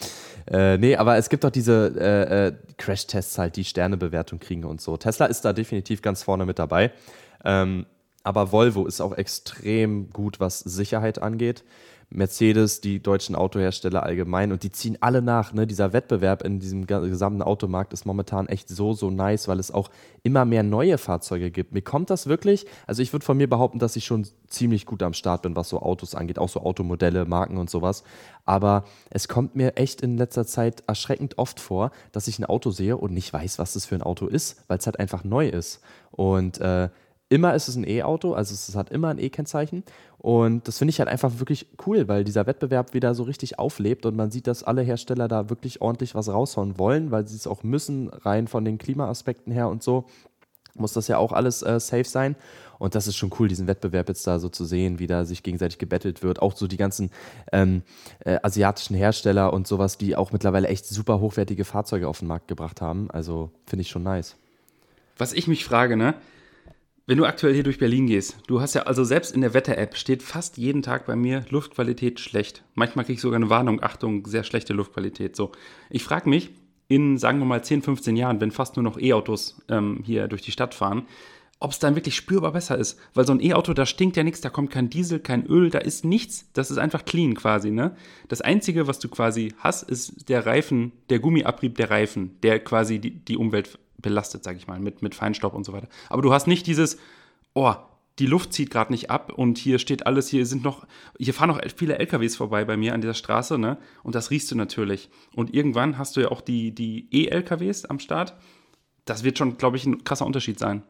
äh, 0.52 0.78
nee, 0.78 0.96
aber 0.96 1.18
es 1.18 1.30
gibt 1.30 1.44
doch 1.44 1.52
diese 1.52 1.94
äh, 1.98 2.48
äh, 2.48 2.54
Crash-Tests 2.78 3.38
halt, 3.38 3.56
die 3.56 3.64
Sternebewertung 3.64 4.40
kriegen 4.40 4.64
und 4.64 4.82
so. 4.82 4.98
Tesla 4.98 5.26
ist 5.26 5.46
da 5.46 5.54
definitiv 5.54 6.02
ganz 6.02 6.24
vorne 6.24 6.46
mit 6.46 6.60
dabei. 6.60 6.92
Ähm, 7.44 7.86
aber 8.26 8.52
Volvo 8.52 8.88
ist 8.88 9.02
auch 9.02 9.14
extrem 9.16 10.10
gut, 10.10 10.40
was 10.40 10.60
Sicherheit 10.60 11.22
angeht. 11.22 11.64
Mercedes, 12.10 12.82
die 12.82 13.02
deutschen 13.02 13.36
Autohersteller 13.36 14.04
allgemein 14.04 14.52
und 14.52 14.64
die 14.64 14.72
ziehen 14.72 14.98
alle 15.02 15.22
nach. 15.22 15.54
Ne? 15.54 15.68
Dieser 15.68 15.94
Wettbewerb 15.94 16.44
in 16.44 16.60
diesem 16.60 16.88
gesamten 16.88 17.42
Automarkt 17.42 17.94
ist 17.94 18.06
momentan 18.06 18.48
echt 18.48 18.70
so, 18.70 18.94
so 18.94 19.10
nice, 19.10 19.48
weil 19.48 19.60
es 19.60 19.72
auch 19.72 19.90
immer 20.24 20.46
mehr 20.46 20.64
neue 20.64 20.98
Fahrzeuge 20.98 21.52
gibt. 21.52 21.74
Mir 21.74 21.82
kommt 21.82 22.10
das 22.10 22.28
wirklich, 22.28 22.66
also 22.88 23.02
ich 23.02 23.12
würde 23.14 23.26
von 23.26 23.38
mir 23.38 23.50
behaupten, 23.50 23.80
dass 23.80 23.96
ich 23.96 24.06
schon 24.06 24.28
ziemlich 24.48 24.86
gut 24.86 25.04
am 25.04 25.14
Start 25.14 25.42
bin, 25.42 25.56
was 25.56 25.70
so 25.70 25.82
Autos 25.82 26.16
angeht, 26.16 26.40
auch 26.40 26.50
so 26.50 26.62
Automodelle, 26.62 27.26
Marken 27.26 27.58
und 27.58 27.70
sowas. 27.70 28.04
Aber 28.46 28.86
es 29.10 29.28
kommt 29.28 29.56
mir 29.56 29.78
echt 29.78 30.02
in 30.02 30.18
letzter 30.18 30.46
Zeit 30.46 30.84
erschreckend 30.88 31.38
oft 31.38 31.60
vor, 31.60 31.92
dass 32.12 32.28
ich 32.28 32.40
ein 32.40 32.46
Auto 32.46 32.72
sehe 32.72 32.98
und 32.98 33.14
nicht 33.14 33.34
weiß, 33.34 33.60
was 33.60 33.74
das 33.74 33.86
für 33.86 33.96
ein 33.96 34.04
Auto 34.04 34.28
ist, 34.28 34.64
weil 34.68 34.78
es 34.78 34.86
halt 34.86 35.00
einfach 35.00 35.24
neu 35.24 35.50
ist. 35.50 35.82
Und 36.12 36.60
äh, 36.62 36.90
immer 37.36 37.54
ist 37.54 37.68
es 37.68 37.76
ein 37.76 37.88
E-Auto, 37.88 38.34
also 38.34 38.54
es 38.54 38.76
hat 38.76 38.90
immer 38.90 39.10
ein 39.10 39.20
E-Kennzeichen. 39.20 39.84
Und 40.18 40.68
das 40.68 40.78
finde 40.78 40.90
ich 40.90 41.00
halt 41.00 41.10
einfach 41.10 41.38
wirklich 41.38 41.68
cool, 41.86 42.08
weil 42.08 42.24
dieser 42.24 42.48
Wettbewerb 42.48 42.94
wieder 42.94 43.14
so 43.14 43.24
richtig 43.24 43.60
auflebt 43.60 44.06
und 44.06 44.16
man 44.16 44.32
sieht, 44.32 44.48
dass 44.48 44.64
alle 44.64 44.82
Hersteller 44.82 45.28
da 45.28 45.50
wirklich 45.50 45.82
ordentlich 45.82 46.16
was 46.16 46.30
raushauen 46.30 46.80
wollen, 46.80 47.12
weil 47.12 47.28
sie 47.28 47.36
es 47.36 47.46
auch 47.46 47.62
müssen, 47.62 48.08
rein 48.10 48.48
von 48.48 48.64
den 48.64 48.78
Klimaaspekten 48.78 49.52
her 49.52 49.68
und 49.68 49.84
so. 49.84 50.06
Muss 50.76 50.94
das 50.94 51.10
ja 51.10 51.18
auch 51.18 51.34
alles 51.34 51.62
äh, 51.62 51.80
safe 51.80 52.06
sein. 52.06 52.36
Und 52.80 52.96
das 52.96 53.08
ist 53.08 53.18
schon 53.18 53.32
cool, 53.40 53.48
diesen 53.48 53.68
Wettbewerb 53.68 54.10
jetzt 54.10 54.26
da 54.28 54.40
so 54.40 54.50
zu 54.50 54.66
sehen, 54.66 55.00
wie 55.00 55.08
da 55.08 55.26
sich 55.26 55.44
gegenseitig 55.44 55.78
gebettelt 55.78 56.24
wird. 56.24 56.42
Auch 56.42 56.56
so 56.56 56.68
die 56.68 56.78
ganzen 56.78 57.12
ähm, 57.52 57.84
äh, 58.20 58.38
asiatischen 58.44 58.96
Hersteller 58.96 59.54
und 59.54 59.68
sowas, 59.68 59.98
die 59.98 60.16
auch 60.16 60.32
mittlerweile 60.32 60.68
echt 60.70 60.86
super 60.86 61.20
hochwertige 61.20 61.66
Fahrzeuge 61.66 62.08
auf 62.08 62.20
den 62.20 62.28
Markt 62.28 62.48
gebracht 62.48 62.82
haben. 62.82 63.12
Also 63.12 63.52
finde 63.66 63.82
ich 63.82 63.90
schon 63.90 64.04
nice. 64.04 64.36
Was 65.18 65.34
ich 65.34 65.48
mich 65.48 65.64
frage, 65.64 65.98
ne? 65.98 66.16
Wenn 67.08 67.20
du 67.20 67.26
aktuell 67.26 67.54
hier 67.54 67.62
durch 67.62 67.78
Berlin 67.78 68.08
gehst, 68.08 68.38
du 68.48 68.62
hast 68.62 68.74
ja 68.74 68.84
also 68.84 69.04
selbst 69.04 69.32
in 69.36 69.42
der 69.42 69.54
Wetter-App 69.54 69.96
steht 69.96 70.24
fast 70.24 70.58
jeden 70.58 70.82
Tag 70.82 71.06
bei 71.06 71.16
mir 71.16 71.46
Luftqualität 71.52 72.20
schlecht. 72.20 72.64
Manchmal 72.74 73.06
kriege 73.06 73.18
ich 73.18 73.22
sogar 73.22 73.36
eine 73.36 73.52
Warnung, 73.52 73.84
Achtung, 73.84 74.26
sehr 74.26 74.44
schlechte 74.44 74.74
Luftqualität. 74.74 75.36
So, 75.36 75.52
ich 75.92 76.04
frage 76.04 76.28
mich, 76.28 76.50
in 76.88 77.20
sagen 77.20 77.38
wir 77.38 77.46
mal 77.46 77.64
10, 77.64 77.84
15 77.84 78.16
Jahren, 78.16 78.42
wenn 78.42 78.50
fast 78.50 78.76
nur 78.76 78.82
noch 78.82 79.00
E-Autos 79.00 79.62
ähm, 79.70 80.02
hier 80.04 80.28
durch 80.28 80.42
die 80.42 80.52
Stadt 80.52 80.74
fahren, 80.74 81.06
ob 81.60 81.72
es 81.74 81.78
dann 81.78 81.94
wirklich 81.94 82.16
spürbar 82.16 82.54
besser 82.54 82.76
ist. 82.76 83.00
Weil 83.14 83.28
so 83.28 83.34
ein 83.34 83.40
E-Auto, 83.40 83.76
da 83.76 83.86
stinkt 83.86 84.18
ja 84.18 84.24
nichts, 84.24 84.42
da 84.42 84.50
kommt 84.50 84.72
kein 84.72 84.90
Diesel, 84.90 85.20
kein 85.20 85.46
Öl, 85.46 85.70
da 85.70 85.78
ist 85.78 86.06
nichts. 86.06 86.50
Das 86.54 86.72
ist 86.72 86.80
einfach 86.80 87.06
clean 87.06 87.36
quasi, 87.36 87.70
ne? 87.70 87.96
Das 88.30 88.42
Einzige, 88.42 88.88
was 88.88 88.98
du 88.98 89.10
quasi 89.10 89.54
hast, 89.60 89.84
ist 89.84 90.28
der 90.28 90.48
Reifen, 90.48 90.92
der 91.12 91.20
Gummiabrieb 91.20 91.78
der 91.78 91.92
Reifen, 91.92 92.32
der 92.42 92.60
quasi 92.64 92.98
die, 92.98 93.12
die 93.12 93.38
Umwelt 93.38 93.78
belastet, 93.98 94.44
sag 94.44 94.56
ich 94.56 94.68
mal, 94.68 94.80
mit, 94.80 95.02
mit 95.02 95.16
Feinstaub 95.16 95.54
und 95.54 95.66
so 95.66 95.74
weiter. 95.74 95.88
Aber 96.10 96.22
du 96.22 96.34
hast 96.34 96.48
nicht 96.48 96.68
dieses, 96.68 96.98
oh, 97.54 97.74
die 98.20 98.26
Luft 98.26 98.54
zieht 98.54 98.70
gerade 98.70 98.94
nicht 98.94 99.10
ab 99.10 99.34
und 99.34 99.58
hier 99.58 99.78
steht 99.78 100.08
alles, 100.08 100.30
hier 100.30 100.46
sind 100.46 100.64
noch, 100.64 100.88
hier 101.18 101.34
fahren 101.34 101.50
noch 101.50 101.62
viele 101.76 102.00
LKWs 102.00 102.36
vorbei 102.36 102.64
bei 102.64 102.78
mir 102.78 102.94
an 102.94 103.02
dieser 103.02 103.14
Straße, 103.14 103.58
ne? 103.58 103.78
Und 104.04 104.16
das 104.16 104.32
riechst 104.32 104.50
du 104.52 104.56
natürlich. 104.56 105.10
Und 105.36 105.54
irgendwann 105.54 105.98
hast 105.98 106.16
du 106.16 106.22
ja 106.22 106.30
auch 106.30 106.42
die, 106.42 106.74
die 106.74 107.10
E-LKWs 107.12 107.86
am 107.86 108.00
Start. 108.00 108.36
Das 109.04 109.24
wird 109.24 109.38
schon, 109.38 109.58
glaube 109.58 109.78
ich, 109.78 109.86
ein 109.86 110.04
krasser 110.04 110.26
Unterschied 110.26 110.60
sein. 110.60 110.84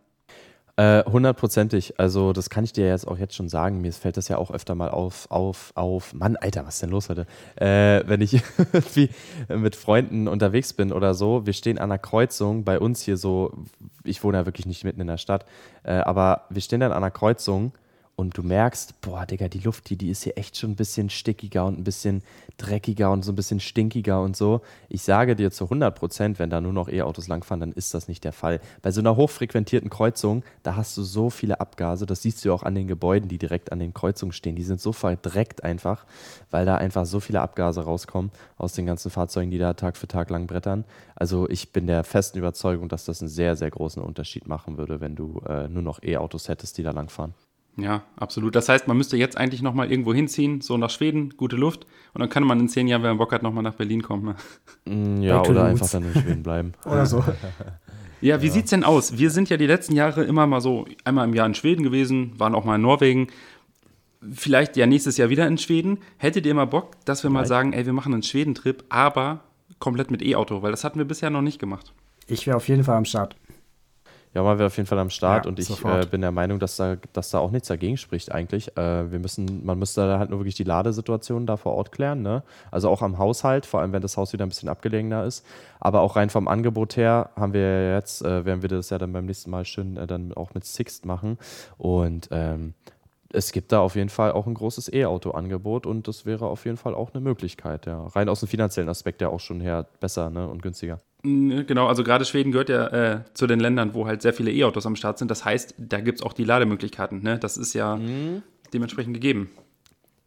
Äh, 0.78 1.06
hundertprozentig. 1.06 2.02
also 2.02 2.34
das 2.34 2.50
kann 2.50 2.66
ich 2.66 2.74
dir 2.74 2.88
jetzt 2.88 3.08
auch 3.08 3.18
jetzt 3.18 3.34
schon 3.34 3.48
sagen. 3.48 3.80
Mir 3.80 3.94
fällt 3.94 4.18
das 4.18 4.28
ja 4.28 4.38
auch 4.38 4.52
öfter 4.52 4.76
mal 4.76 4.90
auf, 4.90 5.26
auf, 5.32 5.72
auf. 5.76 6.14
Mann, 6.14 6.36
Alter, 6.36 6.66
was 6.66 6.76
ist 6.76 6.84
denn 6.84 6.90
los 6.90 7.08
heute? 7.08 7.26
Äh, 7.56 8.04
wenn 8.08 8.20
ich 8.20 8.42
wie 8.94 9.10
mit 9.48 9.78
Freunden 9.78 10.28
unterwegs 10.28 10.74
bin 10.74 10.92
oder 10.92 11.14
so, 11.14 11.46
wir 11.46 11.54
stehen 11.54 11.78
an 11.78 11.92
einer 11.92 11.98
Kreuzung 11.98 12.66
bei 12.66 12.78
uns 12.78 13.02
hier 13.04 13.16
so. 13.16 13.54
Ich 14.04 14.22
wohne 14.24 14.38
ja 14.40 14.46
wirklich 14.46 14.66
nicht 14.66 14.84
mitten 14.84 15.00
in 15.00 15.08
der 15.08 15.18
Stadt, 15.18 15.46
äh, 15.84 15.94
aber 15.94 16.42
wir 16.50 16.62
stehen 16.62 16.82
dann 16.82 16.92
an 16.92 16.98
einer 16.98 17.12
Kreuzung 17.12 17.72
und 18.16 18.38
du 18.38 18.44
merkst, 18.44 19.02
boah, 19.02 19.26
Digga, 19.26 19.50
die 19.50 19.60
Luft 19.60 19.90
hier, 19.90 19.98
die 19.98 20.10
ist 20.10 20.24
hier 20.24 20.38
echt 20.38 20.58
schon 20.58 20.72
ein 20.72 20.76
bisschen 20.76 21.10
stickiger 21.10 21.66
und 21.66 21.78
ein 21.78 21.84
bisschen 21.84 22.24
dreckiger 22.58 23.12
und 23.12 23.26
so 23.26 23.32
ein 23.32 23.36
bisschen 23.36 23.60
stinkiger 23.60 24.22
und 24.22 24.38
so. 24.38 24.62
Ich 24.88 25.02
sage 25.02 25.36
dir 25.36 25.52
zu 25.52 25.66
100 25.66 25.94
Prozent, 25.94 26.40
wenn 26.40 26.50
da 26.50 26.62
nur 26.62 26.72
noch 26.72 26.88
E-Autos 26.88 27.28
langfahren, 27.28 27.60
dann 27.60 27.74
ist 27.74 27.94
das 27.94 28.08
nicht 28.08 28.24
der 28.24 28.32
Fall. 28.32 28.62
Bei 28.82 28.92
so 28.92 29.02
einer 29.02 29.18
hochfrequentierten 29.18 29.90
Kreuzung, 29.90 30.44
da 30.64 30.78
hast 30.78 30.96
du 30.96 31.04
so 31.04 31.30
viele 31.30 31.60
Abgase, 31.60 32.06
das 32.06 32.22
siehst 32.22 32.46
du 32.46 32.54
auch 32.54 32.64
an 32.64 32.76
den 32.76 32.88
Gebäuden, 32.88 33.28
die 33.28 33.38
direkt 33.38 33.72
an 33.74 33.80
den 33.80 33.94
Kreuzungen 33.94 34.32
stehen. 34.32 34.56
Die 34.56 34.64
sind 34.64 34.80
so 34.80 34.94
verdreckt 34.94 35.64
einfach, 35.64 36.06
weil 36.52 36.66
da 36.66 36.76
einfach 36.76 37.06
so 37.06 37.20
viele 37.20 37.42
Abgase 37.42 37.82
rauskommen 37.82 38.32
aus 38.58 38.74
den 38.74 38.86
ganzen 38.86 39.12
Fahrzeugen, 39.12 39.52
die 39.52 39.58
da 39.58 39.74
Tag 39.74 39.98
für 39.98 40.08
Tag 40.08 40.30
lang 40.30 40.48
brettern. 40.48 40.86
Also 41.16 41.50
ich 41.50 41.74
bin 41.74 41.88
der 41.88 42.06
festen 42.06 42.38
Überzeugung, 42.38 42.88
dass 42.88 43.06
das 43.06 43.22
einen 43.22 43.30
sehr, 43.30 43.58
sehr 43.58 43.72
großen 43.72 44.02
Unterschied 44.02 44.48
machen 44.48 44.78
würde, 44.78 45.02
wenn 45.02 45.16
du 45.16 45.42
äh, 45.48 45.68
nur 45.68 45.84
noch 45.84 46.02
E-Autos 46.02 46.48
hättest, 46.48 46.78
die 46.78 46.84
da 46.84 46.92
langfahren. 46.92 47.34
Ja, 47.78 48.04
absolut. 48.16 48.56
Das 48.56 48.70
heißt, 48.70 48.88
man 48.88 48.96
müsste 48.96 49.18
jetzt 49.18 49.38
eigentlich 49.38 49.62
nochmal 49.62 49.92
irgendwo 49.92 50.14
hinziehen, 50.14 50.62
so 50.62 50.78
nach 50.78 50.90
Schweden, 50.90 51.32
gute 51.36 51.58
Luft. 51.58 51.86
Und 52.14 52.22
dann 52.22 52.30
kann 52.30 52.44
man 52.44 52.60
in 52.60 52.70
zehn 52.70 52.88
Jahren, 52.88 53.04
wenn 53.04 53.12
man 53.12 53.18
Bock 53.18 53.34
hat, 53.34 53.44
nochmal 53.44 53.64
nach 53.64 53.76
Berlin 53.76 54.02
kommen. 54.02 54.36
Ne? 54.86 54.96
Mm, 54.96 55.22
ja, 55.22 55.42
oder 55.42 55.66
einfach 55.66 55.90
dann 55.90 56.06
in 56.06 56.22
Schweden 56.22 56.44
bleiben. 56.44 56.74
oder 56.86 57.06
so. 57.06 57.24
Ja, 58.22 58.42
wie 58.42 58.48
ja. 58.48 58.54
sieht's 58.54 58.70
denn 58.70 58.84
aus? 58.86 59.18
Wir 59.18 59.30
sind 59.30 59.50
ja 59.50 59.58
die 59.58 59.68
letzten 59.68 59.94
Jahre 59.94 60.24
immer 60.24 60.48
mal 60.48 60.62
so 60.62 60.86
einmal 61.04 61.28
im 61.28 61.34
Jahr 61.34 61.46
in 61.46 61.54
Schweden 61.54 61.84
gewesen, 61.84 62.32
waren 62.40 62.56
auch 62.56 62.64
mal 62.64 62.76
in 62.76 62.82
Norwegen. 62.82 63.28
Vielleicht 64.32 64.78
ja 64.78 64.88
nächstes 64.88 65.18
Jahr 65.18 65.30
wieder 65.30 65.46
in 65.46 65.58
Schweden. 65.58 66.00
Hättet 66.18 66.46
ihr 66.46 66.54
mal 66.54 66.66
Bock, 66.66 66.94
dass 67.04 67.24
wir 67.24 67.30
Nein. 67.30 67.42
mal 67.42 67.46
sagen, 67.46 67.74
ey, 67.74 67.86
wir 67.86 67.94
machen 67.94 68.14
einen 68.14 68.24
Schwedentrip, 68.24 68.86
aber 68.90 69.42
komplett 69.80 70.12
mit 70.12 70.22
E-Auto, 70.22 70.62
weil 70.62 70.72
das 70.72 70.84
hatten 70.86 70.98
wir 70.98 71.06
bisher 71.06 71.30
noch 71.30 71.42
nicht 71.42 71.60
gemacht. 71.60 71.94
Ich 72.26 72.48
wäre 72.48 72.58
auf 72.58 72.68
jeden 72.70 72.84
Fall 72.84 72.98
am 72.98 73.06
Start. 73.06 73.36
Ja, 74.36 74.44
mal 74.44 74.60
wir 74.60 74.66
auf 74.66 74.76
jeden 74.76 74.86
Fall 74.86 75.00
am 75.00 75.10
Start 75.10 75.46
ja, 75.46 75.50
und 75.50 75.60
ich 75.60 75.86
äh, 75.86 76.06
bin 76.12 76.20
der 76.20 76.34
Meinung, 76.34 76.60
dass 76.60 76.76
da, 76.76 76.98
dass 77.14 77.30
da 77.30 77.40
auch 77.40 77.52
nichts 77.52 77.70
dagegen 77.70 77.96
spricht 77.96 78.34
eigentlich. 78.34 78.78
Äh, 78.78 79.10
wir 79.10 79.20
müssen, 79.20 79.66
man 79.66 79.80
müsste 79.80 80.06
da 80.06 80.20
halt 80.20 80.30
nur 80.30 80.40
wirklich 80.40 80.56
die 80.56 80.66
Ladesituation 80.66 81.46
da 81.46 81.56
vor 81.56 81.74
Ort 81.74 81.94
klären, 81.94 82.22
ne? 82.22 82.44
Also 82.70 82.90
auch 82.90 83.02
am 83.02 83.18
Haushalt, 83.18 83.66
vor 83.66 83.80
allem 83.80 83.94
wenn 83.94 84.02
das 84.02 84.18
Haus 84.18 84.34
wieder 84.34 84.46
ein 84.46 84.50
bisschen 84.50 84.68
abgelegener 84.68 85.24
ist. 85.24 85.46
Aber 85.80 86.02
auch 86.02 86.18
rein 86.18 86.30
vom 86.30 86.50
Angebot 86.50 86.98
her 86.98 87.30
haben 87.38 87.54
wir 87.54 87.94
jetzt, 87.94 88.26
äh, 88.26 88.44
werden 88.44 88.62
wir 88.62 88.68
das 88.68 88.90
ja 88.90 88.98
dann 88.98 89.14
beim 89.14 89.26
nächsten 89.26 89.52
Mal 89.52 89.64
schön 89.64 89.96
äh, 89.96 90.06
dann 90.06 90.34
auch 90.34 90.54
mit 90.54 90.66
Sixt 90.66 91.06
machen. 91.06 91.38
Und 91.78 92.28
ähm, 92.32 92.74
es 93.32 93.54
gibt 93.54 93.72
da 93.72 93.80
auf 93.80 93.96
jeden 93.96 94.10
Fall 94.10 94.34
auch 94.34 94.48
ein 94.48 94.54
großes 94.54 94.92
E-Auto-Angebot 94.92 95.86
und 95.86 96.10
das 96.10 96.26
wäre 96.26 96.48
auf 96.48 96.66
jeden 96.66 96.78
Fall 96.78 96.94
auch 96.94 97.14
eine 97.14 97.22
Möglichkeit, 97.22 97.86
ja. 97.86 98.08
Rein 98.08 98.28
aus 98.28 98.42
dem 98.42 98.50
finanziellen 98.50 98.90
Aspekt 98.90 99.22
ja 99.22 99.30
auch 99.30 99.40
schon 99.40 99.62
her 99.62 99.88
besser 100.02 100.30
ne? 100.30 100.46
und 100.48 100.62
günstiger. 100.62 101.00
Genau, 101.26 101.88
also 101.88 102.04
gerade 102.04 102.24
Schweden 102.26 102.52
gehört 102.52 102.70
ja 102.70 102.88
äh, 102.88 103.20
zu 103.34 103.48
den 103.48 103.60
Ländern, 103.60 103.94
wo 103.94 104.06
halt 104.06 104.22
sehr 104.22 104.34
viele 104.34 104.52
E-Autos 104.52 104.86
am 104.86 104.96
Start 104.96 105.18
sind. 105.18 105.32
Das 105.32 105.44
heißt, 105.44 105.76
da 105.78 106.00
gibt 106.00 106.20
es 106.20 106.26
auch 106.26 106.34
die 106.34 106.44
Lademöglichkeiten. 106.44 107.24
Ne? 107.24 107.40
Das 107.40 107.58
ist 107.58 107.74
ja 107.74 107.96
mhm. 107.96 108.44
dementsprechend 108.74 109.14
gegeben. 109.14 109.50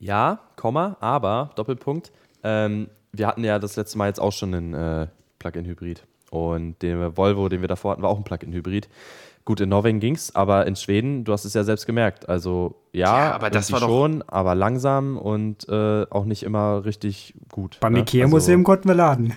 Ja, 0.00 0.40
Komma, 0.56 0.96
aber, 1.00 1.50
Doppelpunkt. 1.56 2.12
Ähm, 2.42 2.88
wir 3.12 3.26
hatten 3.26 3.44
ja 3.44 3.58
das 3.58 3.76
letzte 3.76 3.98
Mal 3.98 4.08
jetzt 4.08 4.20
auch 4.20 4.32
schon 4.32 4.54
einen 4.54 4.74
äh, 4.74 5.06
Plug-in-Hybrid. 5.38 6.04
Und 6.30 6.82
der 6.82 7.16
Volvo, 7.16 7.48
den 7.48 7.60
wir 7.60 7.68
davor 7.68 7.92
hatten, 7.92 8.02
war 8.02 8.10
auch 8.10 8.18
ein 8.18 8.24
Plug-in-Hybrid. 8.24 8.88
Gut, 9.44 9.60
in 9.60 9.70
Norwegen 9.70 9.98
ging 9.98 10.14
es, 10.14 10.34
aber 10.34 10.66
in 10.66 10.76
Schweden, 10.76 11.24
du 11.24 11.32
hast 11.32 11.46
es 11.46 11.54
ja 11.54 11.64
selbst 11.64 11.86
gemerkt. 11.86 12.28
Also 12.28 12.82
ja, 12.92 13.28
ja 13.28 13.32
aber 13.32 13.48
das 13.48 13.72
war 13.72 13.80
schon, 13.80 14.22
aber 14.26 14.54
langsam 14.54 15.16
und 15.16 15.66
äh, 15.70 16.04
auch 16.10 16.26
nicht 16.26 16.42
immer 16.42 16.84
richtig 16.84 17.34
gut. 17.50 17.78
Beim 17.80 17.94
ne? 17.94 18.00
Ikea-Museum 18.00 18.60
also, 18.60 18.64
konnten 18.64 18.88
wir 18.88 18.94
laden. 18.94 19.32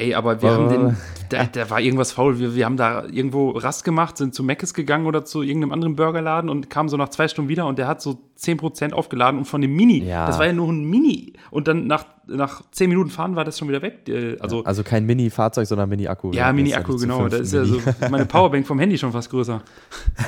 Ey, 0.00 0.14
aber 0.14 0.40
wir 0.40 0.50
haben 0.50 0.68
den, 0.70 0.96
da, 1.28 1.44
da, 1.44 1.68
war 1.68 1.78
irgendwas 1.78 2.12
faul. 2.12 2.38
Wir, 2.38 2.54
wir 2.54 2.64
haben 2.64 2.78
da 2.78 3.04
irgendwo 3.04 3.50
Rast 3.50 3.84
gemacht, 3.84 4.16
sind 4.16 4.34
zu 4.34 4.42
Meckes 4.42 4.72
gegangen 4.72 5.04
oder 5.04 5.26
zu 5.26 5.42
irgendeinem 5.42 5.72
anderen 5.72 5.94
Burgerladen 5.94 6.48
und 6.48 6.70
kamen 6.70 6.88
so 6.88 6.96
nach 6.96 7.10
zwei 7.10 7.28
Stunden 7.28 7.50
wieder 7.50 7.66
und 7.66 7.78
der 7.78 7.86
hat 7.86 8.00
so 8.00 8.18
10% 8.38 8.92
aufgeladen 8.92 9.36
und 9.38 9.44
von 9.44 9.60
dem 9.60 9.76
Mini, 9.76 10.02
ja. 10.02 10.26
das 10.26 10.38
war 10.38 10.46
ja 10.46 10.54
nur 10.54 10.72
ein 10.72 10.84
Mini 10.84 11.34
und 11.50 11.68
dann 11.68 11.86
nach, 11.86 12.06
nach 12.26 12.62
10 12.72 12.88
Minuten 12.88 13.10
fahren 13.10 13.36
war 13.36 13.44
das 13.44 13.58
schon 13.58 13.68
wieder 13.68 13.82
weg. 13.82 14.10
Also, 14.40 14.60
ja, 14.60 14.66
also 14.66 14.82
kein 14.82 15.04
Mini-Fahrzeug, 15.04 15.66
sondern 15.66 15.90
Mini-Akku. 15.90 16.32
Ja, 16.32 16.50
Mini-Akku, 16.50 16.96
genau. 16.96 17.28
Da 17.28 17.36
ist 17.36 17.52
ja 17.52 17.64
so 17.66 17.78
meine 18.10 18.24
Powerbank 18.24 18.66
vom 18.66 18.78
Handy 18.78 18.96
schon 18.96 19.12
fast 19.12 19.28
größer. 19.28 19.60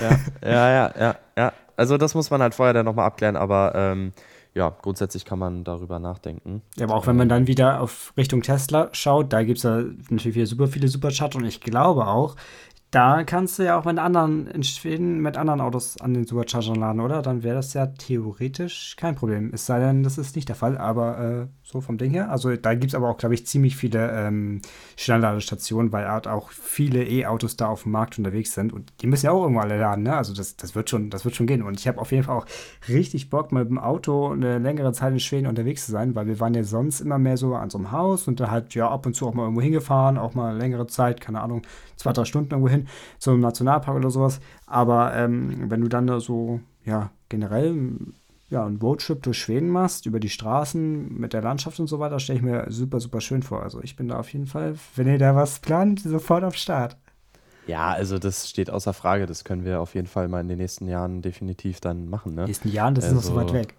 Ja, 0.03 0.11
ja, 0.51 0.71
ja, 0.71 0.95
ja. 1.01 1.17
ja. 1.39 1.53
Also 1.79 1.97
das 1.97 2.15
muss 2.15 2.31
man 2.31 2.43
halt 2.43 2.55
vorher 2.55 2.75
dann 2.75 2.85
nochmal 2.85 3.07
abklären, 3.07 3.37
aber 3.37 3.73
ähm, 3.75 4.13
ja, 4.55 4.71
grundsätzlich 4.83 5.25
kann 5.25 5.38
man 5.38 5.65
darüber 5.65 5.99
nachdenken. 5.99 6.62
Ja, 6.77 6.85
aber 6.85 6.97
auch 6.97 7.07
wenn 7.07 7.17
man 7.17 7.29
dann 7.29 7.47
wieder 7.47 7.81
auf 7.81 8.12
Richtung 8.17 8.43
Tesla 8.43 8.91
schaut, 8.93 9.33
da 9.33 9.43
gibt 9.43 9.59
es 9.59 9.65
natürlich 9.65 10.35
wieder 10.35 10.47
super 10.47 10.67
viele 10.69 10.88
Supercharger 10.88 11.38
und 11.38 11.45
ich 11.45 11.61
glaube 11.61 12.07
auch, 12.07 12.37
da 12.93 13.25
kannst 13.25 13.59
du 13.59 13.63
ja 13.63 13.79
auch 13.79 13.87
mit 13.87 13.99
anderen 13.99 14.47
in 14.49 14.63
Schweden 14.63 15.21
mit 15.21 15.39
anderen 15.39 15.63
Autos 15.63 15.99
an 15.99 16.13
den 16.13 16.27
Superchargern 16.27 16.75
laden, 16.75 17.01
oder? 17.01 17.23
Dann 17.23 17.43
wäre 17.43 17.55
das 17.55 17.73
ja 17.73 17.87
theoretisch 17.87 18.97
kein 18.99 19.15
Problem. 19.15 19.51
Es 19.55 19.65
sei 19.65 19.81
denn, 19.81 20.03
das 20.03 20.19
ist 20.19 20.37
nicht 20.37 20.51
der 20.51 20.57
Fall, 20.57 20.77
aber 20.77 21.19
äh, 21.19 21.47
so 21.63 21.81
vom 21.81 21.97
Ding 21.97 22.11
her. 22.11 22.31
Also 22.31 22.55
da 22.55 22.75
gibt 22.75 22.93
es 22.93 22.95
aber 22.95 23.09
auch, 23.09 23.17
glaube 23.17 23.35
ich, 23.35 23.47
ziemlich 23.47 23.77
viele 23.77 24.11
ähm, 24.13 24.61
Schnellladestationen, 24.97 25.91
weil 25.91 26.07
halt 26.07 26.29
auch 26.29 26.51
viele 26.51 27.03
E-Autos 27.03 27.57
da 27.57 27.69
auf 27.69 27.85
dem 27.85 27.93
Markt 27.93 28.19
unterwegs 28.19 28.53
sind 28.53 28.75
und 28.75 28.93
die 29.01 29.07
müssen 29.07 29.25
ja 29.25 29.33
auch 29.33 29.41
irgendwo 29.43 29.63
alle 29.63 29.79
laden, 29.79 30.05
ne? 30.05 30.15
Also 30.15 30.35
das, 30.35 30.57
das 30.57 30.75
wird 30.75 30.91
schon, 30.91 31.09
das 31.09 31.25
wird 31.25 31.35
schon 31.35 31.47
gehen. 31.47 31.63
Und 31.63 31.81
ich 31.81 31.89
habe 31.89 31.99
auf 31.99 32.13
jeden 32.13 32.25
Fall 32.25 32.37
auch 32.37 32.47
richtig 32.89 33.31
Bock, 33.31 33.53
mit 33.53 33.71
dem 33.71 33.79
Auto 33.79 34.33
eine 34.33 34.59
längere 34.59 34.93
Zeit 34.93 35.15
in 35.15 35.21
Schweden 35.21 35.47
unterwegs 35.47 35.87
zu 35.87 35.93
sein, 35.93 36.15
weil 36.15 36.27
wir 36.27 36.41
waren 36.41 36.53
ja 36.53 36.63
sonst 36.63 37.01
immer 37.01 37.19
mehr 37.19 37.39
so 37.39 37.55
an 37.55 37.71
so 37.71 37.79
einem 37.79 37.91
Haus 37.91 38.29
und 38.29 38.39
da 38.39 38.51
halt 38.51 38.75
ja 38.75 38.91
ab 38.91 39.07
und 39.07 39.15
zu 39.15 39.27
auch 39.27 39.33
mal 39.33 39.45
irgendwo 39.45 39.63
hingefahren, 39.63 40.19
auch 40.19 40.35
mal 40.35 40.55
längere 40.55 40.87
Zeit, 40.89 41.23
keine 41.23 41.41
Ahnung, 41.41 41.63
zwei, 41.97 42.13
drei 42.13 42.27
Stunden 42.27 42.51
irgendwo 42.51 42.69
hin, 42.69 42.82
so 43.18 43.31
einem 43.31 43.40
Nationalpark 43.40 43.97
oder 43.97 44.11
sowas. 44.11 44.40
Aber 44.66 45.14
ähm, 45.14 45.71
wenn 45.71 45.81
du 45.81 45.88
dann 45.88 46.21
so, 46.21 46.61
ja, 46.85 47.11
generell 47.29 47.97
ja, 48.53 48.66
einen 48.66 48.77
Roadtrip 48.77 49.23
durch 49.23 49.38
Schweden 49.38 49.71
machst, 49.71 50.05
über 50.05 50.21
die 50.21 50.29
Straßen 50.29 51.18
mit 51.18 51.33
der 51.33 51.40
Landschaft 51.40 51.81
und 51.81 51.87
so 51.87 51.99
weiter, 51.99 52.21
stelle 52.21 52.38
ich 52.38 52.45
mir 52.45 52.66
super, 52.68 53.01
super 53.01 53.23
schön 53.23 53.42
vor. 53.42 53.62
Also 53.62 53.83
ich 53.83 53.97
bin 53.97 54.09
da 54.09 54.18
auf 54.18 54.31
jeden 54.33 54.47
Fall, 54.47 54.75
wenn 54.95 55.09
ihr 55.09 55.18
da 55.18 55.35
was 55.35 55.59
plant, 55.59 56.01
sofort 56.01 56.45
auf 56.45 56.55
Start. 56.55 56.99
Ja, 57.66 57.92
also 57.92 58.18
das 58.18 58.51
steht 58.51 58.68
außer 58.68 58.92
Frage. 58.92 59.25
Das 59.25 59.45
können 59.45 59.64
wir 59.64 59.81
auf 59.81 59.95
jeden 59.95 60.07
Fall 60.07 60.29
mal 60.29 60.40
in 60.40 60.49
den 60.49 60.59
nächsten 60.59 60.87
Jahren 60.87 61.23
definitiv 61.23 61.81
dann 61.81 62.11
machen. 62.11 62.35
Ne? 62.35 62.42
In 62.42 62.47
den 62.47 62.51
nächsten 62.51 62.68
Jahren, 62.68 62.95
das 62.95 63.05
also, 63.05 63.16
ist 63.16 63.25
noch 63.25 63.31
so 63.31 63.37
weit 63.37 63.45
also 63.45 63.55
weg. 63.55 63.75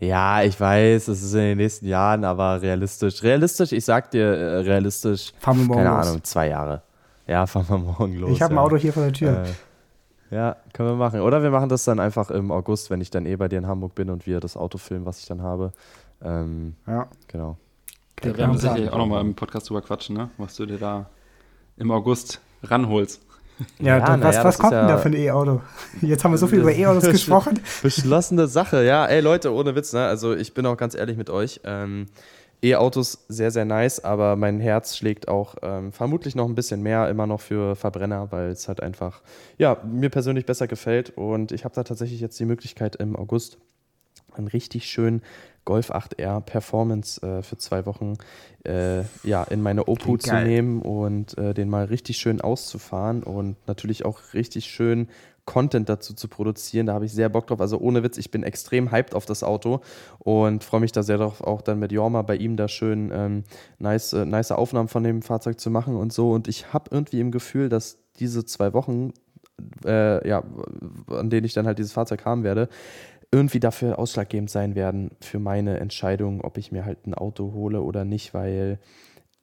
Ja, 0.00 0.42
ich 0.42 0.60
weiß, 0.60 1.08
es 1.08 1.22
ist 1.22 1.32
in 1.32 1.40
den 1.40 1.58
nächsten 1.58 1.86
Jahren, 1.86 2.24
aber 2.24 2.60
realistisch. 2.60 3.22
Realistisch, 3.22 3.72
ich 3.72 3.84
sag 3.84 4.10
dir, 4.10 4.26
äh, 4.26 4.58
realistisch, 4.58 5.32
fahren 5.38 5.58
wir 5.58 5.64
morgen 5.64 5.82
keine 5.82 5.96
los. 5.96 6.06
Ahnung, 6.06 6.24
zwei 6.24 6.48
Jahre. 6.48 6.82
Ja, 7.28 7.46
fahren 7.46 7.66
wir 7.68 7.78
morgen 7.78 8.14
los. 8.14 8.32
Ich 8.32 8.42
habe 8.42 8.54
ja. 8.54 8.60
ein 8.60 8.64
Auto 8.64 8.76
hier 8.76 8.92
vor 8.92 9.04
der 9.04 9.12
Tür. 9.12 9.44
Äh, 9.44 10.34
ja, 10.34 10.56
können 10.72 10.88
wir 10.88 10.96
machen. 10.96 11.20
Oder 11.20 11.42
wir 11.42 11.50
machen 11.50 11.68
das 11.68 11.84
dann 11.84 12.00
einfach 12.00 12.30
im 12.30 12.50
August, 12.50 12.90
wenn 12.90 13.00
ich 13.00 13.10
dann 13.10 13.24
eh 13.26 13.36
bei 13.36 13.48
dir 13.48 13.58
in 13.58 13.66
Hamburg 13.66 13.94
bin 13.94 14.10
und 14.10 14.26
wir 14.26 14.40
das 14.40 14.56
Auto 14.56 14.78
filmen, 14.78 15.06
was 15.06 15.20
ich 15.20 15.26
dann 15.26 15.42
habe. 15.42 15.72
Ähm, 16.22 16.74
ja. 16.86 17.06
Genau. 17.28 17.56
Da 18.16 18.36
werden 18.36 18.52
wir 18.52 18.58
sicherlich 18.58 18.90
auch 18.90 18.98
nochmal 18.98 19.20
im 19.20 19.34
Podcast 19.34 19.70
drüber 19.70 19.82
quatschen, 19.82 20.16
ne? 20.16 20.30
was 20.38 20.56
du 20.56 20.66
dir 20.66 20.78
da 20.78 21.08
im 21.76 21.90
August 21.90 22.40
ranholst. 22.64 23.22
Ja, 23.78 23.98
ja 23.98 24.04
dann, 24.04 24.22
was, 24.22 24.36
ja, 24.36 24.44
was 24.44 24.58
kommt 24.58 24.72
denn 24.72 24.88
da 24.88 24.98
für 24.98 25.08
ein 25.08 25.14
E-Auto? 25.14 25.62
Jetzt 26.00 26.24
haben 26.24 26.32
wir 26.32 26.38
so 26.38 26.46
viel 26.46 26.60
über 26.60 26.72
E-Autos 26.72 27.04
gesprochen. 27.10 27.60
Beschlossene 27.82 28.48
Sache, 28.48 28.84
ja. 28.84 29.06
Ey 29.06 29.20
Leute, 29.20 29.52
ohne 29.52 29.74
Witz, 29.74 29.92
ne? 29.92 30.06
Also 30.06 30.34
ich 30.34 30.54
bin 30.54 30.66
auch 30.66 30.76
ganz 30.76 30.94
ehrlich 30.94 31.16
mit 31.16 31.30
euch. 31.30 31.60
Ähm, 31.64 32.06
E-Autos 32.62 33.24
sehr, 33.28 33.50
sehr 33.50 33.64
nice, 33.64 34.00
aber 34.00 34.34
mein 34.34 34.58
Herz 34.58 34.96
schlägt 34.96 35.28
auch 35.28 35.54
ähm, 35.62 35.92
vermutlich 35.92 36.34
noch 36.34 36.46
ein 36.46 36.56
bisschen 36.56 36.82
mehr 36.82 37.08
immer 37.08 37.26
noch 37.26 37.40
für 37.40 37.76
Verbrenner, 37.76 38.32
weil 38.32 38.50
es 38.50 38.66
halt 38.66 38.82
einfach, 38.82 39.22
ja, 39.58 39.80
mir 39.84 40.10
persönlich 40.10 40.44
besser 40.44 40.66
gefällt. 40.66 41.10
Und 41.10 41.52
ich 41.52 41.64
habe 41.64 41.74
da 41.74 41.84
tatsächlich 41.84 42.20
jetzt 42.20 42.38
die 42.40 42.44
Möglichkeit 42.44 42.96
im 42.96 43.14
August 43.14 43.58
einen 44.34 44.48
richtig 44.48 44.86
schönen 44.86 45.22
Golf 45.64 45.90
8R 45.90 46.40
Performance 46.40 47.20
äh, 47.22 47.42
für 47.42 47.58
zwei 47.58 47.86
Wochen 47.86 48.14
äh, 48.64 49.02
ja, 49.22 49.44
in 49.44 49.62
meine 49.62 49.86
Obhut 49.86 50.22
zu 50.22 50.34
nehmen 50.34 50.82
und 50.82 51.36
äh, 51.38 51.54
den 51.54 51.68
mal 51.68 51.84
richtig 51.84 52.16
schön 52.16 52.40
auszufahren 52.40 53.22
und 53.22 53.56
natürlich 53.66 54.04
auch 54.04 54.34
richtig 54.34 54.66
schön 54.66 55.08
Content 55.48 55.88
dazu 55.88 56.12
zu 56.12 56.28
produzieren. 56.28 56.86
Da 56.86 56.92
habe 56.92 57.06
ich 57.06 57.12
sehr 57.12 57.30
Bock 57.30 57.46
drauf. 57.46 57.62
Also 57.62 57.78
ohne 57.78 58.02
Witz, 58.02 58.18
ich 58.18 58.30
bin 58.30 58.42
extrem 58.42 58.92
hyped 58.92 59.14
auf 59.14 59.24
das 59.24 59.42
Auto 59.42 59.80
und 60.18 60.62
freue 60.62 60.80
mich 60.80 60.92
da 60.92 61.02
sehr 61.02 61.16
darauf, 61.16 61.40
auch 61.40 61.62
dann 61.62 61.78
mit 61.78 61.90
Jorma 61.90 62.20
bei 62.20 62.36
ihm 62.36 62.58
da 62.58 62.68
schön 62.68 63.10
ähm, 63.14 63.44
nice, 63.78 64.12
äh, 64.12 64.26
nice 64.26 64.52
Aufnahmen 64.52 64.88
von 64.88 65.02
dem 65.04 65.22
Fahrzeug 65.22 65.58
zu 65.58 65.70
machen 65.70 65.96
und 65.96 66.12
so. 66.12 66.32
Und 66.32 66.48
ich 66.48 66.74
habe 66.74 66.90
irgendwie 66.90 67.20
im 67.20 67.30
Gefühl, 67.30 67.70
dass 67.70 67.96
diese 68.20 68.44
zwei 68.44 68.74
Wochen, 68.74 69.14
äh, 69.86 70.28
ja, 70.28 70.44
an 71.08 71.30
denen 71.30 71.46
ich 71.46 71.54
dann 71.54 71.66
halt 71.66 71.78
dieses 71.78 71.92
Fahrzeug 71.92 72.26
haben 72.26 72.44
werde, 72.44 72.68
irgendwie 73.30 73.60
dafür 73.60 73.98
ausschlaggebend 73.98 74.50
sein 74.50 74.74
werden 74.74 75.10
für 75.20 75.38
meine 75.38 75.78
Entscheidung, 75.80 76.40
ob 76.40 76.56
ich 76.58 76.72
mir 76.72 76.84
halt 76.84 77.06
ein 77.06 77.14
Auto 77.14 77.52
hole 77.52 77.82
oder 77.82 78.04
nicht, 78.04 78.32
weil 78.34 78.78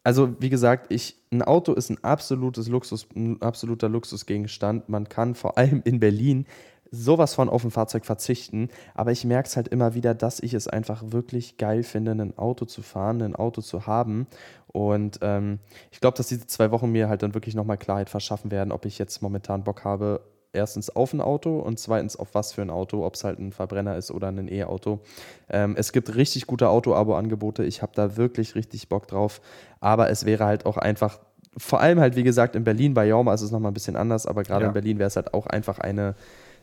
also 0.05 0.39
wie 0.39 0.49
gesagt, 0.49 0.93
ich, 0.93 1.15
ein 1.31 1.41
Auto 1.41 1.73
ist 1.73 1.89
ein 1.89 2.03
absolutes 2.03 2.67
Luxus, 2.67 3.07
ein 3.15 3.41
absoluter 3.41 3.89
Luxusgegenstand. 3.89 4.87
Man 4.87 5.09
kann 5.09 5.33
vor 5.33 5.57
allem 5.57 5.81
in 5.83 5.99
Berlin 5.99 6.45
sowas 6.91 7.33
von 7.33 7.49
auf 7.49 7.63
ein 7.63 7.71
Fahrzeug 7.71 8.05
verzichten, 8.05 8.69
aber 8.93 9.11
ich 9.11 9.25
merke 9.25 9.47
es 9.47 9.55
halt 9.55 9.67
immer 9.67 9.95
wieder, 9.95 10.13
dass 10.13 10.39
ich 10.39 10.53
es 10.53 10.67
einfach 10.67 11.03
wirklich 11.07 11.57
geil 11.57 11.81
finde, 11.81 12.11
ein 12.11 12.37
Auto 12.37 12.65
zu 12.65 12.83
fahren, 12.83 13.23
ein 13.23 13.35
Auto 13.35 13.61
zu 13.61 13.87
haben. 13.87 14.27
Und 14.67 15.19
ähm, 15.23 15.57
ich 15.91 15.99
glaube, 16.01 16.17
dass 16.17 16.27
diese 16.27 16.45
zwei 16.45 16.69
Wochen 16.69 16.91
mir 16.91 17.09
halt 17.09 17.23
dann 17.23 17.33
wirklich 17.33 17.55
nochmal 17.55 17.77
Klarheit 17.77 18.11
verschaffen 18.11 18.51
werden, 18.51 18.71
ob 18.71 18.85
ich 18.85 18.99
jetzt 18.99 19.23
momentan 19.23 19.63
Bock 19.63 19.83
habe, 19.83 20.21
erstens 20.55 20.95
auf 20.95 21.13
ein 21.13 21.21
Auto 21.21 21.59
und 21.59 21.79
zweitens 21.79 22.15
auf 22.15 22.33
was 22.33 22.53
für 22.53 22.61
ein 22.61 22.69
Auto, 22.69 23.05
ob 23.05 23.15
es 23.15 23.23
halt 23.23 23.39
ein 23.39 23.51
Verbrenner 23.51 23.97
ist 23.97 24.11
oder 24.11 24.29
ein 24.29 24.51
E-Auto. 24.51 24.99
Ähm, 25.49 25.75
es 25.77 25.91
gibt 25.91 26.15
richtig 26.15 26.47
gute 26.47 26.69
Auto-Abo-Angebote. 26.69 27.63
Ich 27.63 27.81
habe 27.81 27.91
da 27.95 28.17
wirklich 28.17 28.55
richtig 28.55 28.89
Bock 28.89 29.07
drauf. 29.07 29.41
Aber 29.79 30.09
es 30.09 30.25
wäre 30.25 30.45
halt 30.45 30.65
auch 30.65 30.77
einfach, 30.77 31.19
vor 31.57 31.81
allem 31.81 31.99
halt, 31.99 32.15
wie 32.15 32.23
gesagt, 32.23 32.55
in 32.55 32.63
Berlin, 32.63 32.93
bei 32.93 33.05
Jauma 33.05 33.33
ist 33.33 33.41
es 33.41 33.51
nochmal 33.51 33.71
ein 33.71 33.75
bisschen 33.75 33.95
anders, 33.95 34.25
aber 34.25 34.43
gerade 34.43 34.63
ja. 34.63 34.67
in 34.69 34.73
Berlin 34.73 34.99
wäre 34.99 35.07
es 35.07 35.15
halt 35.15 35.33
auch 35.33 35.47
einfach 35.47 35.79
eine 35.79 36.15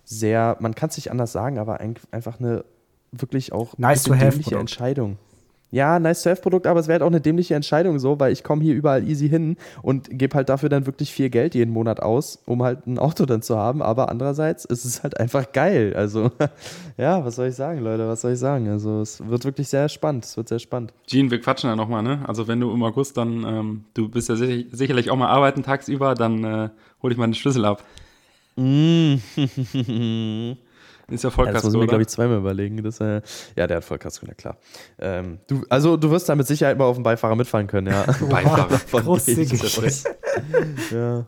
sehr, 0.05 0.57
man 0.61 0.75
kann 0.75 0.89
es 0.89 0.97
nicht 0.97 1.11
anders 1.11 1.33
sagen, 1.33 1.59
aber 1.59 1.81
einfach 2.11 2.41
eine 2.41 2.65
wirklich 3.13 3.53
auch 3.53 3.79
nice 3.79 4.03
to 4.03 4.15
have 4.15 4.41
Entscheidung 4.57 5.19
ja, 5.73 5.99
nice 5.99 6.23
to 6.23 6.31
have 6.31 6.43
Produkt, 6.43 6.67
aber 6.67 6.79
es 6.81 6.87
wäre 6.87 6.97
halt 6.97 7.03
auch 7.03 7.07
eine 7.07 7.23
dämliche 7.23 7.55
Entscheidung 7.55 7.99
so, 7.99 8.21
weil 8.21 8.31
ich 8.31 8.45
komme 8.45 8.63
hier 8.63 8.75
überall 8.75 9.09
easy 9.09 9.27
hin 9.27 9.57
und 9.81 10.07
gebe 10.11 10.37
halt 10.37 10.51
dafür 10.51 10.69
dann 10.69 10.85
wirklich 10.85 11.11
viel 11.13 11.31
Geld 11.31 11.55
jeden 11.55 11.73
Monat 11.73 12.01
aus, 12.01 12.43
um 12.45 12.63
halt 12.63 12.87
ein 12.87 12.99
Auto 12.99 13.25
dann 13.25 13.41
zu 13.41 13.57
haben. 13.57 13.81
Aber 13.81 14.11
andererseits 14.11 14.67
ist 14.67 14.85
es 14.85 15.03
halt 15.03 15.19
einfach 15.19 15.51
geil. 15.53 15.95
Also, 15.97 16.31
ja, 16.99 17.25
was 17.25 17.37
soll 17.37 17.49
ich 17.49 17.55
sagen, 17.55 17.81
Leute? 17.81 18.07
Was 18.07 18.21
soll 18.21 18.35
ich 18.35 18.39
sagen? 18.39 18.69
Also, 18.69 19.01
es 19.01 19.27
wird 19.27 19.47
wirklich 19.47 19.69
sehr 19.69 19.89
spannend. 19.89 20.27
Es 20.27 20.37
wird 20.37 20.49
sehr 20.49 20.59
spannend. 20.59 20.93
Jean, 21.07 21.31
wir 21.31 21.41
quatschen 21.41 21.71
ja 21.71 21.75
nochmal, 21.75 22.03
ne? 22.03 22.21
Also, 22.29 22.47
wenn 22.49 22.61
du 22.61 22.71
im 22.71 22.83
August 22.83 23.17
dann, 23.17 23.43
ähm, 23.47 23.85
du 23.95 24.11
bist 24.11 24.29
ja 24.29 24.37
sicher, 24.37 24.69
sicherlich 24.73 25.11
auch 25.11 25.17
mal 25.17 25.29
arbeiten 25.29 25.63
tagsüber, 25.63 26.15
dann 26.15 26.45
äh, 26.45 26.69
hol 27.03 27.13
ich 27.13 27.17
mal 27.17 27.27
den 27.27 27.35
Schlüssel 27.35 27.65
ab. 27.65 27.83
Mm. 28.57 29.15
Ist 31.13 31.25
ja 31.25 31.31
Vollkasko, 31.31 31.47
ja, 31.47 31.53
Das 31.53 31.65
muss 31.65 31.75
ich 31.75 31.81
mir, 31.81 31.87
glaube 31.87 32.03
ich, 32.03 32.09
zweimal 32.09 32.39
überlegen. 32.39 32.83
Das, 32.83 33.01
äh, 33.01 33.23
ja, 33.57 33.67
der 33.67 33.79
hat 33.79 33.85
Vollkasko, 33.85 34.27
na 34.29 34.35
klar. 34.35 34.57
Ähm, 34.99 35.39
du, 35.47 35.65
also, 35.69 35.97
du 35.97 36.11
wirst 36.11 36.29
da 36.29 36.35
mit 36.35 36.47
Sicherheit 36.47 36.79
mal 36.79 36.85
auf 36.85 36.97
dem 36.97 37.03
Beifahrer 37.03 37.37
mitfahren 37.37 37.67
können, 37.67 37.89
ja. 37.89 38.05
Beifahrer 38.31 38.79
von 38.79 39.03
Großzügig. 39.03 39.61
ja. 40.91 41.25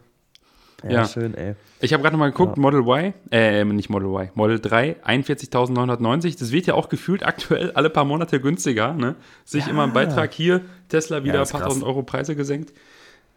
Ja, 0.82 0.90
ja, 0.90 1.08
schön, 1.08 1.34
ey. 1.34 1.54
Ich 1.80 1.94
habe 1.94 2.02
gerade 2.02 2.14
nochmal 2.14 2.30
geguckt, 2.30 2.58
ja. 2.58 2.60
Model 2.60 2.80
Y, 2.80 3.14
äh, 3.30 3.64
nicht 3.64 3.88
Model 3.88 4.08
Y, 4.08 4.30
Model 4.34 4.60
3, 4.60 4.96
41.990. 5.02 6.38
Das 6.38 6.52
wird 6.52 6.66
ja 6.66 6.74
auch 6.74 6.90
gefühlt 6.90 7.24
aktuell 7.24 7.70
alle 7.72 7.88
paar 7.88 8.04
Monate 8.04 8.38
günstiger, 8.38 8.92
ne? 8.92 9.14
Sich 9.46 9.64
ja. 9.64 9.70
immer 9.70 9.84
ein 9.84 9.94
Beitrag 9.94 10.34
hier, 10.34 10.60
Tesla 10.90 11.24
wieder 11.24 11.40
ein 11.40 11.48
paar 11.48 11.62
tausend 11.62 11.84
Euro 11.84 12.02
Preise 12.02 12.36
gesenkt. 12.36 12.74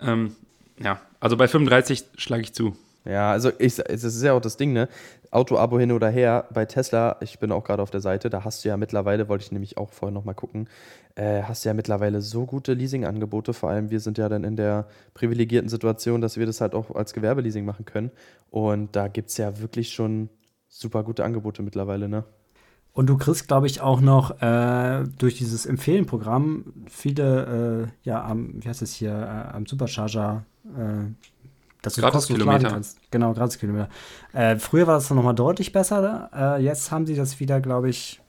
Ähm, 0.01 0.35
ja, 0.83 0.99
also 1.19 1.37
bei 1.37 1.47
35 1.47 2.03
schlage 2.17 2.43
ich 2.43 2.53
zu. 2.53 2.75
Ja, 3.07 3.31
also 3.31 3.51
ich, 3.57 3.75
das 3.75 4.03
ist 4.03 4.23
ja 4.23 4.33
auch 4.33 4.41
das 4.41 4.57
Ding, 4.57 4.73
ne? 4.73 4.89
Auto-Abo 5.31 5.79
hin 5.79 5.91
oder 5.91 6.09
her. 6.09 6.45
Bei 6.53 6.65
Tesla, 6.65 7.17
ich 7.21 7.39
bin 7.39 7.51
auch 7.51 7.63
gerade 7.63 7.81
auf 7.81 7.91
der 7.91 8.01
Seite, 8.01 8.29
da 8.29 8.43
hast 8.43 8.63
du 8.63 8.69
ja 8.69 8.77
mittlerweile, 8.77 9.29
wollte 9.29 9.45
ich 9.45 9.51
nämlich 9.51 9.77
auch 9.77 9.91
vorher 9.91 10.13
nochmal 10.13 10.35
gucken, 10.35 10.67
äh, 11.15 11.43
hast 11.43 11.63
du 11.63 11.69
ja 11.69 11.73
mittlerweile 11.73 12.21
so 12.21 12.45
gute 12.45 12.73
Leasing-Angebote. 12.73 13.53
Vor 13.53 13.69
allem, 13.69 13.89
wir 13.89 13.99
sind 13.99 14.17
ja 14.17 14.29
dann 14.29 14.43
in 14.43 14.55
der 14.55 14.87
privilegierten 15.13 15.69
Situation, 15.69 16.21
dass 16.21 16.37
wir 16.37 16.45
das 16.45 16.59
halt 16.59 16.75
auch 16.75 16.95
als 16.95 17.13
Gewerbeleasing 17.13 17.65
machen 17.65 17.85
können. 17.85 18.11
Und 18.49 18.95
da 18.95 19.07
gibt 19.07 19.29
es 19.29 19.37
ja 19.37 19.59
wirklich 19.59 19.93
schon 19.93 20.29
super 20.67 21.03
gute 21.03 21.23
Angebote 21.23 21.63
mittlerweile, 21.63 22.09
ne? 22.09 22.25
Und 22.93 23.07
du 23.07 23.17
kriegst, 23.17 23.47
glaube 23.47 23.67
ich, 23.67 23.79
auch 23.79 24.01
noch 24.01 24.41
äh, 24.41 25.03
durch 25.19 25.35
dieses 25.35 25.67
Empfehlen-Programm 25.67 26.73
viele, 26.87 27.85
äh, 27.85 28.07
ja, 28.09 28.25
am, 28.25 28.55
wie 28.55 28.67
heißt 28.67 28.81
es 28.81 28.93
hier, 28.93 29.11
äh, 29.11 29.55
am 29.55 29.67
Supercharger 29.67 30.45
äh, 30.65 31.11
dass 31.81 31.95
du 31.95 32.01
kostenlos 32.01 32.45
laden 32.45 32.67
kannst. 32.67 32.99
Genau, 33.11 33.33
gratis 33.33 33.57
Kilometer. 33.59 33.89
Äh, 34.33 34.57
früher 34.57 34.87
war 34.87 34.95
das 34.95 35.09
noch 35.09 35.23
mal 35.23 35.33
deutlich 35.33 35.71
besser. 35.71 36.29
Äh, 36.33 36.63
jetzt 36.63 36.91
haben 36.91 37.05
sie 37.05 37.15
das 37.15 37.39
wieder, 37.39 37.61
glaube 37.61 37.89
ich, 37.89 38.19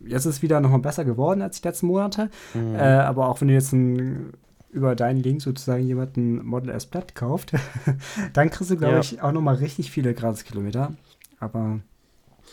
jetzt 0.00 0.24
ist 0.24 0.36
es 0.36 0.42
wieder 0.42 0.60
noch 0.60 0.70
mal 0.70 0.78
besser 0.78 1.04
geworden 1.04 1.42
als 1.42 1.60
die 1.60 1.68
letzten 1.68 1.86
Monate. 1.86 2.30
Mhm. 2.54 2.74
Äh, 2.74 2.78
aber 2.78 3.28
auch 3.28 3.40
wenn 3.40 3.48
du 3.48 3.54
jetzt 3.54 3.72
ein, 3.72 4.32
über 4.70 4.94
deinen 4.94 5.22
Link 5.22 5.42
sozusagen 5.42 5.86
jemanden 5.86 6.44
Model 6.44 6.70
S 6.70 6.86
Platt 6.86 7.14
kauft, 7.14 7.52
dann 8.32 8.50
kriegst 8.50 8.70
du, 8.70 8.76
glaube 8.76 8.94
ja. 8.94 9.00
ich, 9.00 9.20
auch 9.20 9.32
noch 9.32 9.42
mal 9.42 9.56
richtig 9.56 9.90
viele 9.90 10.14
Gratis-Kilometer. 10.14 10.92
Aber 11.40 11.80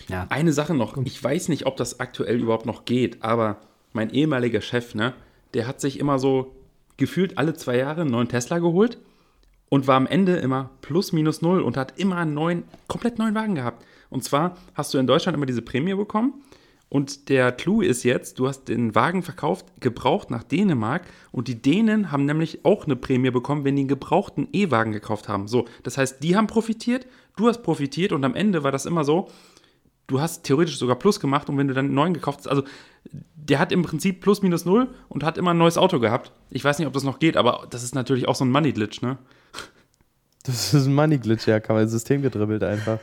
ja. 0.08 0.26
Eine 0.30 0.54
Sache 0.54 0.74
noch, 0.74 0.98
ich 0.98 1.24
weiß 1.24 1.50
nicht, 1.50 1.66
ob 1.66 1.78
das 1.78 2.00
aktuell 2.00 2.42
überhaupt 2.42 2.66
noch 2.66 2.86
geht, 2.86 3.24
aber 3.24 3.58
mein 3.94 4.10
ehemaliger 4.10 4.60
Chef, 4.60 4.96
ne, 4.96 5.14
der 5.54 5.68
hat 5.68 5.80
sich 5.80 6.00
immer 6.00 6.18
so 6.18 6.56
gefühlt 6.98 7.38
alle 7.38 7.54
zwei 7.54 7.78
Jahre 7.78 8.02
einen 8.02 8.12
neuen 8.12 8.28
Tesla 8.28 8.60
geholt 8.60 8.98
und 9.74 9.88
war 9.88 9.96
am 9.96 10.06
Ende 10.06 10.36
immer 10.36 10.70
plus 10.82 11.14
minus 11.14 11.42
null 11.42 11.60
und 11.60 11.78
hat 11.78 11.98
immer 12.00 12.18
einen 12.18 12.36
neuen, 12.36 12.64
komplett 12.88 13.18
neuen 13.18 13.34
Wagen 13.34 13.56
gehabt. 13.56 13.84
Und 14.12 14.24
zwar 14.24 14.56
hast 14.76 14.94
du 14.94 15.00
in 15.00 15.08
Deutschland 15.08 15.36
immer 15.36 15.48
diese 15.48 15.64
Prämie 15.64 15.96
bekommen. 15.96 16.44
Und 16.90 17.28
der 17.28 17.52
Clou 17.52 17.82
ist 17.82 18.04
jetzt, 18.04 18.38
du 18.38 18.48
hast 18.48 18.66
den 18.66 18.94
Wagen 18.94 19.24
verkauft, 19.24 19.66
gebraucht 19.80 20.30
nach 20.30 20.44
Dänemark. 20.44 21.08
Und 21.32 21.48
die 21.48 21.60
Dänen 21.60 22.12
haben 22.12 22.26
nämlich 22.26 22.64
auch 22.66 22.86
eine 22.86 22.96
Prämie 22.96 23.32
bekommen, 23.32 23.66
wenn 23.66 23.76
die 23.76 23.82
einen 23.82 23.88
gebrauchten 23.88 24.48
E-Wagen 24.54 24.92
gekauft 24.92 25.28
haben. 25.28 25.48
So, 25.48 25.66
das 25.82 25.98
heißt, 25.98 26.22
die 26.22 26.36
haben 26.36 26.46
profitiert, 26.46 27.08
du 27.36 27.48
hast 27.48 27.64
profitiert 27.64 28.12
und 28.12 28.24
am 28.26 28.36
Ende 28.36 28.64
war 28.64 28.72
das 28.72 28.86
immer 28.86 29.04
so, 29.04 29.32
du 30.06 30.22
hast 30.22 30.44
theoretisch 30.44 30.78
sogar 30.78 30.98
Plus 30.98 31.20
gemacht 31.20 31.50
und 31.50 31.58
wenn 31.58 31.68
du 31.68 31.74
dann 31.74 31.86
einen 31.86 31.96
neuen 31.96 32.14
gekauft 32.14 32.42
hast, 32.42 32.48
also 32.48 32.62
der 33.34 33.58
hat 33.58 33.72
im 33.72 33.82
Prinzip 33.82 34.22
Plus 34.22 34.44
minus 34.44 34.66
null 34.66 34.94
und 35.10 35.24
hat 35.24 35.40
immer 35.40 35.50
ein 35.50 35.58
neues 35.58 35.80
Auto 35.80 36.00
gehabt. 36.00 36.32
Ich 36.52 36.64
weiß 36.64 36.78
nicht, 36.78 36.86
ob 36.86 36.94
das 36.94 37.04
noch 37.04 37.18
geht, 37.18 37.38
aber 37.38 37.66
das 37.72 37.82
ist 37.82 37.96
natürlich 37.96 38.28
auch 38.28 38.36
so 38.36 38.46
ein 38.46 38.52
Money-Glitch, 38.52 39.02
ne? 39.02 39.18
Das 40.44 40.74
ist 40.74 40.86
ein 40.86 40.94
Money-Glitch, 40.94 41.48
ja, 41.48 41.62
kann 41.62 41.78
man 41.78 41.84
ins 41.84 41.94
System 41.94 42.22
gedribbelt 42.22 42.64
einfach. 42.64 43.00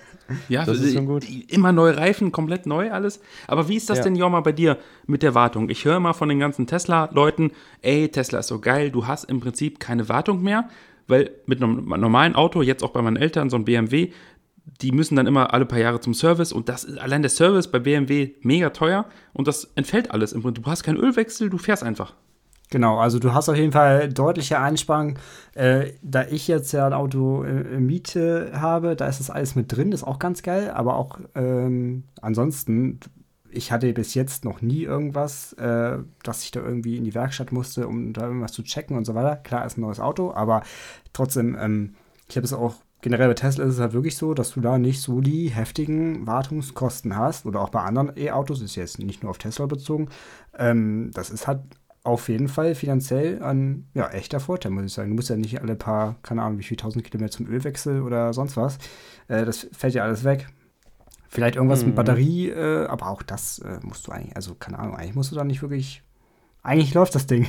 Ja, 0.49 0.64
das 0.64 0.78
ist 0.78 0.95
schon 0.95 1.07
gut. 1.07 1.24
Immer 1.49 1.72
neue 1.72 1.97
Reifen, 1.97 2.32
komplett 2.32 2.66
neu 2.66 2.93
alles. 2.93 3.20
Aber 3.47 3.68
wie 3.68 3.76
ist 3.76 3.88
das 3.88 3.99
ja. 3.99 4.05
denn, 4.05 4.14
Jorma, 4.14 4.41
bei 4.41 4.53
dir 4.53 4.76
mit 5.07 5.22
der 5.22 5.34
Wartung? 5.34 5.70
Ich 5.70 5.86
höre 5.86 5.97
immer 5.97 6.12
von 6.12 6.28
den 6.28 6.38
ganzen 6.38 6.66
Tesla-Leuten, 6.66 7.53
ey, 7.80 8.11
Tesla 8.11 8.41
ist 8.41 8.49
so 8.49 8.61
geil, 8.61 8.91
du 8.91 9.07
hast 9.07 9.24
im 9.24 9.41
Prinzip 9.41 9.80
keine 9.80 10.09
Wartung 10.11 10.43
mehr, 10.43 10.68
weil 11.09 11.30
mit 11.47 11.62
einem 11.62 11.88
normalen 11.88 12.34
Auto, 12.34 12.61
jetzt 12.62 12.84
auch 12.84 12.91
bei 12.91 13.01
meinen 13.01 13.16
Eltern, 13.16 13.49
so 13.49 13.57
ein 13.57 13.64
BMW, 13.64 14.12
die 14.82 14.93
müssen 14.93 15.16
dann 15.16 15.26
immer 15.26 15.53
alle 15.53 15.66
paar 15.66 15.78
Jahre 15.78 16.01
zum 16.01 16.14
Service 16.14 16.53
und 16.53 16.68
das 16.68 16.84
ist 16.84 16.99
allein 16.99 17.22
der 17.22 17.30
Service 17.30 17.68
bei 17.68 17.78
BMW 17.78 18.32
mega 18.43 18.70
teuer 18.70 19.07
und 19.32 19.49
das 19.49 19.64
entfällt 19.74 20.11
alles. 20.11 20.32
Im 20.32 20.43
Prinzip, 20.43 20.64
du 20.64 20.70
hast 20.70 20.82
keinen 20.82 20.99
Ölwechsel, 20.99 21.51
du 21.51 21.59
fährst 21.59 21.82
einfach. 21.82 22.14
Genau, 22.71 22.99
also 22.99 23.18
du 23.18 23.35
hast 23.35 23.49
auf 23.49 23.57
jeden 23.57 23.73
Fall 23.73 24.09
deutliche 24.09 24.61
Einsparungen. 24.61 25.18
Äh, 25.55 25.93
da 26.03 26.25
ich 26.29 26.47
jetzt 26.47 26.71
ja 26.71 26.87
ein 26.87 26.93
Auto 26.93 27.43
äh, 27.43 27.81
Miete 27.81 28.53
habe, 28.55 28.95
da 28.95 29.09
ist 29.09 29.18
das 29.18 29.29
alles 29.29 29.57
mit 29.57 29.77
drin, 29.77 29.91
ist 29.91 30.05
auch 30.05 30.21
ganz 30.21 30.43
geil. 30.43 30.71
Aber 30.71 30.95
auch 30.97 31.18
ähm, 31.35 32.05
ansonsten, 32.23 33.01
ich 33.51 33.73
hatte 33.73 33.93
bis 33.93 34.14
jetzt 34.14 34.45
noch 34.45 34.62
nie 34.62 34.85
irgendwas, 34.85 35.53
äh, 35.55 35.99
dass 36.23 36.45
ich 36.45 36.53
da 36.53 36.61
irgendwie 36.61 36.97
in 36.97 37.03
die 37.03 37.14
Werkstatt 37.14 37.51
musste, 37.51 37.89
um 37.89 38.12
da 38.12 38.27
irgendwas 38.27 38.53
zu 38.53 38.62
checken 38.62 38.97
und 38.97 39.05
so 39.05 39.16
weiter. 39.16 39.35
Klar, 39.35 39.66
ist 39.66 39.77
ein 39.77 39.81
neues 39.81 39.99
Auto, 39.99 40.33
aber 40.33 40.62
trotzdem, 41.12 41.57
ähm, 41.61 41.95
ich 42.29 42.37
habe 42.37 42.45
es 42.45 42.53
auch 42.53 42.77
generell 43.03 43.29
bei 43.29 43.35
Tesla 43.35 43.64
ist 43.64 43.75
es 43.75 43.81
halt 43.81 43.95
wirklich 43.95 44.16
so, 44.16 44.35
dass 44.35 44.53
du 44.53 44.61
da 44.61 44.79
nicht 44.79 45.01
so 45.01 45.21
die 45.21 45.49
heftigen 45.49 46.27
Wartungskosten 46.27 47.16
hast 47.16 47.47
oder 47.47 47.61
auch 47.62 47.71
bei 47.71 47.81
anderen 47.81 48.12
E-Autos, 48.16 48.61
ist 48.62 48.77
jetzt 48.77 48.99
nicht 49.01 49.23
nur 49.23 49.31
auf 49.31 49.39
Tesla 49.39 49.66
bezogen. 49.66 50.09
Ähm, 50.57 51.11
das 51.14 51.31
ist 51.31 51.47
halt 51.49 51.61
auf 52.03 52.29
jeden 52.29 52.49
Fall 52.49 52.75
finanziell 52.75 53.43
ein 53.43 53.87
ja, 53.95 54.09
echter 54.09 54.41
Vorteil, 54.41 54.73
muss 54.73 54.85
ich 54.85 54.93
sagen. 54.93 55.11
Du 55.11 55.17
musst 55.17 55.29
ja 55.29 55.37
nicht 55.37 55.61
alle 55.61 55.77
paar, 55.77 56.17
keine 56.23 56.43
Ahnung, 56.43 56.59
wie 56.59 56.65
viel 56.65 56.77
tausend 56.77 57.05
Kilometer 57.05 57.31
zum 57.31 57.47
Ölwechsel 57.47 58.03
oder 58.03 58.33
sonst 58.33 58.57
was. 58.57 58.79
Äh, 59.29 59.45
das 59.45 59.67
fällt 59.73 59.95
ja 59.95 60.05
alles 60.05 60.25
weg. 60.25 60.49
Vielleicht 61.29 61.57
irgendwas 61.57 61.83
mhm. 61.83 61.89
mit 61.89 61.97
Batterie, 61.97 62.49
äh, 62.49 62.87
aber 62.87 63.09
auch 63.09 63.23
das 63.23 63.61
äh, 63.61 63.79
musst 63.83 64.07
du 64.07 64.13
eigentlich, 64.13 64.35
also 64.35 64.55
keine 64.55 64.79
Ahnung, 64.79 64.97
eigentlich 64.97 65.15
musst 65.15 65.31
du 65.31 65.37
da 65.37 65.45
nicht 65.45 65.63
wirklich. 65.63 66.03
Eigentlich 66.63 66.93
läuft 66.95 67.15
das 67.15 67.27
Ding. 67.27 67.47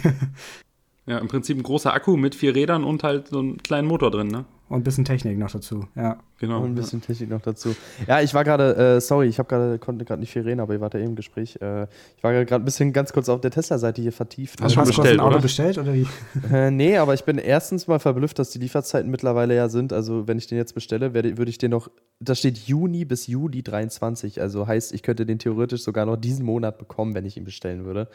ja, 1.05 1.17
im 1.17 1.27
Prinzip 1.27 1.57
ein 1.57 1.63
großer 1.63 1.93
Akku 1.93 2.17
mit 2.17 2.35
vier 2.35 2.53
Rädern 2.53 2.83
und 2.83 3.03
halt 3.03 3.29
so 3.29 3.39
einen 3.39 3.57
kleinen 3.57 3.87
Motor 3.87 4.11
drin, 4.11 4.27
ne? 4.27 4.45
Und 4.71 4.79
ein 4.79 4.83
bisschen 4.83 5.03
Technik 5.03 5.37
noch 5.37 5.51
dazu, 5.51 5.85
ja. 5.97 6.17
Genau. 6.39 6.61
Und 6.61 6.71
ein 6.71 6.75
bisschen 6.75 7.01
Technik 7.01 7.29
noch 7.29 7.41
dazu. 7.41 7.75
Ja, 8.07 8.21
ich 8.21 8.33
war 8.33 8.45
gerade, 8.45 8.95
äh, 8.95 9.01
sorry, 9.01 9.27
ich 9.27 9.37
habe 9.37 9.49
gerade, 9.49 9.77
konnte 9.79 10.05
gerade 10.05 10.21
nicht 10.21 10.31
viel 10.31 10.43
reden, 10.43 10.61
aber 10.61 10.73
ihr 10.73 10.79
wart 10.79 10.93
ja 10.93 11.01
eben 11.01 11.09
im 11.09 11.15
Gespräch. 11.17 11.57
Äh, 11.61 11.87
ich 12.15 12.23
war 12.23 12.31
gerade 12.31 12.55
ein 12.55 12.63
bisschen 12.63 12.93
ganz 12.93 13.11
kurz 13.11 13.27
auf 13.27 13.41
der 13.41 13.51
Tesla-Seite 13.51 14.01
hier 14.01 14.13
vertieft. 14.13 14.61
Hast 14.61 14.71
du 14.71 14.75
schon 14.75 14.87
bestellt, 14.87 15.15
ein 15.15 15.19
Auto 15.19 15.33
oder? 15.33 15.41
bestellt 15.41 15.77
oder 15.77 15.93
wie? 15.93 16.07
Äh, 16.51 16.71
nee, 16.71 16.97
aber 16.97 17.13
ich 17.13 17.25
bin 17.25 17.37
erstens 17.37 17.87
mal 17.87 17.99
verblüfft, 17.99 18.39
dass 18.39 18.49
die 18.51 18.59
Lieferzeiten 18.59 19.11
mittlerweile 19.11 19.55
ja 19.55 19.67
sind. 19.67 19.91
Also, 19.91 20.27
wenn 20.27 20.37
ich 20.37 20.47
den 20.47 20.57
jetzt 20.57 20.73
bestelle, 20.73 21.13
werde, 21.13 21.37
würde 21.37 21.49
ich 21.49 21.57
den 21.57 21.71
noch, 21.71 21.89
da 22.21 22.33
steht 22.33 22.57
Juni 22.57 23.03
bis 23.03 23.27
Juli 23.27 23.63
23. 23.63 24.41
Also 24.41 24.67
heißt, 24.67 24.93
ich 24.93 25.03
könnte 25.03 25.25
den 25.25 25.37
theoretisch 25.37 25.83
sogar 25.83 26.05
noch 26.05 26.15
diesen 26.15 26.45
Monat 26.45 26.77
bekommen, 26.77 27.13
wenn 27.13 27.25
ich 27.25 27.35
ihn 27.35 27.43
bestellen 27.43 27.83
würde. 27.83 28.07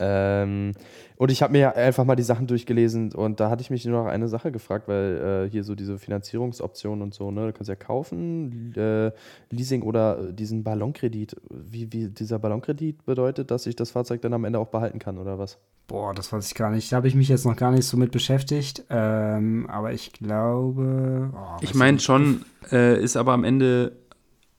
Ähm, 0.00 0.72
und 1.16 1.30
ich 1.30 1.42
habe 1.42 1.52
mir 1.52 1.76
einfach 1.76 2.04
mal 2.04 2.16
die 2.16 2.22
Sachen 2.22 2.46
durchgelesen 2.46 3.12
und 3.12 3.40
da 3.40 3.50
hatte 3.50 3.60
ich 3.60 3.68
mich 3.68 3.84
nur 3.84 4.02
noch 4.02 4.10
eine 4.10 4.26
Sache 4.26 4.50
gefragt, 4.50 4.88
weil 4.88 5.44
äh, 5.46 5.50
hier 5.50 5.62
so 5.62 5.74
diese 5.74 5.98
Finanzierungsoptionen 5.98 7.02
und 7.02 7.12
so, 7.12 7.30
ne, 7.30 7.48
du 7.48 7.52
kannst 7.52 7.68
ja 7.68 7.76
kaufen, 7.76 8.72
äh, 8.74 9.12
Leasing 9.50 9.82
oder 9.82 10.32
diesen 10.32 10.64
Ballonkredit. 10.64 11.36
Wie, 11.50 11.92
wie 11.92 12.08
dieser 12.08 12.38
Ballonkredit 12.38 13.04
bedeutet, 13.04 13.50
dass 13.50 13.66
ich 13.66 13.76
das 13.76 13.90
Fahrzeug 13.90 14.22
dann 14.22 14.32
am 14.32 14.44
Ende 14.44 14.58
auch 14.58 14.68
behalten 14.68 14.98
kann 14.98 15.18
oder 15.18 15.38
was? 15.38 15.58
Boah, 15.86 16.14
das 16.14 16.32
weiß 16.32 16.46
ich 16.46 16.54
gar 16.54 16.70
nicht. 16.70 16.90
Da 16.90 16.96
habe 16.96 17.08
ich 17.08 17.14
mich 17.14 17.28
jetzt 17.28 17.44
noch 17.44 17.56
gar 17.56 17.72
nicht 17.72 17.84
so 17.84 17.98
mit 17.98 18.12
beschäftigt. 18.12 18.84
Ähm, 18.88 19.68
aber 19.68 19.92
ich 19.92 20.12
glaube. 20.12 21.32
Oh, 21.34 21.58
ich 21.60 21.74
meine 21.74 21.98
schon, 21.98 22.46
äh, 22.72 22.98
ist 22.98 23.16
aber 23.16 23.32
am 23.32 23.44
Ende 23.44 23.92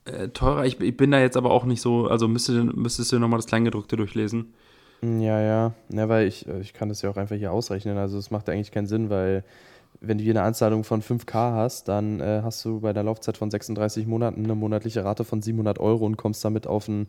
äh, 0.06 0.28
teurer. 0.28 0.66
Ich, 0.66 0.80
ich, 0.80 0.96
bin 0.96 1.10
da 1.10 1.20
jetzt 1.20 1.38
aber 1.38 1.52
auch 1.52 1.66
nicht 1.66 1.82
so, 1.82 2.08
also 2.08 2.28
müsste, 2.28 2.66
müsstest 2.66 3.12
du 3.12 3.20
nochmal 3.20 3.40
das 3.40 3.48
Kleingedruckte 3.48 3.96
durchlesen. 3.96 4.54
Ja, 5.04 5.42
ja. 5.42 5.74
Ja, 5.90 6.10
weil 6.10 6.28
ich, 6.28 6.48
äh, 6.48 6.60
ich 6.60 6.74
kann 6.74 6.90
das 6.90 7.02
ja 7.02 7.10
auch 7.10 7.18
einfach 7.18 7.36
hier 7.36 7.52
ausrechnen. 7.52 7.98
Also 7.98 8.18
es 8.18 8.32
macht 8.32 8.50
eigentlich 8.50 8.72
keinen 8.72 8.88
Sinn, 8.88 9.10
weil 9.10 9.44
wenn 10.00 10.18
du 10.18 10.24
hier 10.24 10.34
eine 10.34 10.44
Anzahlung 10.44 10.84
von 10.84 11.02
5K 11.02 11.54
hast, 11.54 11.88
dann 11.88 12.20
äh, 12.20 12.42
hast 12.44 12.64
du 12.66 12.80
bei 12.80 12.94
der 12.94 13.04
Laufzeit 13.04 13.38
von 13.38 13.52
36 13.52 14.08
Monaten 14.08 14.44
eine 14.44 14.56
monatliche 14.56 15.04
Rate 15.04 15.24
von 15.24 15.42
700 15.42 15.80
Euro 15.80 16.06
und 16.06 16.18
kommst 16.18 16.44
damit 16.46 16.66
auf 16.66 16.88
einen 16.88 17.08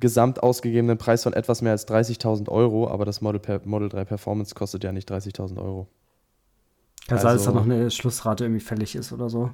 gesamt 0.00 0.42
ausgegebenen 0.42 0.98
Preis 0.98 1.22
von 1.22 1.32
etwas 1.32 1.62
mehr 1.62 1.72
als 1.72 1.86
30.000 1.88 2.48
Euro. 2.48 2.88
Aber 2.88 3.04
das 3.04 3.20
Model, 3.20 3.40
per 3.40 3.60
Model 3.64 3.88
3 3.88 4.04
Performance 4.04 4.54
kostet 4.54 4.84
ja 4.84 4.92
nicht 4.92 5.10
30.000 5.10 5.58
Euro. 5.58 5.86
Kann 7.06 7.18
also, 7.18 7.28
sein, 7.28 7.36
dass 7.36 7.44
da 7.44 7.52
noch 7.52 7.64
eine 7.64 7.90
Schlussrate 7.90 8.44
irgendwie 8.44 8.64
fällig 8.64 8.96
ist 8.96 9.12
oder 9.12 9.28
so. 9.28 9.50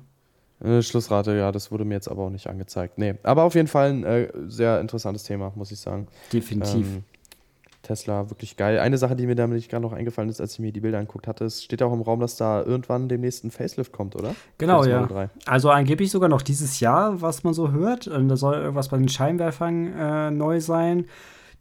Äh, 0.63 0.83
Schlussrate, 0.83 1.37
ja, 1.37 1.53
das 1.53 1.73
wurde 1.73 1.85
mir 1.85 1.95
jetzt 1.95 2.09
aber 2.09 2.25
auch 2.25 2.31
nicht 2.31 2.47
angezeigt. 2.47 2.99
Nee, 2.99 3.15
aber 3.23 3.45
auf 3.45 3.55
jeden 3.55 3.69
Fall 3.69 3.91
ein 3.91 4.05
äh, 4.05 4.29
sehr 4.47 4.81
interessantes 4.81 5.23
Thema, 5.25 5.53
muss 5.55 5.73
ich 5.73 5.81
sagen. 5.81 6.07
Definitiv. 6.33 6.87
Ähm, 6.87 7.05
Tesla 7.91 8.31
wirklich 8.31 8.57
geil. 8.57 8.79
Eine 8.79 8.99
Sache, 8.99 9.17
die 9.17 9.27
mir 9.27 9.35
damit 9.35 9.69
gerade 9.69 9.83
noch 9.83 9.93
eingefallen 9.93 10.31
ist, 10.31 10.41
als 10.41 10.53
ich 10.53 10.59
mir 10.61 10.71
die 10.71 10.81
Bilder 10.81 10.99
angeguckt 10.99 11.27
hatte, 11.27 11.45
es 11.45 11.65
steht 11.65 11.83
auch 11.83 11.93
im 11.93 12.03
Raum, 12.03 12.21
dass 12.21 12.37
da 12.37 12.63
irgendwann 12.63 13.09
demnächst 13.09 13.45
ein 13.45 13.51
Facelift 13.51 13.93
kommt, 13.93 14.15
oder? 14.15 14.37
Genau, 14.59 14.85
ja. 14.85 15.09
Also 15.47 15.71
angeblich 15.71 16.13
sogar 16.13 16.29
noch 16.29 16.43
dieses 16.43 16.79
Jahr, 16.79 17.21
was 17.21 17.43
man 17.43 17.53
so 17.53 17.73
hört. 17.73 18.07
Und 18.07 18.29
da 18.29 18.37
soll 18.37 18.55
irgendwas 18.55 18.89
bei 18.91 18.97
den 18.97 19.09
Scheinwerfern 19.09 19.93
äh, 19.93 20.31
neu 20.31 20.61
sein. 20.61 21.07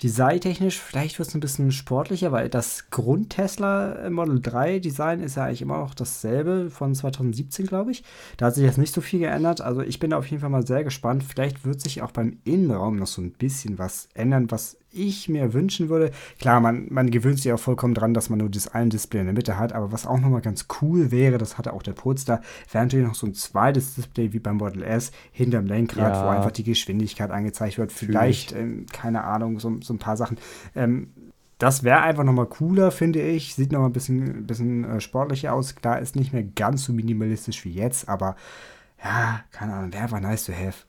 Designtechnisch, 0.03 0.79
vielleicht 0.79 1.19
wird 1.19 1.27
es 1.27 1.35
ein 1.35 1.41
bisschen 1.41 1.73
sportlicher, 1.73 2.31
weil 2.31 2.47
das 2.47 2.89
Grund-Tesla 2.89 4.09
Model 4.09 4.39
3 4.39 4.79
Design 4.79 5.19
ist 5.19 5.35
ja 5.35 5.43
eigentlich 5.43 5.61
immer 5.61 5.79
noch 5.79 5.93
dasselbe 5.93 6.69
von 6.69 6.95
2017, 6.95 7.65
glaube 7.65 7.91
ich. 7.91 8.03
Da 8.37 8.45
hat 8.45 8.55
sich 8.55 8.63
jetzt 8.63 8.77
nicht 8.77 8.93
so 8.93 9.01
viel 9.01 9.19
geändert. 9.19 9.59
Also 9.59 9.81
ich 9.81 9.99
bin 9.99 10.11
da 10.11 10.17
auf 10.17 10.27
jeden 10.27 10.39
Fall 10.39 10.51
mal 10.51 10.65
sehr 10.65 10.85
gespannt. 10.85 11.23
Vielleicht 11.23 11.65
wird 11.65 11.81
sich 11.81 12.01
auch 12.01 12.11
beim 12.11 12.37
Innenraum 12.45 12.95
noch 12.95 13.07
so 13.07 13.21
ein 13.21 13.33
bisschen 13.33 13.77
was 13.77 14.07
ändern, 14.13 14.49
was 14.51 14.77
ich 14.91 15.29
mir 15.29 15.53
wünschen 15.53 15.89
würde. 15.89 16.11
Klar, 16.39 16.59
man, 16.59 16.87
man 16.89 17.11
gewöhnt 17.11 17.39
sich 17.39 17.51
auch 17.53 17.59
vollkommen 17.59 17.93
dran, 17.93 18.13
dass 18.13 18.29
man 18.29 18.39
nur 18.39 18.49
das 18.49 18.67
ein 18.67 18.89
Display 18.89 19.21
in 19.21 19.27
der 19.27 19.33
Mitte 19.33 19.57
hat, 19.57 19.73
aber 19.73 19.91
was 19.91 20.05
auch 20.05 20.19
nochmal 20.19 20.41
ganz 20.41 20.67
cool 20.81 21.11
wäre, 21.11 21.37
das 21.37 21.57
hatte 21.57 21.73
auch 21.73 21.83
der 21.83 21.93
Polestar, 21.93 22.41
wäre 22.71 22.85
natürlich 22.85 23.07
noch 23.07 23.15
so 23.15 23.27
ein 23.27 23.33
zweites 23.33 23.95
Display 23.95 24.33
wie 24.33 24.39
beim 24.39 24.57
Model 24.57 24.83
S 24.83 25.11
hinterm 25.31 25.65
Lenkrad, 25.65 26.13
ja. 26.13 26.25
wo 26.25 26.29
einfach 26.29 26.51
die 26.51 26.63
Geschwindigkeit 26.63 27.31
angezeigt 27.31 27.77
wird. 27.77 27.91
Vielleicht, 27.91 28.53
ähm, 28.53 28.85
keine 28.91 29.23
Ahnung, 29.23 29.59
so, 29.59 29.77
so 29.81 29.93
ein 29.93 29.99
paar 29.99 30.17
Sachen. 30.17 30.37
Ähm, 30.75 31.09
das 31.59 31.83
wäre 31.83 32.01
einfach 32.01 32.23
nochmal 32.23 32.47
cooler, 32.47 32.89
finde 32.89 33.21
ich. 33.21 33.53
Sieht 33.53 33.73
nochmal 33.73 33.89
ein 33.89 33.93
bisschen, 33.93 34.47
bisschen 34.47 34.85
äh, 34.85 35.01
sportlicher 35.01 35.53
aus. 35.53 35.75
Klar, 35.75 35.99
ist 35.99 36.15
nicht 36.15 36.31
mehr 36.31 36.43
ganz 36.43 36.85
so 36.85 36.93
minimalistisch 36.93 37.65
wie 37.65 37.71
jetzt, 37.71 38.07
aber 38.07 38.37
ja, 39.03 39.41
keine 39.51 39.73
Ahnung, 39.73 39.93
wäre 39.93 40.03
einfach 40.03 40.21
nice 40.21 40.45
to 40.45 40.53
have. 40.53 40.85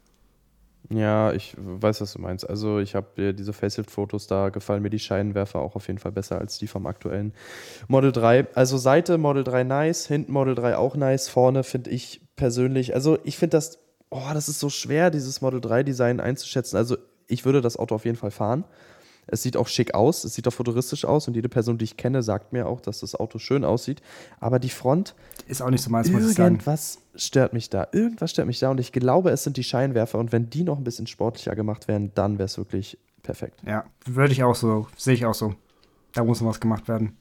Ja, 0.88 1.32
ich 1.32 1.54
weiß, 1.56 2.00
was 2.00 2.14
du 2.14 2.20
meinst. 2.20 2.48
Also 2.48 2.78
ich 2.78 2.94
habe 2.94 3.34
diese 3.34 3.52
Facelift-Fotos, 3.52 4.26
da 4.26 4.48
gefallen 4.48 4.82
mir 4.82 4.90
die 4.90 4.98
Scheinwerfer 4.98 5.60
auch 5.60 5.76
auf 5.76 5.86
jeden 5.86 5.98
Fall 5.98 6.10
besser 6.10 6.38
als 6.38 6.58
die 6.58 6.66
vom 6.66 6.86
aktuellen 6.86 7.32
Model 7.86 8.10
3. 8.10 8.48
Also 8.54 8.76
Seite 8.76 9.18
Model 9.18 9.44
3 9.44 9.62
nice, 9.64 10.06
hinten 10.06 10.32
Model 10.32 10.54
3 10.54 10.76
auch 10.76 10.96
nice, 10.96 11.28
vorne 11.28 11.62
finde 11.62 11.90
ich 11.90 12.22
persönlich, 12.34 12.94
also 12.94 13.18
ich 13.22 13.36
finde 13.36 13.56
das, 13.56 13.78
oh, 14.10 14.30
das 14.34 14.48
ist 14.48 14.58
so 14.58 14.68
schwer, 14.68 15.10
dieses 15.10 15.40
Model 15.40 15.60
3 15.60 15.84
Design 15.84 16.18
einzuschätzen. 16.18 16.76
Also 16.76 16.96
ich 17.28 17.44
würde 17.44 17.60
das 17.60 17.76
Auto 17.76 17.94
auf 17.94 18.04
jeden 18.04 18.16
Fall 18.16 18.32
fahren. 18.32 18.64
Es 19.30 19.42
sieht 19.42 19.56
auch 19.56 19.68
schick 19.68 19.94
aus, 19.94 20.24
es 20.24 20.34
sieht 20.34 20.46
auch 20.48 20.52
futuristisch 20.52 21.04
aus 21.04 21.28
und 21.28 21.34
jede 21.34 21.48
Person, 21.48 21.78
die 21.78 21.84
ich 21.84 21.96
kenne, 21.96 22.22
sagt 22.22 22.52
mir 22.52 22.66
auch, 22.66 22.80
dass 22.80 23.00
das 23.00 23.14
Auto 23.14 23.38
schön 23.38 23.64
aussieht. 23.64 24.02
Aber 24.40 24.58
die 24.58 24.68
Front 24.68 25.14
ist 25.46 25.62
auch 25.62 25.70
nicht 25.70 25.82
so 25.82 25.90
meins, 25.90 26.10
muss 26.10 26.28
ich 26.28 26.36
sagen. 26.36 26.56
Irgendwas 26.56 26.98
stört 27.14 27.52
mich 27.52 27.70
da. 27.70 27.88
Irgendwas 27.92 28.30
stört 28.30 28.46
mich 28.46 28.58
da 28.58 28.70
und 28.70 28.80
ich 28.80 28.92
glaube, 28.92 29.30
es 29.30 29.44
sind 29.44 29.56
die 29.56 29.64
Scheinwerfer 29.64 30.18
und 30.18 30.32
wenn 30.32 30.50
die 30.50 30.64
noch 30.64 30.78
ein 30.78 30.84
bisschen 30.84 31.06
sportlicher 31.06 31.54
gemacht 31.54 31.88
werden, 31.88 32.12
dann 32.14 32.38
wäre 32.38 32.46
es 32.46 32.58
wirklich 32.58 32.98
perfekt. 33.22 33.60
Ja, 33.66 33.84
würde 34.04 34.32
ich 34.32 34.42
auch 34.42 34.54
so, 34.54 34.86
sehe 34.96 35.14
ich 35.14 35.26
auch 35.26 35.34
so. 35.34 35.54
Da 36.12 36.24
muss 36.24 36.40
noch 36.40 36.48
was 36.48 36.60
gemacht 36.60 36.88
werden. 36.88 37.16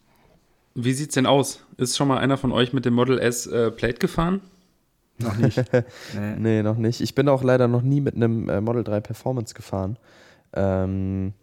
Wie 0.76 0.94
sieht's 0.94 1.16
denn 1.16 1.26
aus? 1.26 1.64
Ist 1.78 1.98
schon 1.98 2.08
mal 2.08 2.18
einer 2.18 2.38
von 2.38 2.52
euch 2.52 2.74
mit 2.74 2.86
dem 2.86 2.94
Model 2.94 3.20
S 3.20 3.48
äh, 3.48 3.72
Plate 3.72 4.00
gefahren? 4.00 4.42
Noch 5.20 5.38
nicht. 5.38 5.58
nee. 6.14 6.36
nee. 6.38 6.64
noch 6.64 6.78
nicht. 6.78 7.02
Ich 7.02 7.16
bin 7.16 7.28
auch 7.28 7.44
leider 7.44 7.68
noch 7.68 7.82
nie 7.82 8.02
mit 8.02 8.16
einem 8.16 8.50
äh, 8.50 8.62
Model 8.62 8.84
3 8.84 9.02
Performance 9.02 9.54
gefahren. 9.54 9.98
Ähm, 10.54 11.34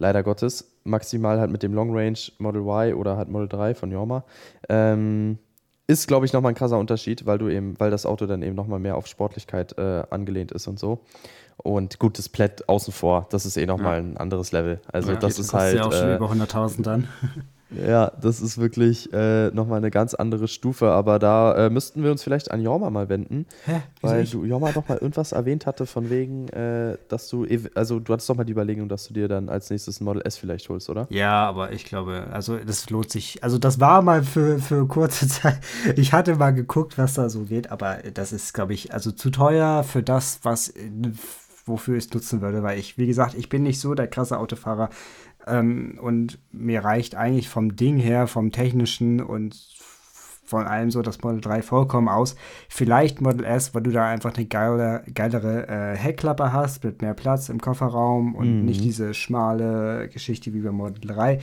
leider 0.00 0.24
Gottes. 0.24 0.72
Maximal 0.82 1.38
halt 1.38 1.52
mit 1.52 1.62
dem 1.62 1.72
Long 1.72 1.96
Range 1.96 2.18
Model 2.38 2.62
Y 2.62 2.94
oder 2.94 3.16
halt 3.16 3.28
Model 3.28 3.48
3 3.48 3.74
von 3.76 3.92
Yorma. 3.92 4.24
Ähm, 4.68 5.38
ist, 5.86 6.08
glaube 6.08 6.26
ich, 6.26 6.32
nochmal 6.32 6.52
ein 6.52 6.56
krasser 6.56 6.78
Unterschied, 6.78 7.26
weil 7.26 7.38
du 7.38 7.48
eben, 7.48 7.78
weil 7.78 7.90
das 7.90 8.06
Auto 8.06 8.26
dann 8.26 8.42
eben 8.42 8.54
nochmal 8.54 8.78
mehr 8.78 8.96
auf 8.96 9.06
Sportlichkeit 9.06 9.76
äh, 9.78 10.04
angelehnt 10.10 10.52
ist 10.52 10.66
und 10.66 10.78
so. 10.78 11.00
Und 11.56 11.98
gut, 11.98 12.18
das 12.18 12.28
Plätt 12.28 12.68
außen 12.68 12.92
vor, 12.92 13.26
das 13.30 13.44
ist 13.44 13.56
eh 13.56 13.66
nochmal 13.66 13.98
ja. 13.98 14.04
ein 14.04 14.16
anderes 14.16 14.52
Level. 14.52 14.80
Also 14.90 15.12
ja, 15.12 15.18
das 15.18 15.38
ist 15.38 15.52
halt. 15.52 15.76
ja 15.76 15.84
auch 15.84 15.92
schon 15.92 16.08
äh, 16.08 16.16
über 16.16 16.30
100.000 16.30 16.82
dann. 16.82 17.08
Ja, 17.70 18.12
das 18.20 18.40
ist 18.40 18.58
wirklich 18.58 19.12
äh, 19.12 19.50
nochmal 19.50 19.78
eine 19.78 19.90
ganz 19.90 20.14
andere 20.14 20.48
Stufe, 20.48 20.90
aber 20.90 21.18
da 21.18 21.66
äh, 21.66 21.70
müssten 21.70 22.02
wir 22.02 22.10
uns 22.10 22.22
vielleicht 22.22 22.50
an 22.50 22.60
Jorma 22.60 22.90
mal 22.90 23.08
wenden, 23.08 23.46
Hä? 23.64 23.82
weil 24.00 24.24
du 24.24 24.44
Jorma 24.44 24.72
doch 24.72 24.88
mal 24.88 24.98
irgendwas 24.98 25.32
erwähnt 25.32 25.66
hatte 25.66 25.86
von 25.86 26.10
wegen, 26.10 26.48
äh, 26.48 26.98
dass 27.08 27.28
du, 27.28 27.46
also 27.74 28.00
du 28.00 28.12
hattest 28.12 28.28
doch 28.28 28.36
mal 28.36 28.44
die 28.44 28.52
Überlegung, 28.52 28.88
dass 28.88 29.06
du 29.06 29.14
dir 29.14 29.28
dann 29.28 29.48
als 29.48 29.70
nächstes 29.70 30.00
ein 30.00 30.04
Model 30.04 30.22
S 30.24 30.36
vielleicht 30.36 30.68
holst, 30.68 30.90
oder? 30.90 31.06
Ja, 31.10 31.46
aber 31.48 31.72
ich 31.72 31.84
glaube, 31.84 32.26
also 32.32 32.56
das 32.56 32.90
lohnt 32.90 33.10
sich, 33.10 33.42
also 33.44 33.58
das 33.58 33.78
war 33.78 34.02
mal 34.02 34.22
für, 34.22 34.58
für 34.58 34.86
kurze 34.86 35.28
Zeit, 35.28 35.60
ich 35.96 36.12
hatte 36.12 36.36
mal 36.36 36.52
geguckt, 36.52 36.98
was 36.98 37.14
da 37.14 37.28
so 37.28 37.44
geht, 37.44 37.70
aber 37.70 37.98
das 38.14 38.32
ist, 38.32 38.52
glaube 38.52 38.74
ich, 38.74 38.92
also 38.92 39.12
zu 39.12 39.30
teuer 39.30 39.84
für 39.84 40.02
das, 40.02 40.40
was 40.42 40.72
wofür 41.66 41.96
ich 41.96 42.06
es 42.06 42.12
nutzen 42.12 42.40
würde, 42.40 42.62
weil 42.62 42.78
ich, 42.78 42.98
wie 42.98 43.06
gesagt, 43.06 43.34
ich 43.34 43.48
bin 43.48 43.62
nicht 43.62 43.80
so 43.80 43.94
der 43.94 44.08
krasse 44.08 44.38
Autofahrer. 44.38 44.90
Ähm, 45.46 45.98
und 46.00 46.38
mir 46.52 46.84
reicht 46.84 47.14
eigentlich 47.14 47.48
vom 47.48 47.76
Ding 47.76 47.98
her, 47.98 48.26
vom 48.26 48.52
technischen 48.52 49.20
und 49.20 49.56
von 50.50 50.66
allem 50.66 50.90
so 50.90 51.00
das 51.00 51.22
Model 51.22 51.40
3 51.40 51.62
vollkommen 51.62 52.08
aus. 52.08 52.34
Vielleicht 52.68 53.20
Model 53.20 53.44
S, 53.44 53.72
weil 53.72 53.82
du 53.82 53.92
da 53.92 54.06
einfach 54.08 54.34
eine 54.36 54.46
geile, 54.46 55.04
geilere 55.14 55.68
äh, 55.68 55.96
Heckklappe 55.96 56.52
hast, 56.52 56.82
mit 56.84 57.00
mehr 57.00 57.14
Platz 57.14 57.48
im 57.48 57.60
Kofferraum 57.60 58.34
und 58.34 58.58
mhm. 58.58 58.64
nicht 58.64 58.82
diese 58.82 59.14
schmale 59.14 60.08
Geschichte 60.08 60.52
wie 60.52 60.60
bei 60.60 60.72
Model 60.72 61.00
3. 61.06 61.38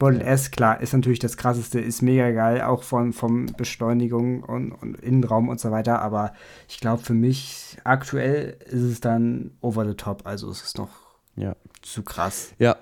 Model 0.00 0.20
S, 0.20 0.50
klar, 0.50 0.80
ist 0.80 0.92
natürlich 0.92 1.20
das 1.20 1.36
krasseste, 1.36 1.80
ist 1.80 2.02
mega 2.02 2.30
geil, 2.32 2.60
auch 2.62 2.82
von, 2.82 3.12
von 3.12 3.46
Beschleunigung 3.56 4.42
und, 4.42 4.72
und 4.72 5.00
Innenraum 5.00 5.48
und 5.48 5.60
so 5.60 5.70
weiter. 5.70 6.02
Aber 6.02 6.32
ich 6.68 6.80
glaube, 6.80 7.02
für 7.02 7.14
mich 7.14 7.78
aktuell 7.84 8.58
ist 8.66 8.82
es 8.82 9.00
dann 9.00 9.52
over 9.60 9.86
the 9.86 9.94
top. 9.94 10.22
Also 10.24 10.50
es 10.50 10.62
ist 10.62 10.78
noch 10.78 10.90
ja. 11.36 11.54
zu 11.82 12.02
krass. 12.02 12.52
Ja, 12.58 12.76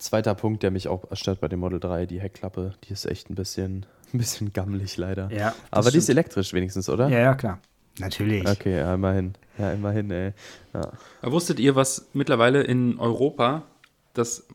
Zweiter 0.00 0.34
Punkt, 0.34 0.62
der 0.62 0.70
mich 0.70 0.88
auch 0.88 1.04
stört 1.12 1.40
bei 1.40 1.48
dem 1.48 1.60
Model 1.60 1.78
3, 1.78 2.06
die 2.06 2.20
Heckklappe, 2.20 2.72
die 2.84 2.92
ist 2.94 3.04
echt 3.04 3.28
ein 3.28 3.34
bisschen, 3.34 3.84
ein 4.14 4.18
bisschen 4.18 4.52
gammelig 4.52 4.96
leider. 4.96 5.30
Ja, 5.30 5.54
Aber 5.70 5.82
stimmt. 5.82 5.94
die 5.94 5.98
ist 5.98 6.08
elektrisch 6.08 6.52
wenigstens, 6.54 6.88
oder? 6.88 7.08
Ja, 7.08 7.18
ja, 7.18 7.34
klar. 7.34 7.60
Natürlich. 7.98 8.48
Okay, 8.48 8.78
ja, 8.78 8.94
immerhin. 8.94 9.34
Ja, 9.58 9.72
immerhin, 9.72 10.10
ey. 10.10 10.32
Ja. 10.72 10.90
Wusstet 11.20 11.60
ihr, 11.60 11.76
was 11.76 12.08
mittlerweile 12.14 12.62
in 12.62 12.98
Europa 12.98 13.64
das 14.14 14.48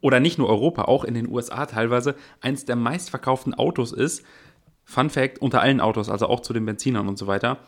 oder 0.00 0.20
nicht 0.20 0.38
nur 0.38 0.48
Europa, 0.48 0.84
auch 0.84 1.04
in 1.04 1.14
den 1.14 1.28
USA 1.28 1.66
teilweise 1.66 2.14
eins 2.40 2.64
der 2.64 2.76
meistverkauften 2.76 3.54
Autos 3.54 3.92
ist? 3.92 4.24
Fun 4.84 5.10
Fact 5.10 5.40
unter 5.40 5.60
allen 5.60 5.80
Autos, 5.80 6.08
also 6.08 6.26
auch 6.28 6.40
zu 6.40 6.52
den 6.52 6.64
Benzinern 6.64 7.08
und 7.08 7.18
so 7.18 7.26
weiter. 7.26 7.58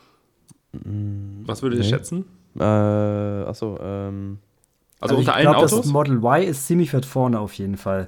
Mm, 0.73 1.43
was 1.45 1.63
würdet 1.63 1.81
ihr 1.81 1.85
nee. 1.85 1.91
schätzen? 1.91 2.25
Äh, 2.57 2.63
achso, 2.63 3.79
ähm, 3.83 4.39
also, 5.01 5.15
also 5.15 5.17
unter 5.17 5.35
allen 5.35 5.45
glaub, 5.45 5.57
Autos? 5.57 5.83
Das 5.83 5.87
Model 5.87 6.19
Y 6.19 6.43
ist 6.43 6.67
ziemlich 6.67 6.93
weit 6.95 7.07
vorne 7.07 7.41
auf 7.41 7.53
jeden 7.55 7.77
Fall. 7.77 8.07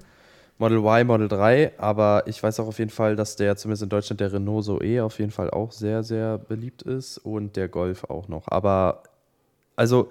Model 0.59 0.79
Y, 0.79 1.07
Model 1.07 1.29
3, 1.29 1.73
aber 1.79 2.23
ich 2.27 2.43
weiß 2.43 2.61
auch 2.61 2.69
auf 2.69 2.79
jeden 2.79 2.91
Fall, 2.91 3.15
dass 3.15 3.37
der 3.37 3.57
zumindest 3.57 3.83
in 3.83 3.89
Deutschland 3.91 4.21
der 4.21 4.33
Renault 4.33 4.65
Zoe 4.65 5.05
auf 5.05 5.19
jeden 5.19 5.31
Fall 5.31 5.51
auch 5.51 5.71
sehr, 5.71 6.03
sehr 6.03 6.39
beliebt 6.39 6.83
ist 6.83 7.19
und 7.19 7.57
der 7.57 7.69
Golf 7.69 8.05
auch 8.05 8.29
noch. 8.29 8.45
Aber 8.49 9.03
also 9.77 10.09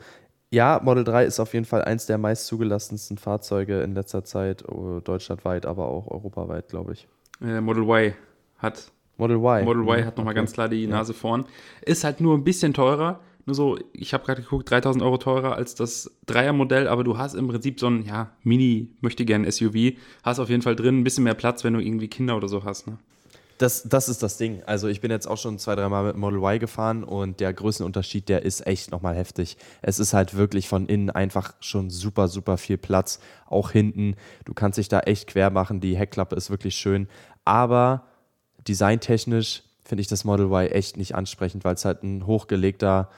ja, 0.52 0.80
Model 0.84 1.04
3 1.04 1.26
ist 1.26 1.40
auf 1.40 1.54
jeden 1.54 1.66
Fall 1.66 1.84
eins 1.84 2.06
der 2.06 2.18
meist 2.18 2.46
zugelassensten 2.46 3.18
Fahrzeuge 3.18 3.82
in 3.82 3.94
letzter 3.96 4.24
Zeit, 4.24 4.64
oh, 4.70 5.00
deutschlandweit, 5.00 5.66
aber 5.66 5.88
auch 5.88 6.08
europaweit, 6.08 6.70
glaube 6.70 6.94
ich. 6.94 7.08
Äh, 7.42 7.60
Model 7.60 7.84
Y 7.84 8.14
hat. 8.60 8.92
Model 9.18 9.38
Y. 9.38 9.66
Model 9.66 9.84
Y 9.84 10.06
hat 10.06 10.18
nochmal 10.18 10.34
okay. 10.34 10.42
ganz 10.42 10.54
klar 10.54 10.70
die 10.70 10.88
Nase 10.88 11.14
ja. 11.14 11.20
vorn. 11.20 11.46
Ist 11.82 12.04
halt 12.04 12.22
nur 12.22 12.38
ein 12.38 12.44
bisschen 12.44 12.74
teurer. 12.74 13.20
Nur 13.46 13.56
so, 13.56 13.78
ich 13.94 14.14
habe 14.14 14.26
gerade 14.26 14.42
geguckt, 14.42 14.70
3000 14.72 15.04
Euro 15.04 15.18
teurer 15.18 15.56
als 15.56 15.76
das 15.76 16.12
Dreier-Modell, 16.26 16.88
aber 16.88 17.04
du 17.04 17.18
hast 17.18 17.36
im 17.36 17.48
Prinzip 17.48 17.80
so 17.80 17.88
ein, 17.88 18.04
ja, 18.04 18.32
Mini, 18.44 18.90
möchte 19.02 19.24
gern 19.24 19.50
SUV. 19.50 19.94
Hast 20.24 20.40
auf 20.40 20.50
jeden 20.50 20.64
Fall 20.64 20.76
drin 20.76 21.00
ein 21.00 21.04
bisschen 21.04 21.24
mehr 21.24 21.36
Platz, 21.36 21.64
wenn 21.64 21.74
du 21.74 21.80
irgendwie 21.80 22.08
Kinder 22.08 22.36
oder 22.36 22.48
so 22.48 22.64
hast, 22.64 22.88
ne? 22.88 22.98
Das, 23.58 23.84
das 23.84 24.10
ist 24.10 24.22
das 24.22 24.38
Ding. 24.38 24.64
Also 24.66 24.90
ich 24.90 25.00
bin 25.00 25.12
jetzt 25.12 25.28
auch 25.28 25.38
schon 25.38 25.60
zwei, 25.60 25.76
dreimal 25.76 26.04
mit 26.04 26.18
Model 26.18 26.40
Y 26.40 26.60
gefahren 26.60 27.06
und 27.06 27.40
der 27.40 27.54
Größenunterschied, 27.54 28.28
der 28.28 28.44
ist 28.44 28.68
echt 28.68 28.92
nochmal 28.92 29.16
heftig. 29.16 29.56
Es 29.82 29.98
ist 29.98 30.14
halt 30.14 30.36
wirklich 30.36 30.68
von 30.68 30.88
innen 30.88 31.10
einfach 31.10 31.54
schon 31.62 31.90
super, 31.90 32.28
super 32.28 32.58
viel 32.58 32.78
Platz. 32.78 33.20
Auch 33.46 33.72
hinten. 33.72 34.16
Du 34.44 34.54
kannst 34.54 34.78
dich 34.78 34.90
da 34.90 35.00
echt 35.02 35.28
quer 35.28 35.52
machen. 35.52 35.80
Die 35.80 35.96
Heckklappe 35.96 36.36
ist 36.36 36.50
wirklich 36.50 36.76
schön. 36.76 37.08
Aber 37.46 38.08
designtechnisch 38.68 39.64
finde 39.86 40.02
ich 40.02 40.08
das 40.08 40.26
Model 40.26 40.48
Y 40.48 40.68
echt 40.72 40.98
nicht 40.98 41.16
ansprechend, 41.16 41.64
weil 41.64 41.76
es 41.76 41.86
halt 41.86 42.04
ein 42.04 42.26
hochgelegter, 42.26 43.10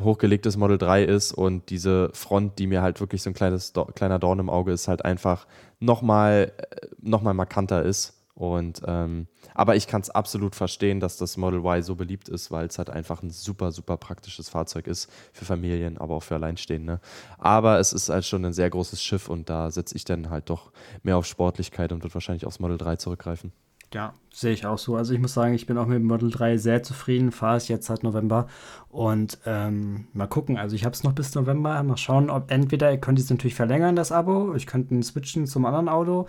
hochgelegtes 0.00 0.56
Model 0.56 0.78
3 0.78 1.04
ist 1.04 1.32
und 1.32 1.70
diese 1.70 2.10
Front, 2.12 2.58
die 2.58 2.66
mir 2.66 2.82
halt 2.82 3.00
wirklich 3.00 3.22
so 3.22 3.30
ein 3.30 3.34
kleines, 3.34 3.72
kleiner 3.94 4.18
Dorn 4.18 4.38
im 4.38 4.50
Auge 4.50 4.72
ist, 4.72 4.88
halt 4.88 5.04
einfach 5.04 5.46
nochmal 5.80 6.52
äh, 6.58 6.86
noch 7.00 7.22
mal 7.22 7.34
markanter 7.34 7.82
ist 7.82 8.18
und 8.38 8.82
ähm, 8.86 9.26
aber 9.52 9.74
ich 9.74 9.88
kann 9.88 10.00
es 10.00 10.10
absolut 10.10 10.54
verstehen, 10.54 11.00
dass 11.00 11.16
das 11.16 11.36
Model 11.36 11.58
Y 11.58 11.82
so 11.82 11.96
beliebt 11.96 12.28
ist, 12.28 12.52
weil 12.52 12.68
es 12.68 12.78
halt 12.78 12.88
einfach 12.88 13.20
ein 13.20 13.30
super, 13.30 13.72
super 13.72 13.96
praktisches 13.96 14.48
Fahrzeug 14.48 14.86
ist 14.86 15.10
für 15.32 15.44
Familien, 15.44 15.98
aber 15.98 16.14
auch 16.14 16.22
für 16.22 16.36
Alleinstehende. 16.36 17.00
Aber 17.36 17.80
es 17.80 17.92
ist 17.92 18.10
halt 18.10 18.24
schon 18.24 18.44
ein 18.44 18.52
sehr 18.52 18.70
großes 18.70 19.02
Schiff 19.02 19.28
und 19.28 19.50
da 19.50 19.72
setze 19.72 19.96
ich 19.96 20.04
dann 20.04 20.30
halt 20.30 20.50
doch 20.50 20.70
mehr 21.02 21.16
auf 21.16 21.26
Sportlichkeit 21.26 21.90
und 21.90 22.04
wird 22.04 22.14
wahrscheinlich 22.14 22.46
aufs 22.46 22.60
Model 22.60 22.78
3 22.78 22.94
zurückgreifen. 22.94 23.50
Ja, 23.94 24.12
sehe 24.30 24.52
ich 24.52 24.66
auch 24.66 24.76
so. 24.76 24.96
Also 24.96 25.14
ich 25.14 25.20
muss 25.20 25.32
sagen, 25.32 25.54
ich 25.54 25.66
bin 25.66 25.78
auch 25.78 25.86
mit 25.86 25.96
dem 25.96 26.04
Model 26.04 26.30
3 26.30 26.58
sehr 26.58 26.82
zufrieden, 26.82 27.32
fahre 27.32 27.56
es 27.56 27.68
jetzt 27.68 27.86
seit 27.86 28.02
November 28.02 28.46
und 28.90 29.38
ähm, 29.46 30.08
mal 30.12 30.26
gucken. 30.26 30.58
Also 30.58 30.76
ich 30.76 30.84
habe 30.84 30.92
es 30.94 31.04
noch 31.04 31.12
bis 31.12 31.34
November, 31.34 31.82
mal 31.82 31.96
schauen, 31.96 32.28
ob 32.28 32.50
entweder 32.50 32.90
ihr 32.92 32.98
könnt 32.98 33.18
es 33.18 33.30
natürlich 33.30 33.54
verlängern, 33.54 33.96
das 33.96 34.12
Abo, 34.12 34.54
ich 34.54 34.66
könnte 34.66 35.02
switchen 35.02 35.46
zum 35.46 35.64
anderen 35.64 35.88
Auto. 35.88 36.26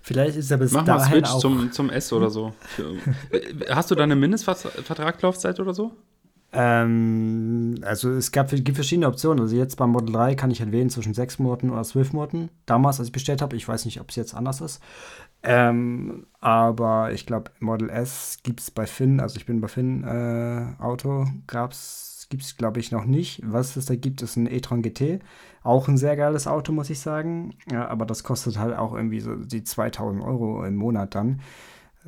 Vielleicht 0.00 0.36
ist 0.36 0.50
er 0.50 0.56
bis 0.56 0.72
Mach 0.72 0.84
dahin 0.84 1.02
mal 1.02 1.10
Switch 1.10 1.30
auch 1.30 1.38
zum, 1.40 1.70
zum 1.72 1.90
S 1.90 2.12
oder 2.14 2.30
so. 2.30 2.54
Hast 3.68 3.90
du 3.90 3.94
da 3.94 4.04
eine 4.04 4.16
Mindestvertraglaufzeit 4.16 5.60
oder 5.60 5.74
so? 5.74 5.92
Ähm, 6.54 7.76
also 7.82 8.10
es 8.10 8.30
gab, 8.30 8.50
gibt 8.50 8.74
verschiedene 8.74 9.06
Optionen. 9.06 9.40
Also 9.40 9.56
jetzt 9.56 9.76
beim 9.76 9.90
Model 9.90 10.12
3 10.12 10.34
kann 10.34 10.50
ich 10.50 10.60
halt 10.60 10.70
wählen 10.70 10.90
zwischen 10.90 11.14
sechs 11.14 11.38
Monaten 11.38 11.70
oder 11.70 11.82
zwölf 11.82 12.12
Monaten. 12.12 12.50
Damals, 12.66 12.98
als 12.98 13.08
ich 13.08 13.12
bestellt 13.12 13.40
habe, 13.40 13.56
ich 13.56 13.66
weiß 13.66 13.86
nicht, 13.86 14.00
ob 14.00 14.10
es 14.10 14.16
jetzt 14.16 14.34
anders 14.34 14.60
ist. 14.60 14.80
Ähm, 15.42 16.26
aber 16.40 17.12
ich 17.12 17.26
glaube, 17.26 17.50
Model 17.60 17.90
S 17.90 18.38
gibt 18.42 18.60
es 18.60 18.70
bei 18.70 18.86
Finn, 18.86 19.20
also 19.20 19.36
ich 19.36 19.46
bin 19.46 19.60
bei 19.60 19.68
Finn 19.68 20.04
äh, 20.04 20.80
Auto, 20.82 21.26
gab's, 21.46 22.26
gibt 22.30 22.42
es 22.42 22.56
glaube 22.56 22.80
ich 22.80 22.92
noch 22.92 23.04
nicht. 23.04 23.42
Was 23.44 23.76
es 23.76 23.86
da 23.86 23.96
gibt, 23.96 24.22
ist 24.22 24.36
ein 24.36 24.46
e-tron 24.46 24.82
GT. 24.82 25.20
Auch 25.62 25.88
ein 25.88 25.96
sehr 25.96 26.16
geiles 26.16 26.46
Auto, 26.46 26.72
muss 26.72 26.90
ich 26.90 27.00
sagen. 27.00 27.54
Ja, 27.70 27.88
aber 27.88 28.06
das 28.06 28.24
kostet 28.24 28.58
halt 28.58 28.76
auch 28.76 28.94
irgendwie 28.94 29.20
so 29.20 29.36
die 29.36 29.64
2000 29.64 30.22
Euro 30.22 30.64
im 30.64 30.76
Monat 30.76 31.14
dann. 31.14 31.40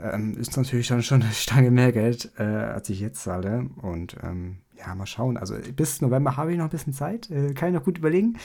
Ähm, 0.01 0.37
ist 0.37 0.57
natürlich 0.57 0.89
dann 0.89 1.03
schon 1.03 1.23
eine 1.23 1.33
Stange 1.33 1.71
mehr 1.71 1.93
Geld, 1.93 2.33
äh, 2.39 2.43
als 2.43 2.89
ich 2.91 3.01
jetzt 3.01 3.23
zahle. 3.23 3.69
Und 3.83 4.17
ähm, 4.23 4.59
ja, 4.77 4.95
mal 4.95 5.07
schauen. 5.07 5.37
Also 5.37 5.55
bis 5.75 6.01
November 6.01 6.37
habe 6.37 6.53
ich 6.53 6.59
noch 6.59 6.65
ein 6.65 6.71
bisschen 6.71 6.93
Zeit. 6.93 7.31
Äh, 7.31 7.55
kann 7.55 7.69
ich 7.69 7.75
noch 7.75 7.85
gut 7.85 7.99
überlegen. 7.99 8.37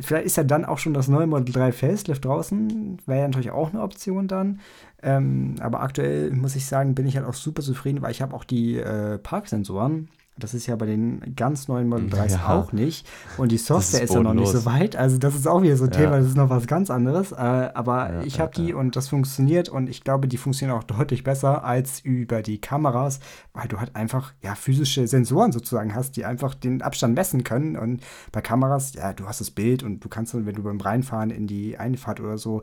Vielleicht 0.00 0.26
ist 0.26 0.36
ja 0.36 0.44
dann 0.44 0.64
auch 0.64 0.78
schon 0.78 0.94
das 0.94 1.08
neue 1.08 1.26
Model 1.26 1.52
3 1.52 1.72
Facelift 1.72 2.24
draußen. 2.24 3.00
Wäre 3.06 3.20
ja 3.20 3.28
natürlich 3.28 3.50
auch 3.50 3.70
eine 3.70 3.82
Option 3.82 4.28
dann. 4.28 4.60
Ähm, 5.02 5.56
aber 5.60 5.80
aktuell 5.80 6.30
muss 6.30 6.56
ich 6.56 6.66
sagen, 6.66 6.94
bin 6.94 7.06
ich 7.06 7.16
halt 7.16 7.26
auch 7.26 7.34
super 7.34 7.62
zufrieden, 7.62 8.02
weil 8.02 8.12
ich 8.12 8.22
habe 8.22 8.34
auch 8.34 8.44
die 8.44 8.76
äh, 8.76 9.18
Parksensoren. 9.18 10.08
Das 10.38 10.54
ist 10.54 10.66
ja 10.66 10.76
bei 10.76 10.86
den 10.86 11.36
ganz 11.36 11.68
neuen 11.68 11.88
Model 11.88 12.08
3s 12.08 12.32
ja. 12.32 12.48
auch 12.48 12.72
nicht. 12.72 13.06
Und 13.36 13.52
die 13.52 13.58
Software 13.58 14.00
ist, 14.00 14.10
ist, 14.10 14.14
ja 14.14 14.22
noch 14.22 14.32
nicht 14.32 14.50
so 14.50 14.64
weit. 14.64 14.96
Also 14.96 15.18
das 15.18 15.34
ist 15.34 15.46
auch 15.46 15.60
wieder 15.60 15.76
so 15.76 15.84
ein 15.84 15.90
ja. 15.90 15.98
Thema, 15.98 16.18
das 16.18 16.28
ist 16.28 16.36
noch 16.36 16.48
was 16.48 16.66
ganz 16.66 16.90
anderes. 16.90 17.32
Äh, 17.32 17.36
aber 17.36 18.12
ja, 18.12 18.22
ich 18.22 18.40
habe 18.40 18.50
die 18.54 18.72
und 18.72 18.96
das 18.96 19.08
funktioniert 19.08 19.68
und 19.68 19.90
ich 19.90 20.04
glaube, 20.04 20.28
die 20.28 20.38
funktionieren 20.38 20.78
auch 20.78 20.84
deutlich 20.84 21.22
besser 21.22 21.64
als 21.64 22.00
über 22.00 22.40
die 22.40 22.60
Kameras, 22.60 23.20
weil 23.52 23.68
du 23.68 23.78
halt 23.78 23.94
einfach 23.94 24.32
ja 24.42 24.54
physische 24.54 25.06
Sensoren 25.06 25.52
sozusagen 25.52 25.94
hast, 25.94 26.16
die 26.16 26.24
einfach 26.24 26.54
den 26.54 26.80
Abstand 26.80 27.14
messen 27.14 27.44
können. 27.44 27.76
Und 27.76 28.02
bei 28.32 28.40
Kameras, 28.40 28.94
ja, 28.94 29.12
du 29.12 29.26
hast 29.26 29.42
das 29.42 29.50
Bild 29.50 29.82
und 29.82 30.00
du 30.00 30.08
kannst 30.08 30.32
dann, 30.32 30.46
wenn 30.46 30.54
du 30.54 30.62
beim 30.62 30.80
Reinfahren 30.80 31.30
in 31.30 31.46
die 31.46 31.76
Einfahrt 31.76 32.20
oder 32.20 32.38
so, 32.38 32.62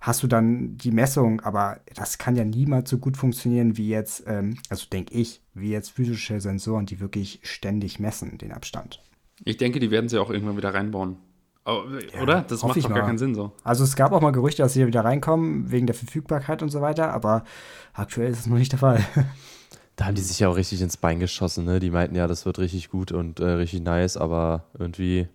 hast 0.00 0.22
du 0.22 0.26
dann 0.26 0.76
die 0.76 0.90
Messung, 0.90 1.40
aber 1.40 1.80
das 1.94 2.18
kann 2.18 2.36
ja 2.36 2.44
niemals 2.44 2.90
so 2.90 2.98
gut 2.98 3.16
funktionieren 3.16 3.76
wie 3.76 3.88
jetzt, 3.88 4.24
ähm, 4.26 4.56
also 4.68 4.86
denke 4.90 5.14
ich, 5.14 5.42
wie 5.54 5.70
jetzt 5.70 5.90
physische 5.90 6.40
Sensoren, 6.40 6.86
die 6.86 7.00
wirklich 7.00 7.40
ständig 7.42 7.98
messen, 7.98 8.38
den 8.38 8.52
Abstand. 8.52 9.02
Ich 9.44 9.56
denke, 9.56 9.80
die 9.80 9.90
werden 9.90 10.08
sie 10.08 10.18
auch 10.18 10.30
irgendwann 10.30 10.56
wieder 10.56 10.74
reinbauen. 10.74 11.16
Oder? 12.22 12.36
Ja, 12.36 12.40
das 12.40 12.62
macht 12.62 12.82
doch 12.82 12.88
gar 12.88 13.04
keinen 13.04 13.18
Sinn 13.18 13.34
so. 13.34 13.52
Also 13.62 13.84
es 13.84 13.94
gab 13.94 14.12
auch 14.12 14.22
mal 14.22 14.30
Gerüchte, 14.30 14.62
dass 14.62 14.72
sie 14.72 14.86
wieder 14.86 15.04
reinkommen, 15.04 15.70
wegen 15.70 15.86
der 15.86 15.94
Verfügbarkeit 15.94 16.62
und 16.62 16.70
so 16.70 16.80
weiter, 16.80 17.12
aber 17.12 17.44
aktuell 17.92 18.30
ist 18.30 18.40
es 18.40 18.46
noch 18.46 18.56
nicht 18.56 18.72
der 18.72 18.78
Fall. 18.78 19.04
Da 19.96 20.04
haben 20.04 20.14
die 20.14 20.22
sich 20.22 20.38
ja 20.38 20.48
auch 20.48 20.54
richtig 20.54 20.80
ins 20.80 20.96
Bein 20.96 21.18
geschossen, 21.18 21.64
ne? 21.64 21.80
Die 21.80 21.90
meinten 21.90 22.14
ja, 22.14 22.28
das 22.28 22.46
wird 22.46 22.60
richtig 22.60 22.88
gut 22.88 23.10
und 23.10 23.40
äh, 23.40 23.48
richtig 23.48 23.82
nice, 23.82 24.16
aber 24.16 24.62
irgendwie. 24.78 25.26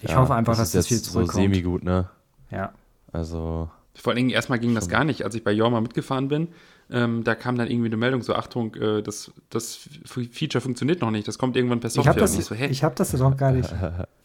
Ich 0.00 0.10
ja, 0.10 0.16
hoffe 0.18 0.32
einfach, 0.32 0.52
das 0.52 0.70
dass 0.70 0.72
das 0.72 0.86
viel 0.86 1.02
zurückkommt. 1.02 1.32
so 1.32 1.40
semi-gut, 1.40 1.82
ne? 1.82 2.08
Ja. 2.52 2.72
Also. 3.10 3.68
Vor 3.94 4.12
allen 4.12 4.16
Dingen, 4.16 4.30
erstmal 4.30 4.58
ging 4.58 4.74
das 4.74 4.88
gar 4.88 5.04
nicht, 5.04 5.24
als 5.24 5.34
ich 5.34 5.44
bei 5.44 5.52
Jorma 5.52 5.80
mitgefahren 5.80 6.28
bin. 6.28 6.48
Ähm, 6.92 7.22
da 7.22 7.34
kam 7.34 7.56
dann 7.56 7.68
irgendwie 7.68 7.86
eine 7.86 7.96
Meldung, 7.96 8.22
so 8.22 8.34
Achtung, 8.34 8.74
äh, 8.74 9.02
das, 9.02 9.32
das 9.48 9.88
Feature 10.04 10.60
funktioniert 10.60 11.00
noch 11.00 11.12
nicht, 11.12 11.28
das 11.28 11.38
kommt 11.38 11.56
irgendwann 11.56 11.78
per 11.78 11.90
Software. 11.90 12.10
Ich 12.12 12.16
habe 12.16 12.20
das, 12.20 12.46
so, 12.46 12.54
ich 12.54 12.84
hab 12.84 12.96
das 12.96 13.12
doch 13.12 13.36
gar 13.36 13.52
nicht. 13.52 13.72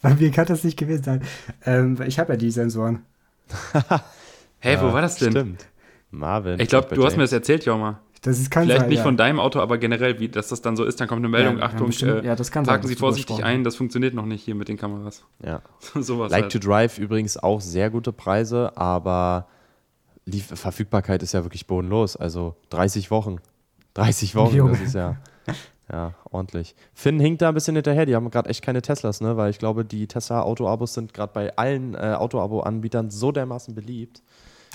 Bei 0.02 0.16
mir 0.16 0.32
kann 0.32 0.48
das 0.48 0.64
nicht 0.64 0.78
gewesen 0.78 1.04
sein. 1.04 1.24
Ähm, 1.64 1.98
ich 2.08 2.18
habe 2.18 2.34
ja 2.34 2.38
die 2.38 2.50
Sensoren. 2.50 3.04
Hä, 3.74 3.82
hey, 4.60 4.78
wo 4.82 4.94
war 4.94 5.02
das 5.02 5.18
denn? 5.18 5.32
Stimmt. 5.32 5.68
Marvin. 6.10 6.60
Ich 6.60 6.70
glaube, 6.70 6.96
du 6.96 7.06
hast 7.06 7.18
mir 7.18 7.24
das 7.24 7.34
erzählt, 7.34 7.66
Jorma. 7.66 8.00
Das 8.26 8.40
ist, 8.40 8.50
kann 8.50 8.64
Vielleicht 8.64 8.82
sein, 8.82 8.90
nicht 8.90 8.98
ja. 8.98 9.04
von 9.04 9.18
deinem 9.18 9.40
Auto, 9.40 9.60
aber 9.60 9.78
generell, 9.78 10.20
wie 10.20 10.30
dass 10.30 10.48
das 10.48 10.60
dann 10.64 10.76
so 10.76 10.84
ist, 10.84 11.00
dann 11.00 11.08
kommt 11.08 11.20
eine 11.20 11.30
Meldung, 11.30 11.60
ja, 11.60 11.66
Achtung, 11.66 11.92
ja, 11.92 12.16
äh, 12.16 12.26
ja, 12.26 12.36
das 12.36 12.52
kann 12.52 12.66
parken 12.66 12.88
Sie 12.88 12.96
vorsichtig 12.96 13.44
ein, 13.44 13.64
das 13.64 13.76
funktioniert 13.76 14.16
noch 14.16 14.26
nicht 14.26 14.44
hier 14.44 14.56
mit 14.56 14.68
den 14.68 14.78
Kameras. 14.78 15.24
Ja. 15.44 15.62
Sowas 15.94 16.32
like 16.32 16.44
halt. 16.44 16.52
to 16.52 16.58
Drive 16.58 16.98
übrigens 16.98 17.38
auch 17.38 17.62
sehr 17.62 17.92
gute 17.92 18.12
Preise, 18.12 18.76
aber 18.76 19.48
Lief 20.26 20.48
Verfügbarkeit 20.48 21.22
ist 21.24 21.34
ja 21.34 21.44
wirklich 21.44 21.68
bodenlos. 21.68 22.16
Also 22.16 22.56
30 22.72 23.12
Wochen. 23.12 23.38
30 23.94 24.36
Wochen, 24.36 24.56
Junge. 24.56 24.72
das 24.72 24.82
ist 24.82 24.96
ja, 24.96 25.18
ja 25.92 26.14
ordentlich. 26.32 26.76
Finn 26.94 27.20
hinkt 27.20 27.42
da 27.42 27.50
ein 27.50 27.54
bisschen 27.54 27.76
hinterher. 27.76 28.06
Die 28.06 28.16
haben 28.16 28.30
gerade 28.30 28.50
echt 28.50 28.62
keine 28.62 28.82
Teslas, 28.82 29.22
ne? 29.22 29.38
Weil 29.38 29.52
ich 29.52 29.60
glaube, 29.60 29.86
die 29.86 30.08
Tesla-Auto-Abos 30.08 30.94
sind 30.94 31.14
gerade 31.14 31.32
bei 31.34 31.56
allen 31.56 31.96
äh, 31.96 32.16
Auto-Abo-Anbietern 32.18 33.10
so 33.10 33.32
dermaßen 33.32 33.76
beliebt. 33.76 34.22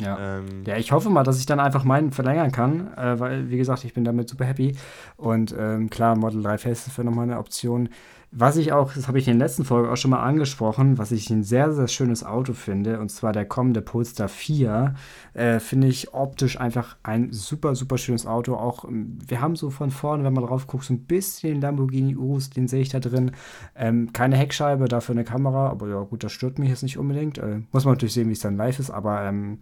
Ja. 0.01 0.39
Ähm, 0.39 0.65
ja, 0.67 0.77
ich 0.77 0.93
hoffe 0.93 1.11
mal, 1.11 1.25
dass 1.25 1.39
ich 1.39 1.47
dann 1.47 1.61
einfach 1.61 1.85
meinen 1.85 2.11
verlängern 2.11 2.53
kann, 2.53 2.97
äh, 2.97 3.21
weil, 3.21 3.51
wie 3.51 3.59
gesagt, 3.59 3.85
ich 3.85 3.93
bin 3.93 4.05
damit 4.05 4.29
super 4.29 4.47
happy. 4.47 4.77
Und 5.17 5.55
ähm, 5.59 5.91
klar, 5.91 6.17
Model 6.17 6.43
3 6.43 6.59
Face 6.59 6.87
ist 6.87 6.95
für 6.95 7.05
nochmal 7.05 7.25
eine 7.25 7.39
Option. 7.39 7.91
Was 8.33 8.57
ich 8.57 8.73
auch, 8.73 8.93
das 8.95 9.09
habe 9.09 9.19
ich 9.19 9.27
in 9.27 9.41
der 9.41 9.49
letzten 9.49 9.65
Folge 9.65 9.91
auch 9.91 9.97
schon 9.97 10.13
mal 10.13 10.23
angesprochen, 10.23 10.99
was 10.99 11.11
ich 11.11 11.31
ein 11.31 11.43
sehr, 11.43 11.73
sehr 11.73 11.89
schönes 11.89 12.23
Auto 12.23 12.53
finde, 12.53 13.01
und 13.01 13.09
zwar 13.11 13.33
der 13.33 13.45
kommende 13.45 13.83
Polestar 13.83 14.29
4, 14.29 14.95
äh, 15.35 15.59
finde 15.59 15.89
ich 15.89 16.15
optisch 16.15 16.61
einfach 16.61 16.97
ein 17.03 17.33
super, 17.33 17.75
super 17.75 17.99
schönes 17.99 18.27
Auto. 18.27 18.55
Auch, 18.55 18.85
ähm, 18.85 19.19
wir 19.27 19.41
haben 19.41 19.57
so 19.57 19.71
von 19.71 19.91
vorne, 19.91 20.23
wenn 20.23 20.33
man 20.33 20.47
drauf 20.47 20.69
guckt, 20.69 20.85
so 20.85 20.95
ein 20.95 21.07
bisschen 21.07 21.61
Lamborghini 21.61 22.15
Urus, 22.15 22.51
den 22.51 22.69
sehe 22.69 22.83
ich 22.83 22.91
da 22.91 23.01
drin. 23.01 23.33
Ähm, 23.75 24.13
keine 24.13 24.37
Heckscheibe, 24.37 24.87
dafür 24.87 25.17
eine 25.17 25.25
Kamera, 25.25 25.69
aber 25.69 25.89
ja, 25.89 26.01
gut, 26.03 26.23
das 26.23 26.31
stört 26.31 26.61
mich 26.61 26.69
jetzt 26.69 26.85
nicht 26.85 26.99
unbedingt. 26.99 27.39
Äh, 27.39 27.63
muss 27.73 27.85
man 27.85 27.95
natürlich 27.95 28.15
sehen, 28.15 28.29
wie 28.29 28.35
es 28.35 28.41
dann 28.41 28.57
live 28.57 28.79
ist, 28.79 28.91
aber 28.91 29.23
ähm, 29.25 29.59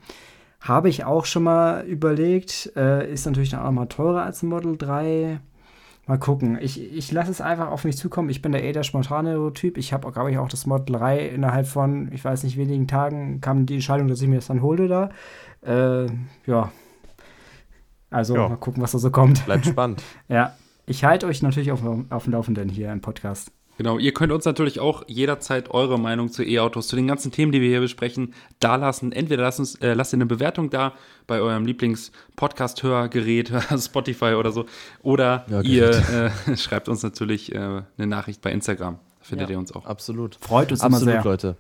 habe 0.61 0.91
ich 0.91 1.05
auch 1.05 1.25
schon 1.25 1.45
mal 1.45 1.87
überlegt. 1.87 2.71
Äh, 2.77 3.11
ist 3.11 3.25
natürlich 3.25 3.51
dann 3.51 3.61
auch 3.61 3.71
mal 3.71 3.87
teurer 3.87 4.25
als 4.25 4.43
ein 4.43 4.49
Model 4.49 4.77
3 4.77 5.41
Mal 6.09 6.19
gucken. 6.19 6.57
Ich, 6.59 6.83
ich 6.83 7.13
lasse 7.13 7.31
es 7.31 7.43
einfach 7.43 7.69
auf 7.69 7.85
mich 7.85 7.99
zukommen. 7.99 8.31
Ich 8.31 8.41
bin 8.41 8.53
der 8.53 8.65
eh 8.65 8.73
der 8.73 8.83
spontane 8.83 9.53
Typ. 9.53 9.77
Ich 9.77 9.93
habe, 9.93 10.11
glaube 10.11 10.31
ich, 10.31 10.39
auch 10.39 10.49
das 10.49 10.65
Model 10.65 10.97
3 10.97 11.19
innerhalb 11.29 11.67
von, 11.67 12.11
ich 12.13 12.25
weiß 12.25 12.45
nicht, 12.45 12.57
wenigen 12.57 12.89
Tagen 12.89 13.43
kam 13.43 13.67
die 13.67 13.75
Entscheidung, 13.75 14.09
dass 14.09 14.23
ich 14.23 14.27
mir 14.27 14.37
das 14.37 14.47
dann 14.47 14.63
hole 14.63 14.89
da. 14.89 15.11
Äh, 15.61 16.11
ja. 16.47 16.73
Also 18.09 18.37
ja. 18.37 18.49
mal 18.49 18.57
gucken, 18.57 18.83
was 18.83 18.93
da 18.93 18.99
so 18.99 19.11
kommt. 19.11 19.45
Bleibt 19.45 19.67
spannend. 19.67 20.03
ja. 20.29 20.57
Ich 20.87 21.05
halte 21.05 21.27
euch 21.27 21.43
natürlich 21.43 21.73
auf, 21.73 21.83
auf 22.09 22.25
dem 22.25 22.33
Laufenden 22.33 22.71
hier 22.71 22.91
im 22.91 23.03
Podcast. 23.03 23.53
Genau, 23.79 23.97
ihr 23.97 24.13
könnt 24.13 24.33
uns 24.33 24.45
natürlich 24.45 24.81
auch 24.81 25.05
jederzeit 25.07 25.71
eure 25.71 26.01
Meinung 26.01 26.33
zu 26.33 26.43
E-Autos, 26.43 26.89
zu 26.89 26.97
den 26.97 27.07
ganzen 27.07 27.31
Themen, 27.31 27.53
die 27.53 27.61
wir 27.61 27.69
hier 27.69 27.81
besprechen, 27.81 28.35
da 28.59 28.75
lassen. 28.75 29.13
Entweder 29.13 29.45
lasst, 29.45 29.61
uns, 29.61 29.77
äh, 29.77 29.95
lasst 29.95 30.13
ihr 30.13 30.17
eine 30.17 30.27
Bewertung 30.27 30.69
da 30.69 30.95
bei 31.29 31.41
eurem 31.41 31.65
Lieblings-Podcast-Hörgerät, 31.65 33.53
Spotify 33.79 34.35
oder 34.35 34.51
so, 34.51 34.67
oder 35.03 35.47
Ja, 35.49 35.61
ihr 35.61 35.91
äh, 36.49 36.57
schreibt 36.57 36.89
uns 36.89 37.05
natürlich 37.05 37.55
äh, 37.55 37.57
eine 37.59 38.07
Nachricht 38.09 38.43
bei 38.43 38.51
Instagram. 38.51 38.95
Da 39.21 39.25
findet 39.25 39.49
Ja, 39.49 39.55
ihr 39.55 39.59
uns 39.61 39.73
auch. 39.73 39.87
Absolut. 39.87 40.37
Freut 40.41 40.73
uns 40.73 40.81
immer 40.83 40.97
Absolut, 40.97 41.15
sehr. 41.15 41.25
Leute. 41.25 41.57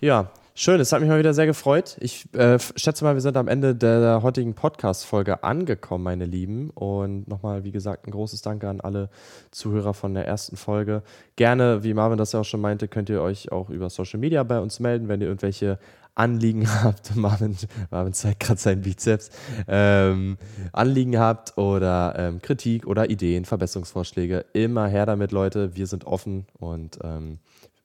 Ja, 0.00 0.30
schön. 0.58 0.80
Es 0.80 0.92
hat 0.92 1.00
mich 1.00 1.08
mal 1.08 1.18
wieder 1.18 1.34
sehr 1.34 1.46
gefreut. 1.46 1.96
Ich 2.00 2.32
äh, 2.34 2.58
schätze 2.74 3.04
mal, 3.04 3.14
wir 3.14 3.20
sind 3.20 3.36
am 3.36 3.46
Ende 3.46 3.76
der 3.76 4.22
heutigen 4.22 4.54
Podcast-Folge 4.54 5.44
angekommen, 5.44 6.02
meine 6.02 6.24
Lieben. 6.24 6.70
Und 6.70 7.28
nochmal, 7.28 7.62
wie 7.62 7.70
gesagt, 7.70 8.06
ein 8.06 8.10
großes 8.10 8.42
Danke 8.42 8.68
an 8.68 8.80
alle 8.80 9.08
Zuhörer 9.52 9.94
von 9.94 10.14
der 10.14 10.26
ersten 10.26 10.56
Folge. 10.56 11.02
Gerne, 11.36 11.84
wie 11.84 11.94
Marvin 11.94 12.18
das 12.18 12.32
ja 12.32 12.40
auch 12.40 12.44
schon 12.44 12.60
meinte, 12.60 12.88
könnt 12.88 13.08
ihr 13.08 13.22
euch 13.22 13.52
auch 13.52 13.70
über 13.70 13.88
Social 13.88 14.18
Media 14.18 14.42
bei 14.42 14.58
uns 14.58 14.80
melden, 14.80 15.06
wenn 15.08 15.20
ihr 15.20 15.28
irgendwelche 15.28 15.78
Anliegen 16.16 16.68
habt. 16.82 17.14
Marvin, 17.14 17.56
Marvin 17.90 18.12
zeigt 18.12 18.40
gerade 18.40 18.60
seinen 18.60 18.82
Bizeps. 18.82 19.30
Ähm, 19.68 20.38
Anliegen 20.72 21.18
habt 21.18 21.56
oder 21.56 22.14
ähm, 22.18 22.42
Kritik 22.42 22.86
oder 22.86 23.08
Ideen, 23.08 23.44
Verbesserungsvorschläge. 23.44 24.44
Immer 24.54 24.88
her 24.88 25.06
damit, 25.06 25.30
Leute. 25.30 25.76
Wir 25.76 25.86
sind 25.86 26.04
offen 26.04 26.46
und 26.58 26.98
ähm, 27.04 27.38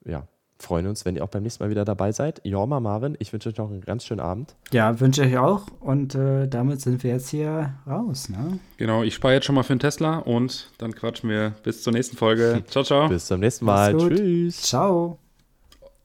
ja, 0.04 0.26
freuen 0.58 0.86
uns, 0.86 1.04
wenn 1.04 1.16
ihr 1.16 1.24
auch 1.24 1.28
beim 1.28 1.42
nächsten 1.42 1.62
Mal 1.62 1.70
wieder 1.70 1.84
dabei 1.84 2.12
seid. 2.12 2.40
Jorma, 2.44 2.80
Marvin, 2.80 3.16
ich 3.18 3.32
wünsche 3.32 3.48
euch 3.48 3.56
noch 3.56 3.70
einen 3.70 3.80
ganz 3.80 4.04
schönen 4.04 4.20
Abend. 4.20 4.54
Ja, 4.72 4.98
wünsche 5.00 5.24
ich 5.24 5.36
auch. 5.36 5.66
Und 5.80 6.14
äh, 6.14 6.48
damit 6.48 6.80
sind 6.80 7.02
wir 7.02 7.10
jetzt 7.10 7.28
hier 7.28 7.74
raus. 7.86 8.28
Ne? 8.28 8.58
Genau, 8.76 9.02
ich 9.02 9.14
spare 9.14 9.34
jetzt 9.34 9.46
schon 9.46 9.54
mal 9.54 9.62
für 9.62 9.74
den 9.74 9.80
Tesla 9.80 10.18
und 10.18 10.70
dann 10.78 10.94
quatschen 10.94 11.28
wir 11.28 11.54
bis 11.62 11.82
zur 11.82 11.92
nächsten 11.92 12.16
Folge. 12.16 12.62
Ciao, 12.68 12.84
ciao. 12.84 13.08
Bis 13.08 13.26
zum 13.26 13.40
nächsten 13.40 13.64
Mal. 13.64 13.96
Tschüss. 13.96 14.62
Ciao. 14.62 15.18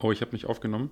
Oh, 0.02 0.12
ich 0.12 0.22
habe 0.22 0.32
mich 0.32 0.46
aufgenommen. 0.46 0.90